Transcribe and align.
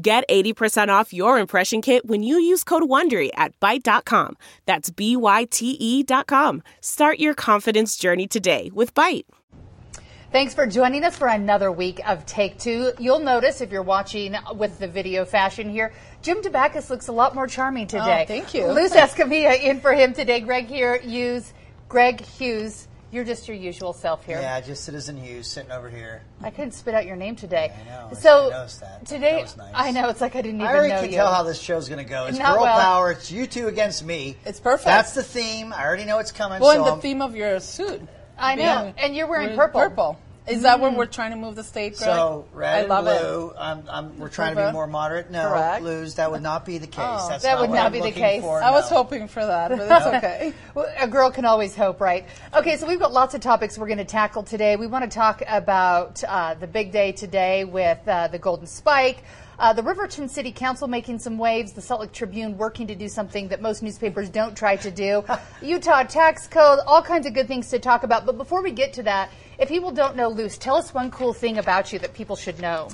Get 0.00 0.28
80% 0.28 0.88
off 0.88 1.12
your 1.12 1.38
impression 1.38 1.82
kit 1.82 2.06
when 2.06 2.22
you 2.22 2.38
use 2.38 2.62
code 2.62 2.84
WONDERY 2.84 3.30
at 3.34 3.58
Byte.com. 3.58 4.36
That's 4.64 4.90
B-Y-T-E 4.90 6.02
dot 6.04 6.28
com. 6.28 6.62
Start 6.80 7.18
your 7.18 7.34
confidence 7.34 7.96
journey 7.96 8.28
today 8.28 8.70
with 8.72 8.94
Byte. 8.94 9.24
Thanks 10.30 10.54
for 10.54 10.66
joining 10.66 11.04
us 11.04 11.16
for 11.16 11.26
another 11.26 11.72
week 11.72 12.00
of 12.06 12.26
Take 12.26 12.58
Two. 12.58 12.92
You'll 12.98 13.18
notice 13.18 13.60
if 13.60 13.72
you're 13.72 13.82
watching 13.82 14.36
with 14.54 14.78
the 14.78 14.86
video 14.86 15.24
fashion 15.24 15.70
here, 15.70 15.92
Jim 16.20 16.42
Dabakis 16.42 16.90
looks 16.90 17.08
a 17.08 17.12
lot 17.12 17.34
more 17.34 17.46
charming 17.46 17.84
oh, 17.84 17.98
today. 17.98 18.22
Oh, 18.24 18.26
thank 18.26 18.52
you. 18.52 18.66
Luz 18.66 18.92
Escamilla 18.92 19.58
in 19.60 19.80
for 19.80 19.94
him 19.94 20.12
today. 20.12 20.40
Greg 20.40 20.66
here, 20.66 21.00
use 21.02 21.54
Greg 21.88 22.20
Hughes. 22.20 22.87
You're 23.10 23.24
just 23.24 23.48
your 23.48 23.56
usual 23.56 23.94
self 23.94 24.26
here. 24.26 24.38
Yeah, 24.38 24.60
just 24.60 24.84
Citizen 24.84 25.16
Hughes 25.16 25.46
sitting 25.46 25.70
over 25.72 25.88
here. 25.88 26.20
I 26.42 26.50
couldn't 26.50 26.72
spit 26.72 26.94
out 26.94 27.06
your 27.06 27.16
name 27.16 27.36
today. 27.36 27.72
I 27.74 27.88
know. 27.88 28.10
So 28.14 28.48
I 28.48 28.50
noticed 28.50 28.80
that. 28.80 29.06
today, 29.06 29.32
That 29.36 29.42
was 29.42 29.56
nice. 29.56 29.72
I 29.74 29.90
know 29.92 30.08
it's 30.10 30.20
like 30.20 30.36
I 30.36 30.42
didn't 30.42 30.60
even 30.60 30.66
I 30.66 30.74
already 30.74 30.92
know 30.92 31.00
can 31.00 31.10
you. 31.10 31.16
tell 31.16 31.32
how 31.32 31.42
this 31.42 31.58
show's 31.58 31.88
going 31.88 32.04
to 32.04 32.08
go. 32.08 32.26
It's 32.26 32.38
Not 32.38 32.54
girl 32.54 32.64
well. 32.64 32.78
power. 32.80 33.12
It's 33.12 33.30
you 33.32 33.46
two 33.46 33.68
against 33.68 34.04
me. 34.04 34.36
It's 34.44 34.60
perfect. 34.60 34.84
That's 34.86 35.14
the 35.14 35.22
theme. 35.22 35.72
I 35.72 35.86
already 35.86 36.04
know 36.04 36.18
it's 36.18 36.32
coming. 36.32 36.60
Well, 36.60 36.72
so 36.72 36.76
and 36.76 36.86
the 36.86 36.90
I'm- 36.92 37.00
theme 37.00 37.22
of 37.22 37.34
your 37.34 37.58
suit. 37.60 38.02
I 38.38 38.54
know, 38.56 38.62
Yeah. 38.62 38.92
and 38.98 39.16
you're 39.16 39.26
wearing 39.26 39.50
We're 39.56 39.68
purple. 39.68 39.80
Purple. 39.80 40.18
Is 40.48 40.62
that 40.62 40.80
where 40.80 40.90
we're 40.90 41.06
trying 41.06 41.30
to 41.32 41.36
move 41.36 41.56
the 41.56 41.64
state, 41.64 41.96
Greg? 41.96 42.08
So 42.08 42.46
red 42.52 42.74
I 42.74 42.78
and 42.80 42.88
love 42.88 43.04
blue. 43.04 43.52
I'm, 43.58 43.82
I'm, 43.88 44.18
we're 44.18 44.28
trying 44.28 44.56
to 44.56 44.66
be 44.66 44.72
more 44.72 44.86
moderate. 44.86 45.30
No, 45.30 45.48
Correct. 45.48 45.82
blues. 45.82 46.14
That 46.14 46.30
would 46.30 46.42
not 46.42 46.64
be 46.64 46.78
the 46.78 46.86
case. 46.86 47.04
Oh. 47.06 47.28
That's 47.28 47.42
That 47.42 47.54
not 47.54 47.60
would 47.60 47.70
what 47.70 47.76
not 47.76 47.86
I'm 47.86 47.92
be 47.92 48.00
the 48.00 48.12
case. 48.12 48.42
For. 48.42 48.62
I 48.62 48.70
was 48.70 48.88
hoping 48.88 49.28
for 49.28 49.44
that, 49.44 49.70
but 49.70 49.80
it's 49.80 50.06
okay. 50.24 50.52
Well, 50.74 50.86
a 50.98 51.06
girl 51.06 51.30
can 51.30 51.44
always 51.44 51.74
hope, 51.76 52.00
right? 52.00 52.26
Okay, 52.54 52.76
so 52.76 52.86
we've 52.86 52.98
got 52.98 53.12
lots 53.12 53.34
of 53.34 53.40
topics 53.40 53.78
we're 53.78 53.86
going 53.86 53.98
to 53.98 54.04
tackle 54.04 54.42
today. 54.42 54.76
We 54.76 54.86
want 54.86 55.04
to 55.04 55.14
talk 55.14 55.42
about 55.46 56.22
uh, 56.24 56.54
the 56.54 56.66
big 56.66 56.92
day 56.92 57.12
today 57.12 57.64
with 57.64 58.06
uh, 58.08 58.28
the 58.28 58.38
Golden 58.38 58.66
Spike. 58.66 59.22
Uh, 59.58 59.72
the 59.72 59.82
Riverton 59.82 60.28
City 60.28 60.52
Council 60.52 60.86
making 60.86 61.18
some 61.18 61.36
waves, 61.36 61.72
the 61.72 61.82
Salt 61.82 62.00
Lake 62.00 62.12
Tribune 62.12 62.56
working 62.56 62.86
to 62.86 62.94
do 62.94 63.08
something 63.08 63.48
that 63.48 63.60
most 63.60 63.82
newspapers 63.82 64.28
don't 64.28 64.56
try 64.56 64.76
to 64.76 64.90
do, 64.90 65.24
Utah 65.62 66.04
tax 66.04 66.46
code, 66.46 66.78
all 66.86 67.02
kinds 67.02 67.26
of 67.26 67.34
good 67.34 67.48
things 67.48 67.68
to 67.70 67.80
talk 67.80 68.04
about. 68.04 68.24
But 68.24 68.38
before 68.38 68.62
we 68.62 68.70
get 68.70 68.92
to 68.94 69.02
that, 69.02 69.30
if 69.58 69.68
people 69.68 69.90
don't 69.90 70.16
know 70.16 70.28
Luz, 70.28 70.56
tell 70.58 70.76
us 70.76 70.92
one 70.94 71.10
cool 71.10 71.32
thing 71.32 71.58
about 71.58 71.92
you 71.92 71.98
that 72.00 72.14
people 72.14 72.36
should 72.36 72.60
know. 72.60 72.88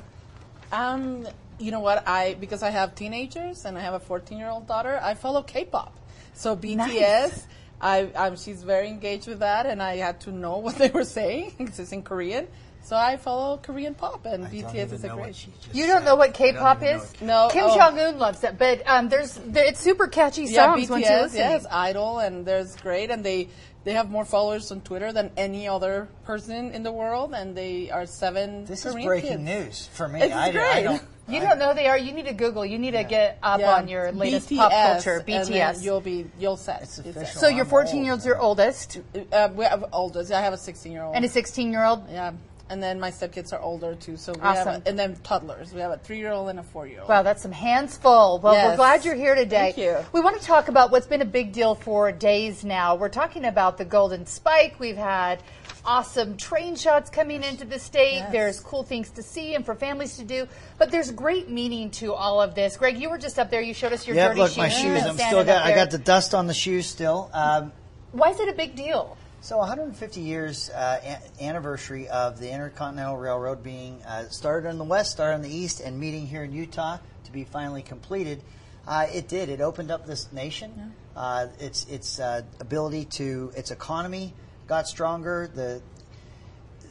Um, 0.72 1.26
you 1.58 1.70
know 1.70 1.80
what? 1.80 2.06
I 2.08 2.34
because 2.40 2.62
I 2.62 2.70
have 2.70 2.94
teenagers 2.94 3.64
and 3.64 3.78
I 3.78 3.80
have 3.80 3.94
a 3.94 4.00
14 4.00 4.38
year 4.38 4.48
old 4.48 4.66
daughter. 4.66 4.98
I 5.02 5.14
follow 5.14 5.42
K-pop. 5.42 5.96
So 6.34 6.56
BTS. 6.56 6.76
Nice. 6.76 7.46
I, 7.80 8.04
um, 8.14 8.36
she's 8.36 8.62
very 8.62 8.88
engaged 8.88 9.28
with 9.28 9.40
that, 9.40 9.66
and 9.66 9.82
I 9.82 9.96
had 9.96 10.20
to 10.22 10.32
know 10.32 10.56
what 10.66 10.76
they 10.76 10.88
were 10.88 11.04
saying 11.04 11.52
because 11.58 11.78
it's 11.78 11.92
in 11.92 12.02
Korean. 12.02 12.48
So 12.82 12.96
I 12.96 13.16
follow 13.16 13.56
Korean 13.58 13.94
pop, 13.94 14.26
and 14.26 14.44
I 14.44 14.48
BTS 14.50 14.92
is 14.92 15.04
a 15.04 15.08
great. 15.08 15.46
You 15.72 15.86
don't 15.86 15.98
said. 15.98 16.04
know 16.04 16.16
what 16.16 16.34
K-pop 16.34 16.82
is? 16.82 17.00
what- 17.00 17.22
No, 17.22 17.48
Kim 17.50 17.64
oh. 17.66 17.74
Jong 17.76 17.98
Un 17.98 18.18
loves 18.18 18.44
it, 18.44 18.58
but 18.58 18.82
um, 18.86 19.08
there's 19.08 19.34
there, 19.46 19.64
it's 19.64 19.80
super 19.80 20.06
catchy 20.06 20.44
Yeah, 20.44 20.74
songs 20.74 20.90
once 20.90 21.04
you 21.04 21.10
BTS, 21.10 21.22
listen. 21.22 21.38
yes, 21.38 21.66
Idol, 21.70 22.18
and 22.18 22.44
there's 22.46 22.76
great, 22.76 23.10
and 23.10 23.24
they 23.24 23.48
they 23.84 23.92
have 23.92 24.10
more 24.10 24.24
followers 24.24 24.72
on 24.72 24.80
Twitter 24.80 25.12
than 25.12 25.30
any 25.36 25.68
other 25.68 26.08
person 26.24 26.72
in 26.72 26.82
the 26.82 26.92
world, 26.92 27.34
and 27.34 27.54
they 27.56 27.90
are 27.90 28.06
seven. 28.06 28.64
This 28.64 28.82
Korean 28.82 28.98
is 29.00 29.06
breaking 29.06 29.30
kids. 29.30 29.42
news 29.44 29.88
for 29.92 30.08
me. 30.08 30.22
It's 30.22 30.34
I, 30.34 30.48
I 30.48 30.52
great. 30.52 30.82
don't. 30.84 31.02
You 31.26 31.38
I- 31.40 31.44
don't 31.44 31.58
know 31.58 31.72
they 31.72 31.86
are. 31.86 31.96
You 31.96 32.12
need 32.12 32.26
to 32.26 32.34
Google. 32.34 32.66
You 32.66 32.78
need 32.78 32.90
to 32.90 33.02
get 33.02 33.38
up 33.42 33.58
Yeah. 33.58 33.76
on 33.76 33.88
your 33.88 34.12
latest 34.12 34.50
BTS, 34.50 34.56
pop 34.58 34.72
culture. 34.72 35.24
and 35.26 35.26
then 35.26 35.46
BTS. 35.46 35.82
you'll 35.82 36.02
be 36.02 36.26
you'll 36.38 36.58
set. 36.58 36.82
It's 36.82 36.98
You'll 36.98 37.08
official. 37.16 37.26
set. 37.32 37.40
So 37.40 37.48
your 37.48 37.64
I'm 37.64 37.70
14 37.70 37.96
old, 37.96 38.04
year 38.04 38.12
old's 38.12 38.26
your 38.26 38.38
oldest, 38.38 38.98
Uh, 39.32 39.48
we 39.56 39.64
have 39.64 39.86
oldest. 39.90 40.30
I 40.32 40.42
have 40.42 40.52
a 40.52 40.58
16 40.58 40.92
year 40.92 41.02
old. 41.02 41.16
and 41.16 41.24
a 41.24 41.28
16 41.28 41.72
year 41.72 41.82
old. 41.82 42.02
yeah, 42.10 42.32
and 42.70 42.82
then 42.82 42.98
my 42.98 43.10
stepkids 43.10 43.52
are 43.52 43.60
older 43.60 43.94
too. 43.94 44.16
So 44.16 44.32
we 44.32 44.40
Awesome. 44.40 44.72
have, 44.74 44.86
a, 44.86 44.88
and 44.88 44.98
then 44.98 45.16
toddlers. 45.22 45.72
We 45.72 45.80
have 45.80 45.90
a 45.92 45.98
three 45.98 46.18
year 46.18 46.32
old 46.32 46.48
and 46.48 46.58
a 46.58 46.62
four 46.62 46.86
year 46.86 47.00
old. 47.00 47.08
Wow, 47.08 47.22
that's 47.22 47.42
some 47.42 47.52
hands 47.52 47.96
full. 47.96 48.38
Well, 48.38 48.54
we're 48.70 48.76
glad 48.76 49.04
you're 49.04 49.14
here 49.14 49.34
today. 49.34 49.72
Thank 49.72 49.78
you. 49.78 49.96
We 50.12 50.20
want 50.20 50.40
to 50.40 50.46
talk 50.46 50.68
about 50.68 50.90
what's 50.90 51.06
been 51.06 51.22
a 51.22 51.26
big 51.26 51.52
deal 51.52 51.74
for 51.74 52.10
days 52.12 52.64
now. 52.64 52.94
We're 52.94 53.08
talking 53.10 53.44
about 53.44 53.76
the 53.78 53.84
Golden 53.84 54.24
Spike. 54.26 54.80
We've 54.80 54.96
had 54.96 55.42
awesome 55.86 56.36
train 56.38 56.74
shots 56.76 57.10
coming 57.10 57.42
into 57.42 57.66
the 57.66 57.78
state. 57.78 58.14
Yes. 58.14 58.32
There's 58.32 58.60
cool 58.60 58.82
things 58.82 59.10
to 59.10 59.22
see 59.22 59.54
and 59.54 59.66
for 59.66 59.74
families 59.74 60.16
to 60.16 60.24
do. 60.24 60.48
But 60.78 60.90
there's 60.90 61.10
great 61.10 61.50
meaning 61.50 61.90
to 61.92 62.14
all 62.14 62.40
of 62.40 62.54
this. 62.54 62.78
Greg, 62.78 62.96
you 62.98 63.10
were 63.10 63.18
just 63.18 63.38
up 63.38 63.50
there. 63.50 63.60
You 63.60 63.74
showed 63.74 63.92
us 63.92 64.06
your 64.06 64.16
Yeah, 64.16 64.28
dirty 64.28 64.40
look, 64.40 64.48
shoes. 64.52 64.56
my 64.56 64.64
You've 64.68 64.76
shoes. 64.98 65.06
I'm 65.06 65.16
still 65.18 65.44
got. 65.44 65.64
I 65.66 65.74
got 65.74 65.90
the 65.90 65.98
dust 65.98 66.34
on 66.34 66.46
the 66.46 66.54
shoes 66.54 66.86
still. 66.86 67.30
Um, 67.34 67.72
Why 68.12 68.30
is 68.30 68.40
it 68.40 68.48
a 68.48 68.54
big 68.54 68.74
deal? 68.74 69.18
So 69.44 69.58
150 69.58 70.22
years 70.22 70.70
uh, 70.70 71.18
anniversary 71.38 72.08
of 72.08 72.40
the 72.40 72.50
Intercontinental 72.50 73.18
Railroad 73.18 73.62
being 73.62 74.02
uh, 74.04 74.24
started 74.30 74.70
in 74.70 74.78
the 74.78 74.84
west, 74.84 75.10
started 75.12 75.34
in 75.34 75.42
the 75.42 75.54
east, 75.54 75.80
and 75.80 76.00
meeting 76.00 76.26
here 76.26 76.44
in 76.44 76.52
Utah 76.54 76.96
to 77.24 77.30
be 77.30 77.44
finally 77.44 77.82
completed. 77.82 78.40
Uh, 78.88 79.06
it 79.12 79.28
did. 79.28 79.50
It 79.50 79.60
opened 79.60 79.90
up 79.90 80.06
this 80.06 80.32
nation. 80.32 80.94
Uh, 81.14 81.48
its 81.60 81.84
its 81.90 82.18
uh, 82.18 82.40
ability 82.58 83.04
to 83.04 83.52
its 83.54 83.70
economy 83.70 84.32
got 84.66 84.88
stronger. 84.88 85.50
The 85.54 85.82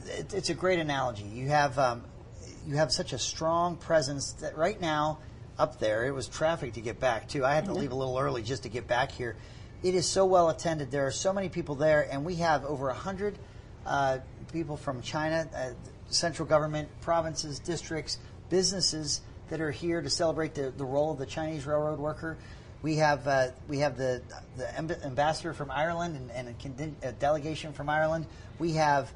it, 0.06 0.36
it's 0.36 0.52
a 0.52 0.54
great 0.54 0.78
analogy. 0.78 1.24
You 1.24 1.48
have 1.48 1.80
um, 1.80 2.04
you 2.68 2.76
have 2.76 2.92
such 2.92 3.14
a 3.14 3.18
strong 3.18 3.78
presence 3.78 4.34
that 4.42 4.56
right 4.56 4.80
now 4.80 5.18
up 5.58 5.80
there 5.80 6.06
it 6.06 6.12
was 6.12 6.28
traffic 6.28 6.74
to 6.74 6.82
get 6.82 7.00
back 7.00 7.28
too. 7.28 7.44
I 7.44 7.56
had 7.56 7.66
to 7.66 7.74
leave 7.74 7.92
a 7.92 7.96
little 7.96 8.20
early 8.20 8.44
just 8.44 8.62
to 8.62 8.70
get 8.70 8.88
back 8.88 9.12
here. 9.12 9.38
It 9.84 9.96
is 9.96 10.08
so 10.08 10.26
well 10.26 10.50
attended. 10.50 10.92
There 10.92 11.06
are 11.06 11.12
so 11.12 11.34
many 11.34 11.50
people 11.50 11.76
there, 11.76 12.08
and 12.10 12.24
we 12.24 12.36
have 12.36 12.64
over 12.64 12.90
a 12.90 12.94
hundred 12.94 13.38
uh, 13.86 14.20
people 14.54 14.78
from 14.78 15.02
China, 15.02 15.48
uh, 15.54 15.72
central 16.08 16.48
government, 16.48 16.88
provinces, 17.02 17.60
districts, 17.60 18.18
businesses 18.50 19.20
that 19.50 19.60
are 19.60 19.72
here 19.72 20.02
to 20.02 20.10
celebrate 20.10 20.56
the, 20.56 20.72
the 20.72 20.86
role 20.86 21.12
of 21.12 21.18
the 21.18 21.26
Chinese 21.26 21.66
railroad 21.66 22.00
worker. 22.00 22.38
We 22.82 22.96
have 22.98 23.28
uh, 23.28 23.48
we 23.68 23.80
have 23.80 23.98
the 23.98 24.22
the 24.56 24.64
amb- 24.64 25.06
ambassador 25.06 25.54
from 25.54 25.70
Ireland 25.70 26.16
and, 26.16 26.32
and 26.32 26.48
a, 26.48 26.54
conden- 26.54 26.96
a 27.04 27.12
delegation 27.12 27.74
from 27.74 27.90
Ireland. 27.90 28.26
We 28.60 28.74
have 28.74 29.12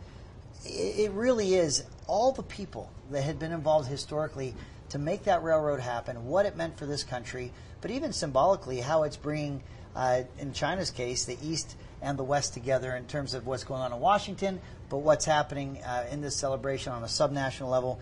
it 0.65 1.11
really 1.11 1.55
is 1.55 1.83
all 2.07 2.33
the 2.33 2.43
people 2.43 2.91
that 3.11 3.23
had 3.23 3.39
been 3.39 3.53
involved 3.53 3.87
historically 3.87 4.53
to 4.89 4.99
make 4.99 5.23
that 5.25 5.43
railroad 5.43 5.79
happen, 5.79 6.25
what 6.25 6.45
it 6.45 6.55
meant 6.55 6.77
for 6.77 6.85
this 6.85 7.03
country, 7.03 7.51
but 7.81 7.91
even 7.91 8.13
symbolically, 8.13 8.79
how 8.79 9.03
it's 9.03 9.17
bringing, 9.17 9.61
uh, 9.95 10.21
in 10.39 10.53
China's 10.53 10.91
case, 10.91 11.25
the 11.25 11.37
East 11.41 11.75
and 12.01 12.17
the 12.17 12.23
West 12.23 12.53
together 12.53 12.95
in 12.95 13.05
terms 13.05 13.33
of 13.33 13.45
what's 13.47 13.63
going 13.63 13.81
on 13.81 13.91
in 13.93 13.99
Washington, 13.99 14.59
but 14.89 14.97
what's 14.97 15.25
happening 15.25 15.81
uh, 15.83 16.05
in 16.11 16.21
this 16.21 16.35
celebration 16.35 16.93
on 16.93 17.03
a 17.03 17.07
subnational 17.07 17.69
level. 17.69 17.99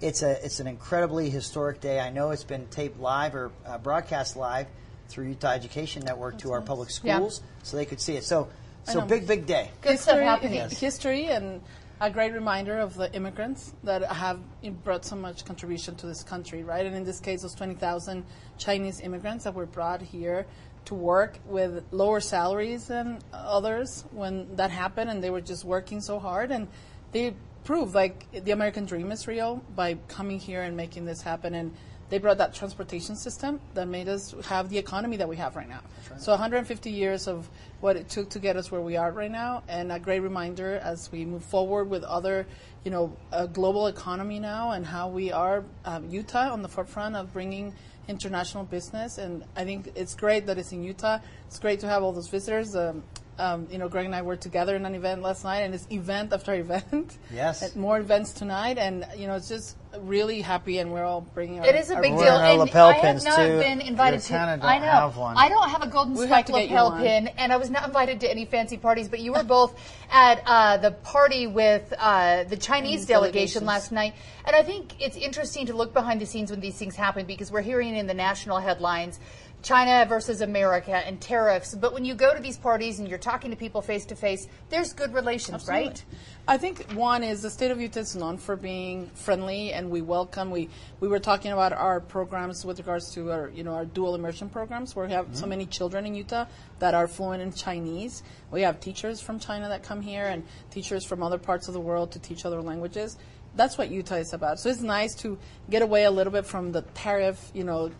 It's 0.00 0.22
a 0.22 0.44
it's 0.44 0.60
an 0.60 0.66
incredibly 0.66 1.30
historic 1.30 1.80
day. 1.80 2.00
I 2.00 2.10
know 2.10 2.30
it's 2.30 2.44
been 2.44 2.66
taped 2.68 3.00
live 3.00 3.34
or 3.34 3.50
uh, 3.64 3.78
broadcast 3.78 4.36
live 4.36 4.66
through 5.08 5.28
Utah 5.28 5.52
Education 5.52 6.02
Network 6.04 6.38
to 6.38 6.52
our 6.52 6.60
public 6.60 6.90
Yeah. 7.02 7.16
schools, 7.16 7.40
so 7.62 7.76
they 7.76 7.86
could 7.86 8.00
see 8.00 8.16
it. 8.16 8.24
So 8.24 8.48
so 8.84 9.00
big 9.00 9.26
big 9.26 9.46
day. 9.46 9.70
Good 9.80 9.98
stuff 9.98 10.18
happening. 10.18 10.68
History 10.68 11.26
and 11.26 11.62
a 12.00 12.10
great 12.10 12.32
reminder 12.32 12.78
of 12.78 12.94
the 12.94 13.12
immigrants 13.14 13.72
that 13.82 14.02
have 14.04 14.38
brought 14.84 15.04
so 15.04 15.16
much 15.16 15.44
contribution 15.44 15.94
to 15.96 16.06
this 16.06 16.22
country, 16.22 16.62
right? 16.62 16.84
And 16.84 16.94
in 16.94 17.04
this 17.04 17.20
case, 17.20 17.42
those 17.42 17.54
20,000 17.54 18.24
Chinese 18.58 19.00
immigrants 19.00 19.44
that 19.44 19.54
were 19.54 19.66
brought 19.66 20.02
here 20.02 20.46
to 20.84 20.94
work 20.94 21.38
with 21.46 21.84
lower 21.90 22.20
salaries 22.20 22.88
than 22.88 23.18
others 23.32 24.04
when 24.12 24.54
that 24.56 24.70
happened, 24.70 25.10
and 25.10 25.24
they 25.24 25.30
were 25.30 25.40
just 25.40 25.64
working 25.64 26.00
so 26.00 26.18
hard, 26.18 26.50
and 26.50 26.68
they 27.12 27.34
proved 27.64 27.94
like 27.94 28.30
the 28.44 28.52
American 28.52 28.84
dream 28.84 29.10
is 29.10 29.26
real 29.26 29.62
by 29.74 29.94
coming 30.06 30.38
here 30.38 30.62
and 30.62 30.76
making 30.76 31.06
this 31.06 31.22
happen, 31.22 31.54
and 31.54 31.74
they 32.08 32.18
brought 32.18 32.38
that 32.38 32.54
transportation 32.54 33.16
system 33.16 33.60
that 33.74 33.88
made 33.88 34.08
us 34.08 34.34
have 34.46 34.68
the 34.68 34.78
economy 34.78 35.16
that 35.16 35.28
we 35.28 35.36
have 35.36 35.56
right 35.56 35.68
now. 35.68 35.80
So 36.18 36.32
150 36.32 36.90
years 36.90 37.26
of 37.26 37.48
what 37.80 37.96
it 37.96 38.08
took 38.08 38.30
to 38.30 38.38
get 38.38 38.56
us 38.56 38.70
where 38.70 38.80
we 38.80 38.96
are 38.96 39.10
right 39.10 39.30
now, 39.30 39.62
and 39.68 39.90
a 39.90 39.98
great 39.98 40.20
reminder 40.20 40.76
as 40.76 41.10
we 41.10 41.24
move 41.24 41.44
forward 41.44 41.90
with 41.90 42.04
other, 42.04 42.46
you 42.84 42.90
know, 42.90 43.16
a 43.32 43.48
global 43.48 43.88
economy 43.88 44.38
now, 44.38 44.70
and 44.70 44.86
how 44.86 45.08
we 45.08 45.32
are 45.32 45.64
um, 45.84 46.08
Utah 46.08 46.52
on 46.52 46.62
the 46.62 46.68
forefront 46.68 47.16
of 47.16 47.32
bringing 47.32 47.74
international 48.08 48.64
business. 48.64 49.18
And 49.18 49.44
I 49.56 49.64
think 49.64 49.90
it's 49.94 50.14
great 50.14 50.46
that 50.46 50.58
it's 50.58 50.72
in 50.72 50.82
Utah. 50.82 51.18
It's 51.48 51.58
great 51.58 51.80
to 51.80 51.88
have 51.88 52.02
all 52.02 52.12
those 52.12 52.28
visitors. 52.28 52.76
Um, 52.76 53.02
um, 53.38 53.66
you 53.70 53.78
know, 53.78 53.88
Greg 53.88 54.06
and 54.06 54.14
I 54.14 54.22
were 54.22 54.36
together 54.36 54.76
in 54.76 54.86
an 54.86 54.94
event 54.94 55.22
last 55.22 55.44
night, 55.44 55.60
and 55.60 55.74
it's 55.74 55.86
event 55.90 56.32
after 56.32 56.54
event. 56.66 57.18
Yes. 57.32 57.62
And 57.62 57.76
more 57.76 57.98
events 57.98 58.32
tonight, 58.32 58.78
and 58.78 59.06
you 59.16 59.26
know, 59.26 59.34
it's 59.36 59.48
just 59.48 59.76
really 60.00 60.42
happy, 60.42 60.78
and 60.78 60.92
we're 60.92 61.04
all 61.04 61.22
bringing. 61.22 61.60
Our, 61.60 61.66
It 61.66 61.74
is 61.74 61.90
a 61.90 61.96
our- 61.96 62.02
big 62.02 62.12
We're 62.12 62.24
deal. 62.24 62.34
in 62.36 62.40
our 62.42 62.50
And 62.50 62.58
lapel 62.60 62.88
I 62.88 62.92
have 62.94 63.24
not 63.24 63.36
too. 63.36 63.58
been 63.58 63.80
invited 63.80 64.20
to. 64.20 64.32
don't 64.32 64.62
I 64.62 64.78
know. 64.78 64.84
have 64.84 65.16
one. 65.16 65.36
I 65.38 65.48
don't 65.48 65.68
have 65.70 65.82
a 65.82 65.86
golden 65.86 66.14
We 66.14 66.20
have 66.20 66.28
spike 66.28 66.46
to 66.46 66.52
get 66.52 66.68
you 66.68 66.74
lapel 66.76 66.98
pin, 66.98 67.28
and 67.38 67.52
I 67.52 67.56
was 67.56 67.70
not 67.70 67.86
invited 67.86 68.20
to 68.20 68.30
any 68.30 68.44
fancy 68.44 68.76
parties. 68.76 69.08
But 69.08 69.20
you 69.20 69.32
were 69.32 69.42
both 69.44 69.78
at 70.10 70.42
uh, 70.46 70.76
the 70.78 70.90
party 70.90 71.46
with 71.46 71.92
uh, 71.98 72.44
the 72.44 72.56
Chinese 72.56 72.66
Chinese 72.66 73.06
delegation 73.06 73.64
last 73.64 73.90
night, 73.90 74.14
and 74.44 74.54
I 74.54 74.62
think 74.62 75.00
it's 75.00 75.16
interesting 75.16 75.66
to 75.66 75.74
look 75.74 75.94
behind 75.94 76.20
the 76.20 76.26
scenes 76.26 76.50
when 76.50 76.60
these 76.60 76.76
things 76.76 76.94
happen 76.94 77.24
because 77.26 77.50
we're 77.50 77.62
hearing 77.62 77.96
in 77.96 78.06
the 78.06 78.14
national 78.14 78.58
headlines. 78.58 79.18
China 79.66 80.06
versus 80.08 80.42
America 80.42 80.94
and 80.94 81.20
tariffs. 81.20 81.74
But 81.74 81.92
when 81.92 82.04
you 82.04 82.14
go 82.14 82.32
to 82.32 82.40
these 82.40 82.56
parties 82.56 83.00
and 83.00 83.08
you're 83.08 83.18
talking 83.18 83.50
to 83.50 83.56
people 83.56 83.82
face 83.82 84.04
to 84.06 84.14
face, 84.14 84.46
there's 84.70 84.92
good 84.92 85.12
relations, 85.12 85.66
right? 85.66 86.04
I 86.46 86.56
think 86.56 86.92
one 86.92 87.24
is 87.24 87.42
the 87.42 87.50
state 87.50 87.72
of 87.72 87.80
Utah 87.80 88.00
is 88.00 88.14
known 88.14 88.38
for 88.38 88.54
being 88.54 89.10
friendly, 89.14 89.72
and 89.72 89.90
we 89.90 90.02
welcome. 90.02 90.52
We 90.52 90.68
we 91.00 91.08
were 91.08 91.18
talking 91.18 91.50
about 91.50 91.72
our 91.72 91.98
programs 91.98 92.64
with 92.64 92.78
regards 92.78 93.12
to 93.14 93.32
our 93.32 93.48
you 93.48 93.64
know 93.64 93.74
our 93.74 93.84
dual 93.84 94.14
immersion 94.14 94.48
programs, 94.48 94.94
where 94.94 95.06
we 95.06 95.12
have 95.12 95.26
so 95.32 95.40
mm-hmm. 95.40 95.50
many 95.50 95.66
children 95.66 96.06
in 96.06 96.14
Utah 96.14 96.44
that 96.78 96.94
are 96.94 97.08
fluent 97.08 97.42
in 97.42 97.52
Chinese. 97.52 98.22
We 98.52 98.62
have 98.62 98.78
teachers 98.78 99.20
from 99.20 99.40
China 99.40 99.68
that 99.68 99.82
come 99.82 100.00
here, 100.00 100.26
and 100.26 100.44
teachers 100.70 101.04
from 101.04 101.24
other 101.24 101.38
parts 101.38 101.66
of 101.66 101.74
the 101.74 101.80
world 101.80 102.12
to 102.12 102.20
teach 102.20 102.44
other 102.44 102.62
languages. 102.62 103.16
That's 103.56 103.76
what 103.76 103.90
Utah 103.90 104.16
is 104.16 104.32
about. 104.32 104.60
So 104.60 104.68
it's 104.68 104.82
nice 104.82 105.14
to 105.16 105.38
get 105.70 105.82
away 105.82 106.04
a 106.04 106.10
little 106.10 106.32
bit 106.32 106.46
from 106.46 106.72
the 106.72 106.82
tariff, 106.82 107.50
you 107.54 107.64
know, 107.64 107.90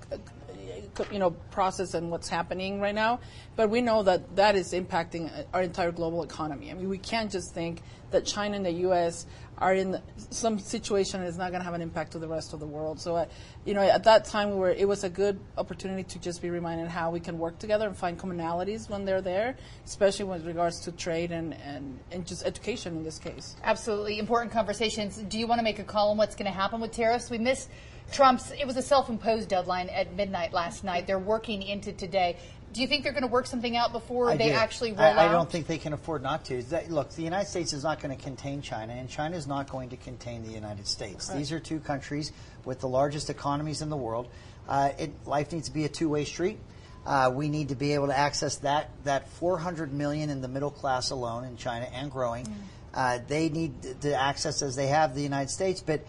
you 1.12 1.18
know 1.18 1.30
process 1.30 1.94
and 1.94 2.10
what's 2.10 2.28
happening 2.28 2.80
right 2.80 2.94
now 2.94 3.20
but 3.56 3.70
we 3.70 3.80
know 3.80 4.02
that 4.02 4.36
that 4.36 4.56
is 4.56 4.72
impacting 4.72 5.30
our 5.52 5.62
entire 5.62 5.92
global 5.92 6.22
economy. 6.22 6.70
I 6.70 6.74
mean 6.74 6.88
we 6.88 6.98
can't 6.98 7.30
just 7.30 7.54
think 7.54 7.82
that 8.10 8.24
china 8.24 8.56
and 8.56 8.66
the 8.66 8.70
us 8.72 9.26
are 9.58 9.74
in 9.74 10.00
some 10.30 10.58
situation 10.58 11.20
that 11.20 11.26
is 11.26 11.38
not 11.38 11.50
going 11.50 11.60
to 11.60 11.64
have 11.64 11.74
an 11.74 11.82
impact 11.82 12.12
to 12.12 12.18
the 12.18 12.28
rest 12.28 12.52
of 12.52 12.60
the 12.60 12.66
world 12.66 13.00
so 13.00 13.16
uh, 13.16 13.26
you 13.64 13.74
know 13.74 13.82
at 13.82 14.04
that 14.04 14.24
time 14.24 14.50
we 14.50 14.56
were 14.56 14.70
it 14.70 14.86
was 14.86 15.04
a 15.04 15.10
good 15.10 15.38
opportunity 15.56 16.02
to 16.02 16.18
just 16.18 16.42
be 16.42 16.50
reminded 16.50 16.88
how 16.88 17.10
we 17.10 17.20
can 17.20 17.38
work 17.38 17.58
together 17.58 17.86
and 17.86 17.96
find 17.96 18.18
commonalities 18.18 18.88
when 18.90 19.04
they're 19.04 19.22
there 19.22 19.56
especially 19.84 20.24
with 20.24 20.46
regards 20.46 20.80
to 20.80 20.92
trade 20.92 21.32
and 21.32 21.54
and, 21.54 21.98
and 22.10 22.26
just 22.26 22.44
education 22.44 22.96
in 22.96 23.02
this 23.02 23.18
case 23.18 23.56
Absolutely 23.62 24.18
important 24.18 24.52
conversations. 24.52 25.18
Do 25.18 25.38
you 25.38 25.46
want 25.46 25.58
to 25.58 25.62
make 25.62 25.78
a 25.78 25.84
call 25.84 26.10
on 26.10 26.16
what's 26.16 26.34
going 26.34 26.50
to 26.50 26.56
happen 26.56 26.80
with 26.80 26.92
tariffs? 26.92 27.30
We 27.30 27.38
missed 27.38 27.68
Trump's, 28.12 28.52
it 28.52 28.66
was 28.66 28.76
a 28.76 28.82
self 28.82 29.08
imposed 29.08 29.48
deadline 29.48 29.88
at 29.88 30.14
midnight 30.14 30.52
last 30.52 30.84
night. 30.84 31.06
They're 31.06 31.18
working 31.18 31.62
into 31.62 31.92
today. 31.92 32.36
Do 32.76 32.82
you 32.82 32.88
think 32.88 33.04
they're 33.04 33.12
going 33.12 33.22
to 33.22 33.28
work 33.28 33.46
something 33.46 33.74
out 33.74 33.92
before 33.92 34.30
I 34.30 34.36
they 34.36 34.50
do. 34.50 34.54
actually 34.54 34.92
roll 34.92 35.00
I, 35.00 35.12
out? 35.12 35.18
I 35.18 35.32
don't 35.32 35.50
think 35.50 35.66
they 35.66 35.78
can 35.78 35.94
afford 35.94 36.22
not 36.22 36.44
to. 36.44 36.62
That, 36.64 36.90
look, 36.90 37.08
the 37.08 37.22
United 37.22 37.48
States 37.48 37.72
is 37.72 37.82
not 37.82 38.02
going 38.02 38.14
to 38.14 38.22
contain 38.22 38.60
China, 38.60 38.92
and 38.92 39.08
China 39.08 39.34
is 39.34 39.46
not 39.46 39.70
going 39.70 39.88
to 39.88 39.96
contain 39.96 40.44
the 40.44 40.52
United 40.52 40.86
States. 40.86 41.28
These 41.28 41.52
are 41.52 41.58
two 41.58 41.80
countries 41.80 42.32
with 42.66 42.80
the 42.80 42.86
largest 42.86 43.30
economies 43.30 43.80
in 43.80 43.88
the 43.88 43.96
world. 43.96 44.28
Uh, 44.68 44.90
it, 44.98 45.26
life 45.26 45.52
needs 45.52 45.68
to 45.68 45.74
be 45.74 45.86
a 45.86 45.88
two-way 45.88 46.26
street. 46.26 46.58
Uh, 47.06 47.30
we 47.32 47.48
need 47.48 47.70
to 47.70 47.76
be 47.76 47.94
able 47.94 48.08
to 48.08 48.18
access 48.18 48.56
that 48.56 48.90
that 49.04 49.26
400 49.30 49.94
million 49.94 50.28
in 50.28 50.42
the 50.42 50.48
middle 50.48 50.70
class 50.70 51.08
alone 51.10 51.44
in 51.44 51.56
China 51.56 51.86
and 51.94 52.10
growing. 52.10 52.46
Uh, 52.92 53.20
they 53.26 53.48
need 53.48 53.72
to 54.02 54.14
access 54.14 54.60
as 54.60 54.76
they 54.76 54.88
have 54.88 55.14
the 55.14 55.22
United 55.22 55.48
States, 55.48 55.80
but 55.80 56.04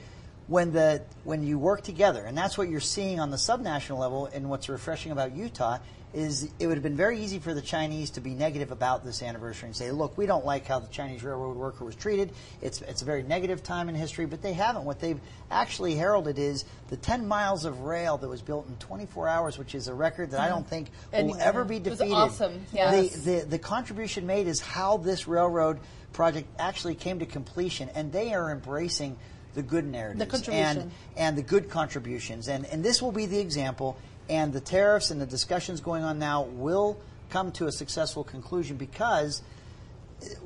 when 0.47 0.71
the 0.71 1.01
when 1.23 1.43
you 1.43 1.59
work 1.59 1.83
together, 1.83 2.23
and 2.23 2.37
that's 2.37 2.57
what 2.57 2.69
you're 2.69 2.79
seeing 2.79 3.19
on 3.19 3.31
the 3.31 3.37
subnational 3.37 3.99
level, 3.99 4.27
and 4.27 4.49
what's 4.49 4.69
refreshing 4.69 5.11
about 5.11 5.35
Utah 5.35 5.79
is 6.13 6.49
it 6.57 6.67
would 6.67 6.77
have 6.77 6.83
been 6.83 6.95
very 6.95 7.19
easy 7.19 7.37
for 7.37 7.53
the 7.53 7.61
Chinese 7.61 8.11
to 8.11 8.21
be 8.21 8.33
negative 8.33 8.71
about 8.71 9.03
this 9.03 9.21
anniversary 9.21 9.67
and 9.67 9.75
say, 9.75 9.91
look, 9.91 10.17
we 10.17 10.25
don't 10.25 10.45
like 10.45 10.65
how 10.65 10.79
the 10.79 10.87
Chinese 10.87 11.21
railroad 11.21 11.57
worker 11.57 11.83
was 11.83 11.95
treated. 11.95 12.31
It's 12.61 12.81
it's 12.81 13.01
a 13.01 13.05
very 13.05 13.23
negative 13.23 13.61
time 13.61 13.89
in 13.89 13.95
history, 13.95 14.25
but 14.25 14.41
they 14.41 14.53
haven't. 14.53 14.85
What 14.85 14.99
they've 14.99 15.19
actually 15.51 15.95
heralded 15.95 16.39
is 16.39 16.63
the 16.89 16.97
10 16.97 17.27
miles 17.27 17.65
of 17.65 17.81
rail 17.81 18.17
that 18.17 18.27
was 18.27 18.41
built 18.41 18.67
in 18.67 18.75
24 18.77 19.27
hours, 19.27 19.57
which 19.57 19.75
is 19.75 19.89
a 19.89 19.93
record 19.93 20.31
that 20.31 20.39
I 20.39 20.47
don't 20.47 20.61
mm-hmm. 20.61 20.69
think 20.69 20.89
will 21.11 21.19
Anywhere. 21.19 21.41
ever 21.41 21.61
um, 21.61 21.67
be 21.67 21.79
defeated. 21.79 22.05
It 22.05 22.13
was 22.13 22.41
awesome, 22.41 22.65
yes. 22.73 23.15
The, 23.15 23.39
the 23.39 23.45
the 23.45 23.59
contribution 23.59 24.25
made 24.25 24.47
is 24.47 24.61
how 24.61 24.97
this 24.97 25.27
railroad 25.27 25.79
project 26.13 26.47
actually 26.57 26.95
came 26.95 27.19
to 27.19 27.25
completion, 27.25 27.89
and 27.93 28.11
they 28.13 28.33
are 28.33 28.49
embracing 28.51 29.17
the 29.57 29.63
good 29.63 29.85
narratives 29.87 30.31
contribution. 30.31 30.77
and 30.81 30.91
and 31.17 31.37
the 31.37 31.41
good 31.41 31.67
contributions, 31.67 32.47
and 32.47 32.63
and 32.67 32.83
this 32.83 33.01
will 33.01 33.11
be 33.11 33.25
the 33.25 33.39
example. 33.39 33.97
And 34.29 34.53
the 34.53 34.59
tariffs 34.59 35.09
and 35.09 35.19
the 35.19 35.25
discussions 35.25 35.81
going 35.81 36.03
on 36.03 36.19
now 36.19 36.43
will 36.43 36.97
come 37.29 37.51
to 37.53 37.65
a 37.65 37.71
successful 37.71 38.23
conclusion 38.23 38.77
because 38.77 39.41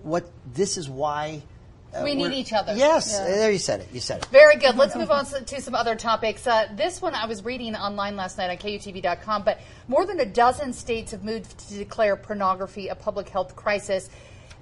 what 0.03 0.29
this 0.53 0.77
is 0.77 0.89
why 0.89 1.41
uh, 1.93 2.03
We 2.05 2.15
need 2.15 2.31
each 2.31 2.53
other. 2.53 2.73
Yes, 2.73 3.11
Yeah. 3.11 3.25
there 3.35 3.51
you 3.51 3.57
said 3.57 3.81
it. 3.81 3.89
You 3.91 3.99
said 3.99 4.21
it. 4.21 4.25
Very 4.27 4.55
good. 4.55 4.77
Let's 4.77 4.95
move 4.95 5.11
on 5.11 5.25
to 5.25 5.41
to 5.41 5.61
some 5.61 5.75
other 5.75 5.95
topics. 5.95 6.47
Uh, 6.47 6.69
this 6.73 7.01
one 7.01 7.13
I 7.13 7.25
was 7.25 7.43
reading 7.43 7.75
online 7.75 8.15
last 8.15 8.37
night 8.37 8.49
on 8.49 8.57
KUTV.com, 8.57 9.43
but 9.43 9.59
more 9.89 10.05
than 10.05 10.19
a 10.21 10.25
dozen 10.25 10.71
states 10.71 11.11
have 11.11 11.25
moved 11.25 11.57
to 11.67 11.73
declare 11.73 12.15
pornography 12.15 12.87
a 12.87 12.95
public 12.95 13.27
health 13.27 13.57
crisis. 13.57 14.09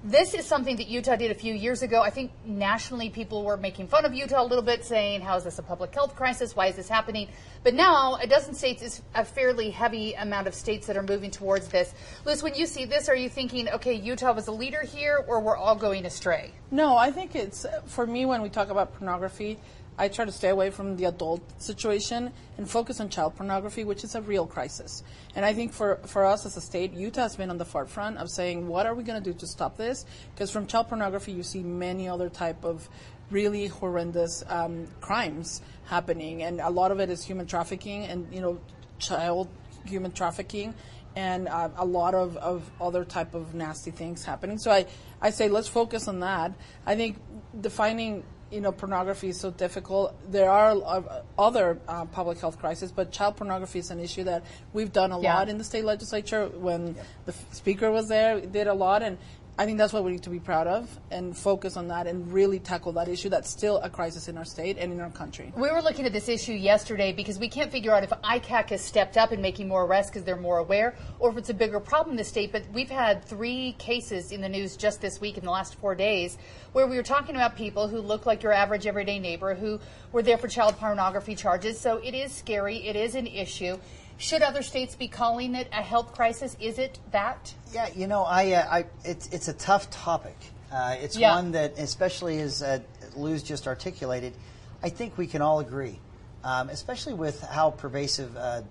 This 0.02 0.32
is 0.32 0.46
something 0.46 0.76
that 0.76 0.88
Utah 0.88 1.16
did 1.16 1.30
a 1.30 1.34
few 1.34 1.52
years 1.52 1.82
ago. 1.82 2.00
I 2.00 2.08
think 2.08 2.30
nationally 2.46 3.10
people 3.10 3.44
were 3.44 3.58
making 3.58 3.88
fun 3.88 4.06
of 4.06 4.14
Utah 4.14 4.42
a 4.42 4.46
little 4.46 4.64
bit, 4.64 4.82
saying, 4.82 5.20
How 5.20 5.36
is 5.36 5.44
this 5.44 5.58
a 5.58 5.62
public 5.62 5.94
health 5.94 6.16
crisis? 6.16 6.56
Why 6.56 6.68
is 6.68 6.76
this 6.76 6.88
happening? 6.88 7.28
But 7.64 7.74
now, 7.74 8.14
a 8.14 8.26
dozen 8.26 8.54
states 8.54 8.82
is 8.82 9.02
a 9.14 9.26
fairly 9.26 9.68
heavy 9.68 10.14
amount 10.14 10.46
of 10.46 10.54
states 10.54 10.86
that 10.86 10.96
are 10.96 11.02
moving 11.02 11.30
towards 11.30 11.68
this. 11.68 11.92
Liz, 12.24 12.42
when 12.42 12.54
you 12.54 12.64
see 12.64 12.86
this, 12.86 13.10
are 13.10 13.14
you 13.14 13.28
thinking, 13.28 13.68
okay, 13.68 13.92
Utah 13.92 14.32
was 14.32 14.46
a 14.46 14.52
leader 14.52 14.80
here, 14.80 15.22
or 15.28 15.38
we're 15.38 15.56
all 15.56 15.76
going 15.76 16.06
astray? 16.06 16.52
No, 16.70 16.96
I 16.96 17.10
think 17.10 17.34
it's 17.34 17.66
for 17.84 18.06
me 18.06 18.24
when 18.24 18.40
we 18.40 18.48
talk 18.48 18.70
about 18.70 18.94
pornography, 18.94 19.58
I 20.00 20.08
try 20.08 20.24
to 20.24 20.32
stay 20.32 20.48
away 20.48 20.70
from 20.70 20.96
the 20.96 21.04
adult 21.04 21.42
situation 21.60 22.32
and 22.56 22.68
focus 22.68 23.00
on 23.00 23.10
child 23.10 23.36
pornography, 23.36 23.84
which 23.84 24.02
is 24.02 24.14
a 24.14 24.22
real 24.22 24.46
crisis. 24.46 25.02
And 25.36 25.44
I 25.44 25.52
think 25.52 25.74
for, 25.74 25.96
for 26.06 26.24
us 26.24 26.46
as 26.46 26.56
a 26.56 26.60
state, 26.62 26.94
Utah 26.94 27.20
has 27.20 27.36
been 27.36 27.50
on 27.50 27.58
the 27.58 27.66
forefront 27.66 28.16
of 28.16 28.30
saying, 28.30 28.66
what 28.66 28.86
are 28.86 28.94
we 28.94 29.04
going 29.04 29.22
to 29.22 29.32
do 29.32 29.38
to 29.38 29.46
stop 29.46 29.76
this? 29.76 30.06
Because 30.34 30.50
from 30.50 30.66
child 30.66 30.88
pornography, 30.88 31.32
you 31.32 31.42
see 31.42 31.62
many 31.62 32.08
other 32.08 32.30
type 32.30 32.64
of 32.64 32.88
really 33.30 33.66
horrendous 33.66 34.42
um, 34.48 34.86
crimes 35.02 35.60
happening, 35.84 36.44
and 36.44 36.60
a 36.60 36.70
lot 36.70 36.92
of 36.92 36.98
it 36.98 37.10
is 37.10 37.22
human 37.22 37.46
trafficking 37.46 38.04
and 38.04 38.26
you 38.32 38.40
know 38.40 38.58
child 38.98 39.48
human 39.84 40.12
trafficking 40.12 40.74
and 41.16 41.48
uh, 41.48 41.68
a 41.76 41.84
lot 41.84 42.14
of, 42.14 42.36
of 42.36 42.70
other 42.80 43.04
type 43.04 43.34
of 43.34 43.54
nasty 43.54 43.90
things 43.90 44.24
happening. 44.24 44.58
So 44.58 44.70
I, 44.70 44.86
I 45.20 45.30
say 45.30 45.48
let's 45.48 45.68
focus 45.68 46.08
on 46.08 46.20
that. 46.20 46.52
I 46.86 46.94
think 46.94 47.18
defining 47.60 48.24
you 48.50 48.60
know 48.60 48.72
pornography 48.72 49.28
is 49.28 49.38
so 49.40 49.50
difficult. 49.50 50.14
There 50.30 50.50
are 50.50 50.70
uh, 50.72 51.22
other 51.38 51.78
uh, 51.88 52.04
public 52.06 52.38
health 52.40 52.58
crises, 52.58 52.90
but 52.92 53.12
child 53.12 53.36
pornography 53.36 53.78
is 53.78 53.90
an 53.90 54.00
issue 54.00 54.24
that 54.24 54.42
we've 54.72 54.92
done 54.92 55.12
a 55.12 55.20
Yeah. 55.20 55.34
lot 55.36 55.48
in 55.48 55.58
the 55.58 55.64
state 55.64 55.84
legislature. 55.84 56.46
When 56.48 56.96
the 57.26 57.32
speaker 57.52 57.90
was 57.90 58.08
there, 58.08 58.36
we 58.36 58.46
did 58.46 58.66
a 58.66 58.74
lot, 58.74 59.02
and 59.02 59.18
I 59.60 59.66
think 59.66 59.76
that's 59.76 59.92
what 59.92 60.04
we 60.04 60.12
need 60.12 60.22
to 60.22 60.30
be 60.30 60.40
proud 60.40 60.66
of 60.66 60.88
and 61.10 61.36
focus 61.36 61.76
on 61.76 61.88
that 61.88 62.06
and 62.06 62.32
really 62.32 62.58
tackle 62.58 62.92
that 62.92 63.08
issue. 63.08 63.28
That's 63.28 63.50
still 63.50 63.76
a 63.80 63.90
crisis 63.90 64.26
in 64.26 64.38
our 64.38 64.44
state 64.46 64.78
and 64.78 64.90
in 64.90 65.00
our 65.00 65.10
country. 65.10 65.52
We 65.54 65.70
were 65.70 65.82
looking 65.82 66.06
at 66.06 66.14
this 66.14 66.30
issue 66.30 66.54
yesterday 66.54 67.12
because 67.12 67.38
we 67.38 67.46
can't 67.46 67.70
figure 67.70 67.92
out 67.92 68.02
if 68.02 68.08
ICAC 68.08 68.70
has 68.70 68.80
stepped 68.80 69.18
up 69.18 69.32
in 69.32 69.42
making 69.42 69.68
more 69.68 69.84
arrests 69.84 70.10
because 70.10 70.24
they're 70.24 70.34
more 70.34 70.56
aware, 70.56 70.94
or 71.18 71.28
if 71.28 71.36
it's 71.36 71.50
a 71.50 71.54
bigger 71.54 71.78
problem 71.78 72.12
in 72.12 72.16
the 72.16 72.24
state. 72.24 72.52
But 72.52 72.62
we've 72.72 72.88
had 72.88 73.22
three 73.22 73.72
cases 73.72 74.32
in 74.32 74.40
the 74.40 74.48
news 74.48 74.78
just 74.78 75.02
this 75.02 75.20
week 75.20 75.36
in 75.36 75.44
the 75.44 75.50
last 75.50 75.74
four 75.74 75.94
days 75.94 76.38
where 76.72 76.86
we 76.86 76.96
were 76.96 77.02
talking 77.02 77.34
about 77.34 77.54
people 77.54 77.86
who 77.86 77.98
look 77.98 78.24
like 78.24 78.42
your 78.42 78.54
average 78.54 78.86
everyday 78.86 79.18
neighbor 79.18 79.54
who 79.54 79.78
were 80.10 80.22
there 80.22 80.38
for 80.38 80.48
child 80.48 80.74
pornography 80.78 81.34
charges. 81.34 81.78
So 81.78 81.98
it 81.98 82.14
is 82.14 82.32
scary. 82.32 82.78
It 82.86 82.96
is 82.96 83.14
an 83.14 83.26
issue. 83.26 83.76
Should 84.20 84.42
other 84.42 84.62
states 84.62 84.94
be 84.94 85.08
calling 85.08 85.54
it 85.54 85.68
a 85.72 85.82
health 85.82 86.12
crisis? 86.12 86.54
Is 86.60 86.78
it 86.78 86.98
that? 87.10 87.54
Yeah, 87.72 87.88
you 87.96 88.06
know, 88.06 88.22
I, 88.22 88.52
uh, 88.52 88.68
I 88.70 88.84
it's 89.02 89.28
it's 89.28 89.48
a 89.48 89.54
tough 89.54 89.88
topic. 89.90 90.36
Uh, 90.70 90.96
it's 91.00 91.16
Yeah. 91.16 91.34
one 91.34 91.52
that, 91.52 91.78
especially 91.78 92.38
as 92.40 92.62
uh, 92.62 92.80
Luz 93.16 93.42
just 93.42 93.66
articulated, 93.66 94.34
I 94.82 94.90
think 94.90 95.16
we 95.16 95.26
can 95.26 95.40
all 95.40 95.60
agree, 95.60 95.98
um, 96.44 96.68
especially 96.68 97.14
with 97.14 97.40
how 97.42 97.70
pervasive. 97.70 98.36
Uh, 98.36 98.62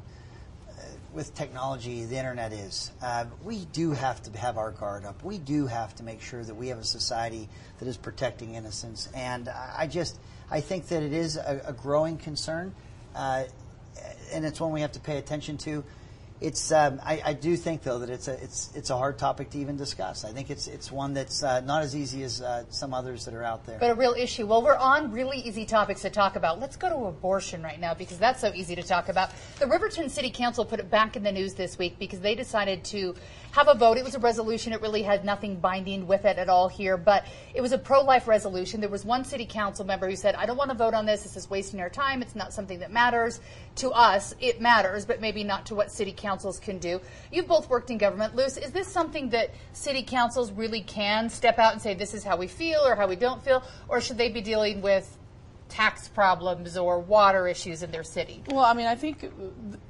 with 1.12 1.34
technology, 1.34 2.06
the 2.06 2.16
internet 2.16 2.54
is. 2.54 2.92
Uh, 3.02 3.26
we 3.44 3.66
do 3.74 3.92
have 3.94 4.22
to 4.22 4.38
have 4.38 4.60
our 4.60 4.70
guard 4.70 5.06
up. 5.06 5.24
We 5.24 5.40
do 5.40 5.66
have 5.66 5.96
to 5.96 6.04
make 6.04 6.22
sure 6.22 6.44
that 6.44 6.54
we 6.54 6.68
have 6.68 6.78
a 6.78 6.84
society 6.84 7.50
that 7.80 7.88
is 7.88 7.98
protecting 7.98 8.54
innocence. 8.54 9.10
And 9.16 9.50
I 9.50 9.74
I 9.80 9.88
just, 9.88 10.20
I 10.52 10.62
think 10.62 10.88
that 10.90 11.02
it 11.02 11.12
is 11.12 11.36
a, 11.36 11.64
a 11.66 11.74
growing 11.74 12.18
concern, 12.18 12.76
uh, 13.16 13.46
and 14.32 14.46
it's 14.46 14.60
one 14.60 14.72
we 14.72 14.82
have 14.82 14.92
to 14.94 15.00
pay 15.00 15.18
attention 15.18 15.58
to 15.58 15.84
it's 16.42 16.72
um, 16.72 17.02
I, 17.04 17.22
I, 17.26 17.34
do 17.34 17.58
think 17.58 17.84
though 17.84 18.00
that 18.00 18.10
it's 18.10 18.30
a 18.30 18.42
it's 18.42 18.72
it's 18.74 18.90
a 18.92 18.98
hard 18.98 19.18
topic 19.18 19.50
to 19.50 19.58
even 19.58 19.76
discuss. 19.76 20.24
I 20.24 20.32
think 20.32 20.50
it's 20.50 20.68
it's 20.68 20.90
one 20.90 21.14
that's 21.14 21.44
uh, 21.44 21.60
not 21.62 21.84
as 21.84 21.96
easy 21.96 22.24
as 22.24 22.42
uh, 22.42 22.64
some 22.70 22.94
others 22.94 23.26
that 23.26 23.34
are 23.34 23.44
out 23.44 23.66
there. 23.66 23.78
But 23.78 23.92
a 23.92 23.96
real 23.96 24.14
issue. 24.18 24.46
Well, 24.46 24.62
we're 24.62 24.78
on 24.78 25.12
really 25.12 25.40
easy 25.40 25.66
topics 25.66 26.02
to 26.04 26.10
talk 26.10 26.38
about. 26.38 26.62
Let's 26.62 26.78
go 26.78 26.88
to 26.88 26.96
abortion 27.08 27.62
right 27.62 27.80
now 27.80 27.94
because 27.94 28.18
that's 28.18 28.40
so 28.40 28.54
easy 28.54 28.76
to 28.76 28.84
talk 28.84 29.10
about. 29.10 29.32
The 29.60 29.68
Riverton 29.68 30.08
City 30.08 30.30
Council 30.30 30.64
put 30.64 30.80
it 30.80 30.90
back 30.90 31.18
in 31.18 31.24
the 31.24 31.32
news 31.32 31.56
this 31.56 31.78
week 31.78 32.00
because 32.00 32.22
they 32.22 32.36
decided 32.36 32.86
to 32.86 33.16
have 33.52 33.68
a 33.68 33.74
vote. 33.74 33.98
It 33.98 34.06
was 34.06 34.16
a 34.16 34.20
resolution. 34.20 34.72
It 34.72 34.82
really 34.82 35.02
had 35.02 35.26
nothing 35.26 35.58
binding 35.58 36.08
with 36.08 36.24
it 36.24 36.38
at 36.38 36.48
all 36.48 36.70
here, 36.70 36.96
but 36.96 37.26
it 37.54 37.60
was 37.60 37.74
a 37.74 37.78
pro-life 37.78 38.30
resolution. 38.30 38.80
There 38.80 38.90
was 38.90 39.04
one 39.04 39.26
city 39.26 39.46
council 39.46 39.86
member 39.86 40.10
who 40.10 40.16
said, 40.16 40.36
"I 40.36 40.46
don't 40.46 40.58
want 40.58 40.72
to 40.72 40.78
vote 40.78 40.94
on 40.94 41.06
this. 41.06 41.24
This 41.24 41.36
is 41.36 41.50
wasting 41.50 41.82
our 41.82 41.90
time. 41.90 42.22
It's 42.22 42.36
not 42.36 42.54
something 42.54 42.80
that 42.80 42.92
matters 42.92 43.42
to 43.76 43.92
us. 43.92 44.34
It 44.40 44.62
matters, 44.62 45.06
but 45.06 45.20
maybe 45.20 45.44
not 45.44 45.66
to 45.66 45.76
what 45.76 45.92
city 45.92 46.14
councils 46.30 46.60
can 46.60 46.78
do." 46.78 46.94
You've 47.32 47.48
both 47.56 47.70
worked 47.70 47.90
in 47.94 47.98
government, 47.98 48.36
Luz. 48.36 48.58
Is 48.58 48.72
this 48.72 48.88
something 48.88 49.30
that 49.30 49.48
city 49.74 50.04
councils 50.04 50.52
really 50.52 50.82
can 50.82 51.30
step 51.30 51.58
out 51.60 51.74
and 51.74 51.82
say, 51.82 51.94
"This 51.94 52.14
is 52.14 52.24
how 52.24 52.38
we 52.38 52.48
feel" 52.48 52.82
or 52.90 52.96
how 52.96 53.08
we 53.08 53.16
don't 53.16 53.42
feel, 53.48 53.64
or 53.88 54.02
should 54.02 54.18
they 54.18 54.30
be 54.30 54.42
dealing 54.42 54.82
with 54.82 55.06
tax 55.70 56.08
problems 56.08 56.78
or 56.78 57.00
water 57.00 57.48
issues 57.48 57.84
in 57.84 57.92
their 57.92 58.04
city? 58.04 58.44
Well, 58.50 58.66
I 58.66 58.74
mean, 58.74 58.88
I 58.88 58.96
think 58.96 59.32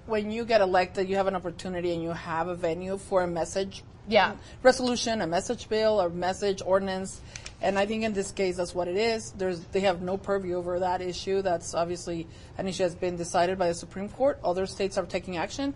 when 0.05 0.29
you 0.29 0.43
get 0.45 0.61
elected, 0.61 1.07
you 1.09 1.15
have 1.15 1.27
an 1.27 1.35
opportunity 1.35 1.93
and 1.93 2.03
you 2.03 2.11
have 2.11 2.47
a 2.49 2.55
venue 2.55 2.97
for 2.97 3.23
a 3.23 3.27
message 3.27 3.83
yeah. 4.07 4.33
resolution, 4.61 5.21
a 5.21 5.27
message 5.27 5.69
bill, 5.69 5.99
a 6.01 6.09
message 6.09 6.61
ordinance. 6.65 7.21
And 7.61 7.77
I 7.77 7.85
think 7.85 8.03
in 8.03 8.13
this 8.13 8.31
case, 8.31 8.57
that's 8.57 8.75
what 8.75 8.87
it 8.87 8.97
is. 8.97 9.31
There's, 9.31 9.59
they 9.71 9.81
have 9.81 10.01
no 10.01 10.17
purview 10.17 10.55
over 10.55 10.79
that 10.79 11.01
issue. 11.01 11.41
That's 11.41 11.73
obviously 11.73 12.27
an 12.57 12.67
issue 12.67 12.83
that's 12.83 12.95
been 12.95 13.17
decided 13.17 13.57
by 13.57 13.67
the 13.67 13.73
Supreme 13.73 14.09
Court. 14.09 14.39
Other 14.43 14.65
states 14.65 14.97
are 14.97 15.05
taking 15.05 15.37
action. 15.37 15.73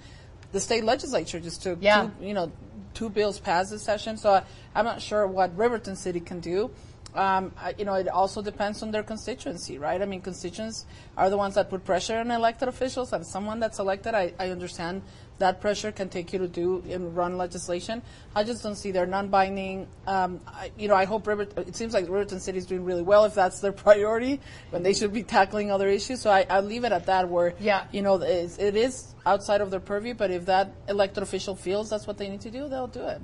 The 0.53 0.61
state 0.61 0.85
legislature 0.85 1.41
just 1.41 1.61
took, 1.61 1.79
yeah. 1.81 2.09
two, 2.19 2.25
you 2.25 2.33
know, 2.33 2.51
two 2.93 3.09
bills 3.09 3.39
past 3.39 3.71
this 3.71 3.81
session. 3.81 4.15
So 4.15 4.31
I, 4.31 4.43
I'm 4.73 4.85
not 4.85 5.01
sure 5.01 5.27
what 5.27 5.57
Riverton 5.57 5.97
City 5.97 6.21
can 6.21 6.39
do. 6.39 6.71
Um, 7.15 7.51
you 7.77 7.85
know, 7.85 7.93
it 7.93 8.07
also 8.07 8.41
depends 8.41 8.81
on 8.81 8.89
their 8.91 9.03
constituency, 9.03 9.77
right? 9.77 10.01
I 10.01 10.05
mean, 10.05 10.21
constituents 10.21 10.85
are 11.15 11.29
the 11.29 11.37
ones 11.37 11.55
that 11.55 11.69
put 11.69 11.85
pressure 11.85 12.17
on 12.17 12.31
elected 12.31 12.67
officials, 12.67 13.13
and 13.13 13.25
someone 13.25 13.59
that's 13.59 13.77
elected, 13.77 14.15
I, 14.15 14.33
I 14.39 14.49
understand 14.49 15.03
that 15.39 15.61
pressure 15.61 15.91
can 15.91 16.09
take 16.09 16.33
you 16.33 16.39
to 16.39 16.47
do 16.47 16.83
and 16.89 17.15
run 17.15 17.37
legislation. 17.37 18.01
I 18.35 18.43
just 18.43 18.63
don't 18.63 18.75
see 18.75 18.91
they're 18.91 19.05
non-binding. 19.05 19.87
Um, 20.07 20.39
I, 20.47 20.71
you 20.77 20.87
know, 20.87 20.95
I 20.95 21.05
hope 21.05 21.27
River, 21.27 21.47
it 21.57 21.75
seems 21.75 21.93
like 21.93 22.05
Riverton 22.05 22.39
City 22.39 22.57
is 22.57 22.65
doing 22.65 22.85
really 22.85 23.01
well 23.01 23.25
if 23.25 23.33
that's 23.33 23.59
their 23.59 23.71
priority 23.85 24.39
when 24.69 24.83
they 24.83 24.93
should 24.93 25.13
be 25.13 25.23
tackling 25.23 25.71
other 25.71 25.87
issues. 25.87 26.21
So 26.21 26.29
I, 26.29 26.45
I'll 26.49 26.61
leave 26.61 26.83
it 26.83 26.91
at 26.91 27.07
that. 27.07 27.29
Where 27.29 27.53
yeah. 27.59 27.85
you 27.91 28.01
know, 28.01 28.21
it 28.21 28.59
is 28.59 29.15
outside 29.25 29.61
of 29.61 29.71
their 29.71 29.79
purview, 29.79 30.13
but 30.13 30.31
if 30.31 30.45
that 30.45 30.73
elected 30.87 31.23
official 31.23 31.55
feels 31.55 31.89
that's 31.89 32.07
what 32.07 32.17
they 32.17 32.29
need 32.29 32.41
to 32.41 32.51
do, 32.51 32.67
they'll 32.67 32.87
do 32.87 33.03
it. 33.03 33.21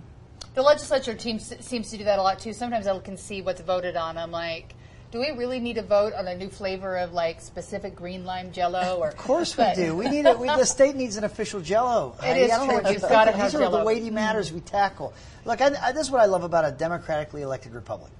The 0.55 0.63
legislature 0.63 1.13
team 1.13 1.39
seems 1.39 1.91
to 1.91 1.97
do 1.97 2.03
that 2.05 2.19
a 2.19 2.21
lot 2.21 2.39
too. 2.39 2.53
Sometimes 2.53 2.87
I 2.87 2.97
can 2.99 3.17
see 3.17 3.41
what's 3.41 3.61
voted 3.61 3.95
on. 3.95 4.17
I'm 4.17 4.31
like, 4.31 4.75
do 5.11 5.19
we 5.19 5.31
really 5.31 5.59
need 5.59 5.75
to 5.75 5.81
vote 5.81 6.13
on 6.13 6.27
a 6.27 6.35
new 6.37 6.49
flavor 6.49 6.97
of 6.97 7.13
like 7.13 7.41
specific 7.41 7.95
green 7.95 8.25
lime 8.25 8.51
Jello? 8.51 8.97
Or 8.99 9.09
of 9.09 9.17
course 9.17 9.57
we 9.57 9.65
do. 9.73 9.95
We 9.95 10.07
need 10.07 10.25
it. 10.25 10.37
We, 10.37 10.47
the 10.47 10.65
state 10.65 10.95
needs 10.95 11.17
an 11.17 11.23
official 11.23 11.61
Jello. 11.61 12.15
It 12.23 12.37
is 12.37 12.51
true. 12.55 12.91
You've 12.91 13.01
got 13.01 13.25
to 13.25 13.31
have 13.31 13.51
These 13.51 13.59
Jello. 13.59 13.77
are 13.77 13.79
the 13.79 13.85
weighty 13.85 14.11
matters 14.11 14.51
we 14.51 14.59
tackle. 14.59 15.13
Look, 15.45 15.61
I, 15.61 15.71
I, 15.81 15.91
this 15.93 16.07
is 16.07 16.11
what 16.11 16.21
I 16.21 16.25
love 16.25 16.43
about 16.43 16.65
a 16.65 16.71
democratically 16.71 17.41
elected 17.41 17.73
republic. 17.73 18.11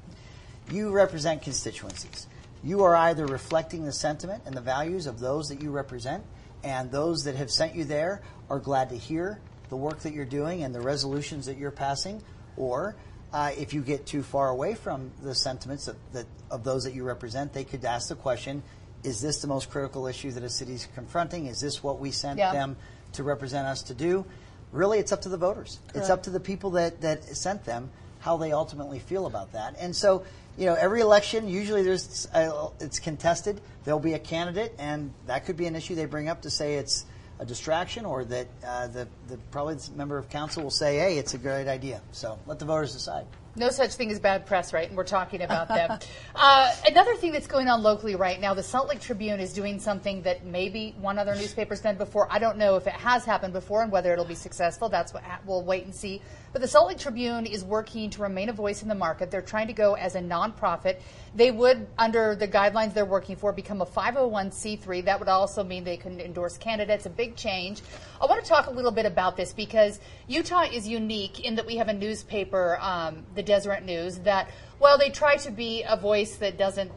You 0.72 0.92
represent 0.92 1.42
constituencies. 1.44 2.28
You 2.64 2.84
are 2.84 2.96
either 2.96 3.26
reflecting 3.26 3.86
the 3.86 3.94
sentiment 3.94 4.44
and 4.46 4.56
the 4.56 4.62
values 4.62 5.06
of 5.06 5.20
those 5.20 5.50
that 5.50 5.62
you 5.62 5.72
represent, 5.72 6.24
and 6.64 6.92
those 6.92 7.24
that 7.24 7.36
have 7.36 7.52
sent 7.52 7.76
you 7.76 7.86
there 7.86 8.22
are 8.50 8.60
glad 8.60 8.90
to 8.90 8.96
hear 8.96 9.40
the 9.70 9.78
work 9.78 10.00
that 10.00 10.14
you're 10.14 10.26
doing 10.26 10.64
and 10.64 10.74
the 10.74 10.82
resolutions 10.82 11.46
that 11.46 11.58
you're 11.58 11.72
passing, 11.72 12.22
or 12.58 12.96
uh, 13.34 13.52
if 13.58 13.74
you 13.74 13.82
get 13.82 14.06
too 14.06 14.24
far 14.24 14.50
away 14.50 14.76
from 14.76 15.12
the 15.22 15.36
sentiments 15.36 15.88
of, 15.88 15.96
that, 16.14 16.26
of 16.50 16.64
those 16.64 16.84
that 16.84 16.94
you 16.94 17.04
represent, 17.04 17.54
they 17.54 17.64
could 17.64 17.86
ask 17.86 18.10
the 18.10 18.16
question, 18.16 18.64
is 19.04 19.22
this 19.22 19.42
the 19.42 19.48
most 19.48 19.70
critical 19.70 20.08
issue 20.08 20.32
that 20.32 20.44
a 20.44 20.50
city 20.50 20.74
is 20.74 20.88
confronting? 20.96 21.46
Is 21.46 21.62
this 21.62 21.84
what 21.84 22.00
we 22.00 22.12
sent 22.12 22.40
yeah. 22.40 22.52
them 22.52 22.76
to 23.14 23.24
represent 23.24 23.68
us 23.68 23.84
to 23.84 23.94
do? 23.94 24.26
Really, 24.72 25.00
it's 25.00 25.12
up 25.12 25.22
to 25.22 25.30
the 25.30 25.38
voters. 25.38 25.80
Correct. 25.88 25.98
It's 25.98 26.10
up 26.10 26.24
to 26.24 26.30
the 26.30 26.40
people 26.40 26.72
that, 26.72 27.02
that 27.02 27.24
sent 27.24 27.66
them 27.66 27.92
how 28.20 28.38
they 28.38 28.52
ultimately 28.52 29.00
feel 29.00 29.26
about 29.26 29.54
that. 29.54 29.76
And 29.80 29.96
so, 29.96 30.24
you 30.58 30.66
know, 30.66 30.76
every 30.76 31.02
election, 31.02 31.48
usually 31.48 31.84
there's 31.84 32.28
uh, 32.34 32.70
it's 32.80 33.00
contested. 33.00 33.62
There'll 33.86 34.00
be 34.00 34.14
a 34.14 34.20
candidate, 34.20 34.76
and 34.78 35.14
that 35.28 35.46
could 35.46 35.56
be 35.56 35.68
an 35.68 35.76
issue 35.76 35.96
they 35.96 36.06
bring 36.06 36.30
up 36.30 36.42
to 36.42 36.50
say 36.50 36.76
it's– 36.76 37.06
a 37.40 37.46
distraction 37.46 38.06
or 38.06 38.26
that 38.26 38.48
uh, 38.66 38.88
the, 38.88 39.08
the 39.28 39.38
probably 39.52 39.78
member 39.96 40.18
of 40.18 40.30
council 40.30 40.64
will 40.64 40.70
say, 40.72 40.98
hey, 40.98 41.18
it's 41.18 41.34
a 41.34 41.38
great 41.38 41.68
idea. 41.68 42.02
So 42.12 42.38
let 42.46 42.60
the 42.60 42.66
voters 42.66 42.94
decide. 42.94 43.26
No 43.60 43.70
such 43.72 43.96
thing 43.96 44.10
as 44.10 44.22
bad 44.22 44.46
press, 44.46 44.72
right? 44.72 44.88
And 44.88 44.96
we're 44.96 45.04
talking 45.04 45.42
about 45.42 45.68
them. 45.68 46.00
uh, 46.36 46.74
another 46.88 47.14
thing 47.18 47.34
that's 47.34 47.46
going 47.46 47.68
on 47.68 47.84
locally 47.84 48.16
right 48.16 48.40
now, 48.40 48.54
the 48.54 48.64
Salt 48.64 48.88
Lake 48.88 49.02
Tribune 49.02 49.42
is 49.42 49.52
doing 49.52 49.82
something 49.82 50.22
that 50.22 50.46
maybe 50.46 50.96
one 51.02 51.20
other 51.20 51.36
newspaper's 51.36 51.82
done 51.82 51.98
before. 51.98 52.26
I 52.32 52.40
don't 52.40 52.58
know 52.58 52.78
if 52.78 52.88
it 52.88 52.94
has 52.94 53.26
happened 53.26 53.52
before 53.52 53.84
and 53.84 53.92
whether 53.92 54.14
it'll 54.14 54.24
be 54.24 54.34
successful. 54.34 54.88
That's 54.88 55.14
what 55.14 55.24
we'll 55.46 55.66
wait 55.66 55.84
and 55.84 55.94
see. 55.94 56.22
But 56.54 56.62
the 56.62 56.70
Salt 56.70 56.88
Lake 56.88 56.98
Tribune 56.98 57.46
is 57.46 57.64
working 57.66 58.10
to 58.12 58.22
remain 58.22 58.48
a 58.48 58.54
voice 58.54 58.82
in 58.82 58.88
the 58.88 58.96
market. 58.96 59.30
They're 59.30 59.42
trying 59.42 59.68
to 59.68 59.74
go 59.74 59.96
as 59.96 60.16
a 60.16 60.22
nonprofit. 60.22 61.00
They 61.36 61.52
would, 61.52 61.86
under 61.98 62.36
the 62.36 62.48
guidelines 62.48 62.94
they're 62.94 63.06
working 63.06 63.36
for, 63.36 63.52
become 63.52 63.82
a 63.82 63.86
501c3. 63.86 65.06
That 65.06 65.20
would 65.20 65.30
also 65.30 65.66
mean 65.66 65.84
they 65.84 65.98
can 65.98 66.20
endorse 66.20 66.58
candidates. 66.58 67.06
A 67.06 67.10
big 67.10 67.36
change. 67.36 67.82
I 68.22 68.26
want 68.26 68.42
to 68.42 68.50
talk 68.50 68.68
a 68.68 68.72
little 68.72 68.92
bit 68.92 69.06
about 69.06 69.38
this 69.38 69.54
because 69.54 70.00
Utah 70.28 70.64
is 70.64 70.88
unique 70.88 71.42
in 71.42 71.56
that 71.56 71.68
we 71.68 71.76
have 71.76 71.88
a 71.88 71.94
newspaper, 71.94 72.80
um, 72.82 73.26
the 73.36 73.44
Deseret 73.50 73.84
News, 73.84 74.20
that, 74.20 74.50
well, 74.80 74.98
they 74.98 75.10
try 75.10 75.36
to 75.38 75.52
be 75.52 75.84
a 75.84 75.98
voice 75.98 76.36
that 76.38 76.58
doesn't 76.58 76.92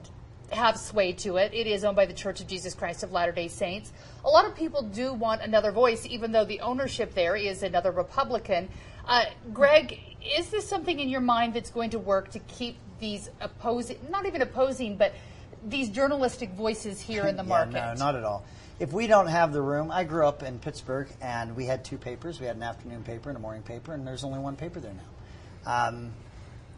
have 0.51 0.77
sway 0.79 1.13
to 1.13 1.37
it. 1.37 1.53
It 1.55 1.67
is 1.67 1.83
owned 1.85 1.97
by 1.97 2.07
the 2.07 2.13
Church 2.13 2.41
of 2.41 2.47
Jesus 2.47 2.75
Christ 2.75 3.03
of 3.03 3.11
Latter 3.11 3.33
day 3.33 3.49
Saints. 3.49 3.93
A 4.25 4.29
lot 4.29 4.47
of 4.47 4.55
people 4.55 4.83
do 4.83 5.13
want 5.13 5.43
another 5.43 5.73
voice, 5.73 6.07
even 6.07 6.33
though 6.33 6.45
the 6.45 6.61
ownership 6.61 7.15
there 7.15 7.37
is 7.37 7.63
another 7.63 7.91
Republican. 7.91 8.69
Uh, 9.07 9.25
Greg, 9.53 9.99
is 10.39 10.51
this 10.51 10.69
something 10.69 11.01
in 11.01 11.09
your 11.09 11.21
mind 11.21 11.55
that's 11.55 11.71
going 11.71 11.91
to 11.91 11.99
work 11.99 12.31
to 12.33 12.39
keep 12.41 12.77
these 13.01 13.31
opposing, 13.41 13.99
not 14.11 14.27
even 14.27 14.43
opposing, 14.43 14.97
but 14.97 15.15
these 15.67 15.89
journalistic 15.89 16.51
voices 16.51 17.01
here 17.01 17.27
in 17.27 17.37
the 17.37 17.43
yeah, 17.45 17.49
market? 17.49 17.73
No, 17.73 17.95
not 17.95 18.15
at 18.15 18.25
all. 18.25 18.45
If 18.79 18.93
we 18.93 19.07
don't 19.07 19.29
have 19.29 19.53
the 19.53 19.63
room, 19.63 19.91
I 19.91 20.05
grew 20.05 20.27
up 20.27 20.43
in 20.43 20.59
Pittsburgh 20.59 21.09
and 21.21 21.55
we 21.57 21.67
had 21.67 21.85
two 21.85 21.99
papers. 21.99 22.41
We 22.41 22.47
had 22.47 22.57
an 22.57 22.63
afternoon 22.63 23.05
paper 23.05 23.31
and 23.31 23.37
a 23.37 23.41
morning 23.41 23.63
paper, 23.63 23.95
and 23.95 24.07
there's 24.07 24.25
only 24.25 24.39
one 24.39 24.57
paper 24.57 24.81
there 24.81 24.95
now. 24.95 25.89
Um, 25.89 26.13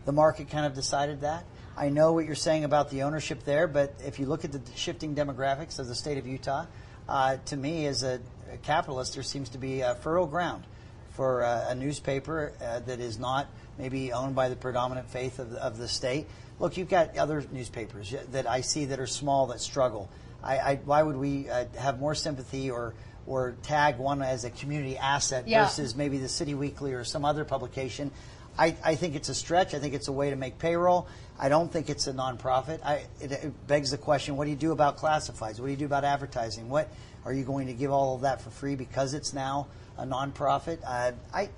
the 0.04 0.12
market 0.12 0.50
kind 0.50 0.66
of 0.66 0.74
decided 0.74 1.22
that. 1.22 1.44
I 1.76 1.88
know 1.88 2.12
what 2.12 2.24
you're 2.24 2.36
saying 2.36 2.64
about 2.64 2.90
the 2.90 3.02
ownership 3.02 3.44
there, 3.44 3.66
but 3.66 3.94
if 4.06 4.20
you 4.20 4.26
look 4.26 4.44
at 4.44 4.52
the 4.52 4.60
shifting 4.76 5.14
demographics 5.14 5.78
of 5.78 5.88
the 5.88 5.94
state 5.94 6.18
of 6.18 6.26
Utah, 6.26 6.66
uh, 7.08 7.38
to 7.46 7.56
me, 7.56 7.86
as 7.86 8.02
a, 8.02 8.20
a, 8.52 8.56
capitalist, 8.58 9.14
there 9.14 9.22
seems 9.22 9.50
to 9.50 9.58
be 9.58 9.80
a 9.80 9.94
fertile 9.96 10.26
ground 10.26 10.64
for 11.10 11.42
uh, 11.42 11.66
a 11.68 11.74
newspaper 11.74 12.52
uh, 12.62 12.80
that 12.80 13.00
is 13.00 13.18
not 13.18 13.48
maybe 13.76 14.12
owned 14.12 14.34
by 14.34 14.48
the 14.48 14.56
predominant 14.56 15.08
faith 15.10 15.38
of 15.38 15.50
the, 15.50 15.62
of 15.62 15.76
the 15.76 15.88
state. 15.88 16.26
Look, 16.60 16.76
you've 16.76 16.88
got 16.88 17.18
other 17.18 17.44
newspapers 17.50 18.14
that 18.30 18.48
I 18.48 18.60
see 18.60 18.86
that 18.86 19.00
are 19.00 19.06
small 19.06 19.48
that 19.48 19.60
struggle. 19.60 20.08
I, 20.42 20.58
I, 20.58 20.76
why 20.76 21.02
would 21.02 21.16
we 21.16 21.48
uh, 21.48 21.64
have 21.76 21.98
more 21.98 22.14
sympathy 22.14 22.70
or 22.70 22.94
or 23.26 23.56
tag 23.62 23.96
one 23.96 24.20
as 24.20 24.44
a 24.44 24.50
community 24.50 24.98
asset 24.98 25.48
yeah. 25.48 25.64
versus 25.64 25.96
maybe 25.96 26.18
the 26.18 26.28
City 26.28 26.54
Weekly 26.54 26.92
or 26.92 27.04
some 27.04 27.24
other 27.24 27.44
publication? 27.44 28.10
I, 28.58 28.76
I, 28.84 28.94
think 28.94 29.16
it's 29.16 29.28
a 29.28 29.34
stretch. 29.34 29.74
I 29.74 29.78
think 29.78 29.94
it's 29.94 30.08
a 30.08 30.12
way 30.12 30.30
to 30.30 30.36
make 30.36 30.58
payroll. 30.58 31.08
I 31.38 31.48
don't 31.48 31.72
think 31.72 31.90
it's 31.90 32.06
a 32.06 32.12
nonprofit. 32.12 32.84
I, 32.84 33.06
it, 33.20 33.32
it, 33.32 33.66
begs 33.66 33.90
the 33.90 33.98
question: 33.98 34.36
What 34.36 34.44
do 34.44 34.50
you 34.50 34.56
do 34.56 34.72
about 34.72 34.98
classifieds? 34.98 35.58
What 35.58 35.66
do 35.66 35.70
you 35.70 35.76
do 35.76 35.86
about 35.86 36.04
advertising? 36.04 36.68
What 36.68 36.88
are 37.24 37.32
you 37.32 37.44
going 37.44 37.66
to 37.66 37.72
give 37.72 37.90
all 37.90 38.14
of 38.14 38.22
that 38.22 38.40
for 38.40 38.50
free 38.50 38.76
because 38.76 39.14
it's 39.14 39.32
now 39.32 39.66
a 39.98 40.04
nonprofit? 40.04 40.78
Uh, 40.86 41.12
I, 41.32 41.48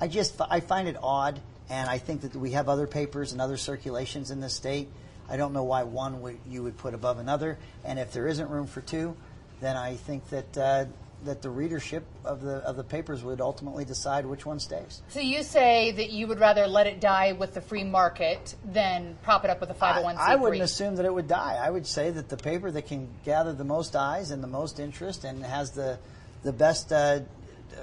I 0.00 0.08
just 0.08 0.38
I 0.50 0.60
find 0.60 0.88
it 0.88 0.96
odd, 1.02 1.40
and 1.70 1.88
I 1.88 1.98
think 1.98 2.22
that 2.22 2.36
we 2.36 2.52
have 2.52 2.68
other 2.68 2.86
papers 2.86 3.32
and 3.32 3.40
other 3.40 3.56
circulations 3.56 4.30
in 4.30 4.40
the 4.40 4.50
state. 4.50 4.88
I 5.30 5.36
don't 5.36 5.54
know 5.54 5.64
why 5.64 5.84
one 5.84 6.20
would, 6.22 6.38
you 6.48 6.62
would 6.64 6.76
put 6.76 6.92
above 6.92 7.18
another, 7.18 7.58
and 7.84 7.98
if 7.98 8.12
there 8.12 8.26
isn't 8.26 8.50
room 8.50 8.66
for 8.66 8.82
two, 8.82 9.16
then 9.60 9.76
I 9.76 9.94
think 9.94 10.28
that 10.30 10.58
uh, 10.58 10.84
that 11.24 11.42
the 11.42 11.50
readership 11.50 12.04
of 12.24 12.40
the 12.40 12.56
of 12.58 12.76
the 12.76 12.84
papers 12.84 13.22
would 13.22 13.40
ultimately 13.40 13.84
decide 13.84 14.26
which 14.26 14.44
one 14.44 14.58
stays. 14.58 15.02
So 15.08 15.20
you 15.20 15.42
say 15.42 15.92
that 15.92 16.10
you 16.10 16.26
would 16.26 16.40
rather 16.40 16.66
let 16.66 16.86
it 16.86 17.00
die 17.00 17.32
with 17.32 17.54
the 17.54 17.60
free 17.60 17.84
market 17.84 18.54
than 18.64 19.16
prop 19.22 19.44
it 19.44 19.50
up 19.50 19.60
with 19.60 19.70
a 19.70 19.74
501c3? 19.74 20.16
I, 20.16 20.32
I 20.32 20.36
wouldn't 20.36 20.62
assume 20.62 20.96
that 20.96 21.06
it 21.06 21.14
would 21.14 21.28
die. 21.28 21.58
I 21.62 21.70
would 21.70 21.86
say 21.86 22.10
that 22.10 22.28
the 22.28 22.36
paper 22.36 22.70
that 22.70 22.86
can 22.86 23.08
gather 23.24 23.52
the 23.52 23.64
most 23.64 23.96
eyes 23.96 24.30
and 24.30 24.42
the 24.42 24.48
most 24.48 24.80
interest 24.80 25.24
and 25.24 25.44
has 25.44 25.70
the 25.70 25.98
the 26.42 26.52
best 26.52 26.92
uh, 26.92 27.20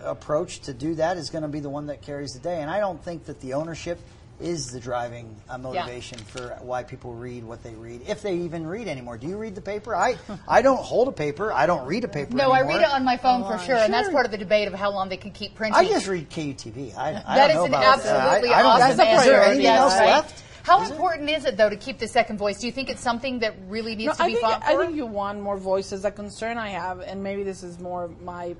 approach 0.03 0.59
to 0.61 0.73
do 0.73 0.95
that 0.95 1.17
is 1.17 1.29
going 1.29 1.41
to 1.43 1.47
be 1.47 1.59
the 1.59 1.69
one 1.69 1.87
that 1.87 2.01
carries 2.01 2.33
the 2.33 2.39
day. 2.39 2.61
And 2.61 2.69
I 2.69 2.79
don't 2.79 3.03
think 3.03 3.25
that 3.25 3.39
the 3.41 3.53
ownership 3.53 3.99
is 4.39 4.71
the 4.71 4.79
driving 4.79 5.35
uh, 5.49 5.57
motivation 5.57 6.17
for 6.17 6.57
why 6.61 6.83
people 6.83 7.13
read 7.13 7.43
what 7.43 7.61
they 7.63 7.73
read, 7.75 8.01
if 8.07 8.21
they 8.21 8.35
even 8.35 8.65
read 8.65 8.87
anymore. 8.87 9.17
Do 9.17 9.27
you 9.27 9.37
read 9.37 9.55
the 9.55 9.61
paper? 9.61 9.95
I 9.95 10.17
I 10.47 10.61
don't 10.61 10.79
hold 10.79 11.07
a 11.07 11.11
paper. 11.11 11.51
I 11.51 11.65
don't 11.65 11.85
read 11.85 12.03
a 12.03 12.07
paper. 12.07 12.35
No, 12.35 12.51
I 12.51 12.61
read 12.61 12.81
it 12.81 12.89
on 12.91 13.03
my 13.03 13.17
phone 13.17 13.43
for 13.43 13.57
sure, 13.63 13.75
and 13.77 13.93
that's 13.93 14.09
part 14.09 14.25
of 14.25 14.31
the 14.31 14.37
debate 14.37 14.67
of 14.67 14.73
how 14.73 14.91
long 14.91 15.09
they 15.09 15.17
can 15.17 15.31
keep 15.31 15.55
printing. 15.55 15.75
I 15.75 15.89
just 15.89 16.07
read 16.07 16.29
KUTV. 16.29 16.95
I, 16.97 17.21
I 17.25 17.35
That 17.35 17.47
don't 17.47 17.49
is 17.49 17.55
know 17.55 17.63
an 17.65 17.69
about 17.73 18.03
that. 18.03 18.15
absolutely 18.15 18.53
I, 18.53 18.59
I 18.59 18.63
don't, 18.63 18.71
awesome 18.81 18.91
is 18.91 18.97
there 18.97 19.07
answer. 19.07 19.33
anything 19.43 19.63
Yes, 19.63 19.79
else 19.79 19.93
right? 19.95 20.05
left? 20.07 20.43
How 20.63 20.81
Is 20.83 20.91
important 20.91 21.29
is 21.29 21.45
it 21.45 21.57
though 21.57 21.69
to 21.69 21.75
keep 21.77 21.97
the 21.99 22.07
second 22.07 22.37
voice? 22.37 22.59
Do 22.59 22.67
you 22.67 22.71
think 22.73 22.89
it's 22.89 23.01
something 23.01 23.39
that 23.39 23.55
really 23.67 23.95
needs 23.95 24.07
No, 24.07 24.13
to 24.13 24.23
I 24.23 24.27
be 24.27 24.33
think, 24.33 24.45
fought 24.45 24.61
I 24.63 24.75
think 24.77 24.95
you 24.95 25.05
want 25.07 25.41
more 25.41 25.57
voices. 25.57 26.03
The 26.03 26.11
concern 26.11 26.57
I 26.57 26.69
have, 26.69 26.99
and 26.99 27.23
maybe 27.23 27.43
this 27.43 27.63
is 27.63 27.79
more 27.79 28.09
my, 28.21 28.55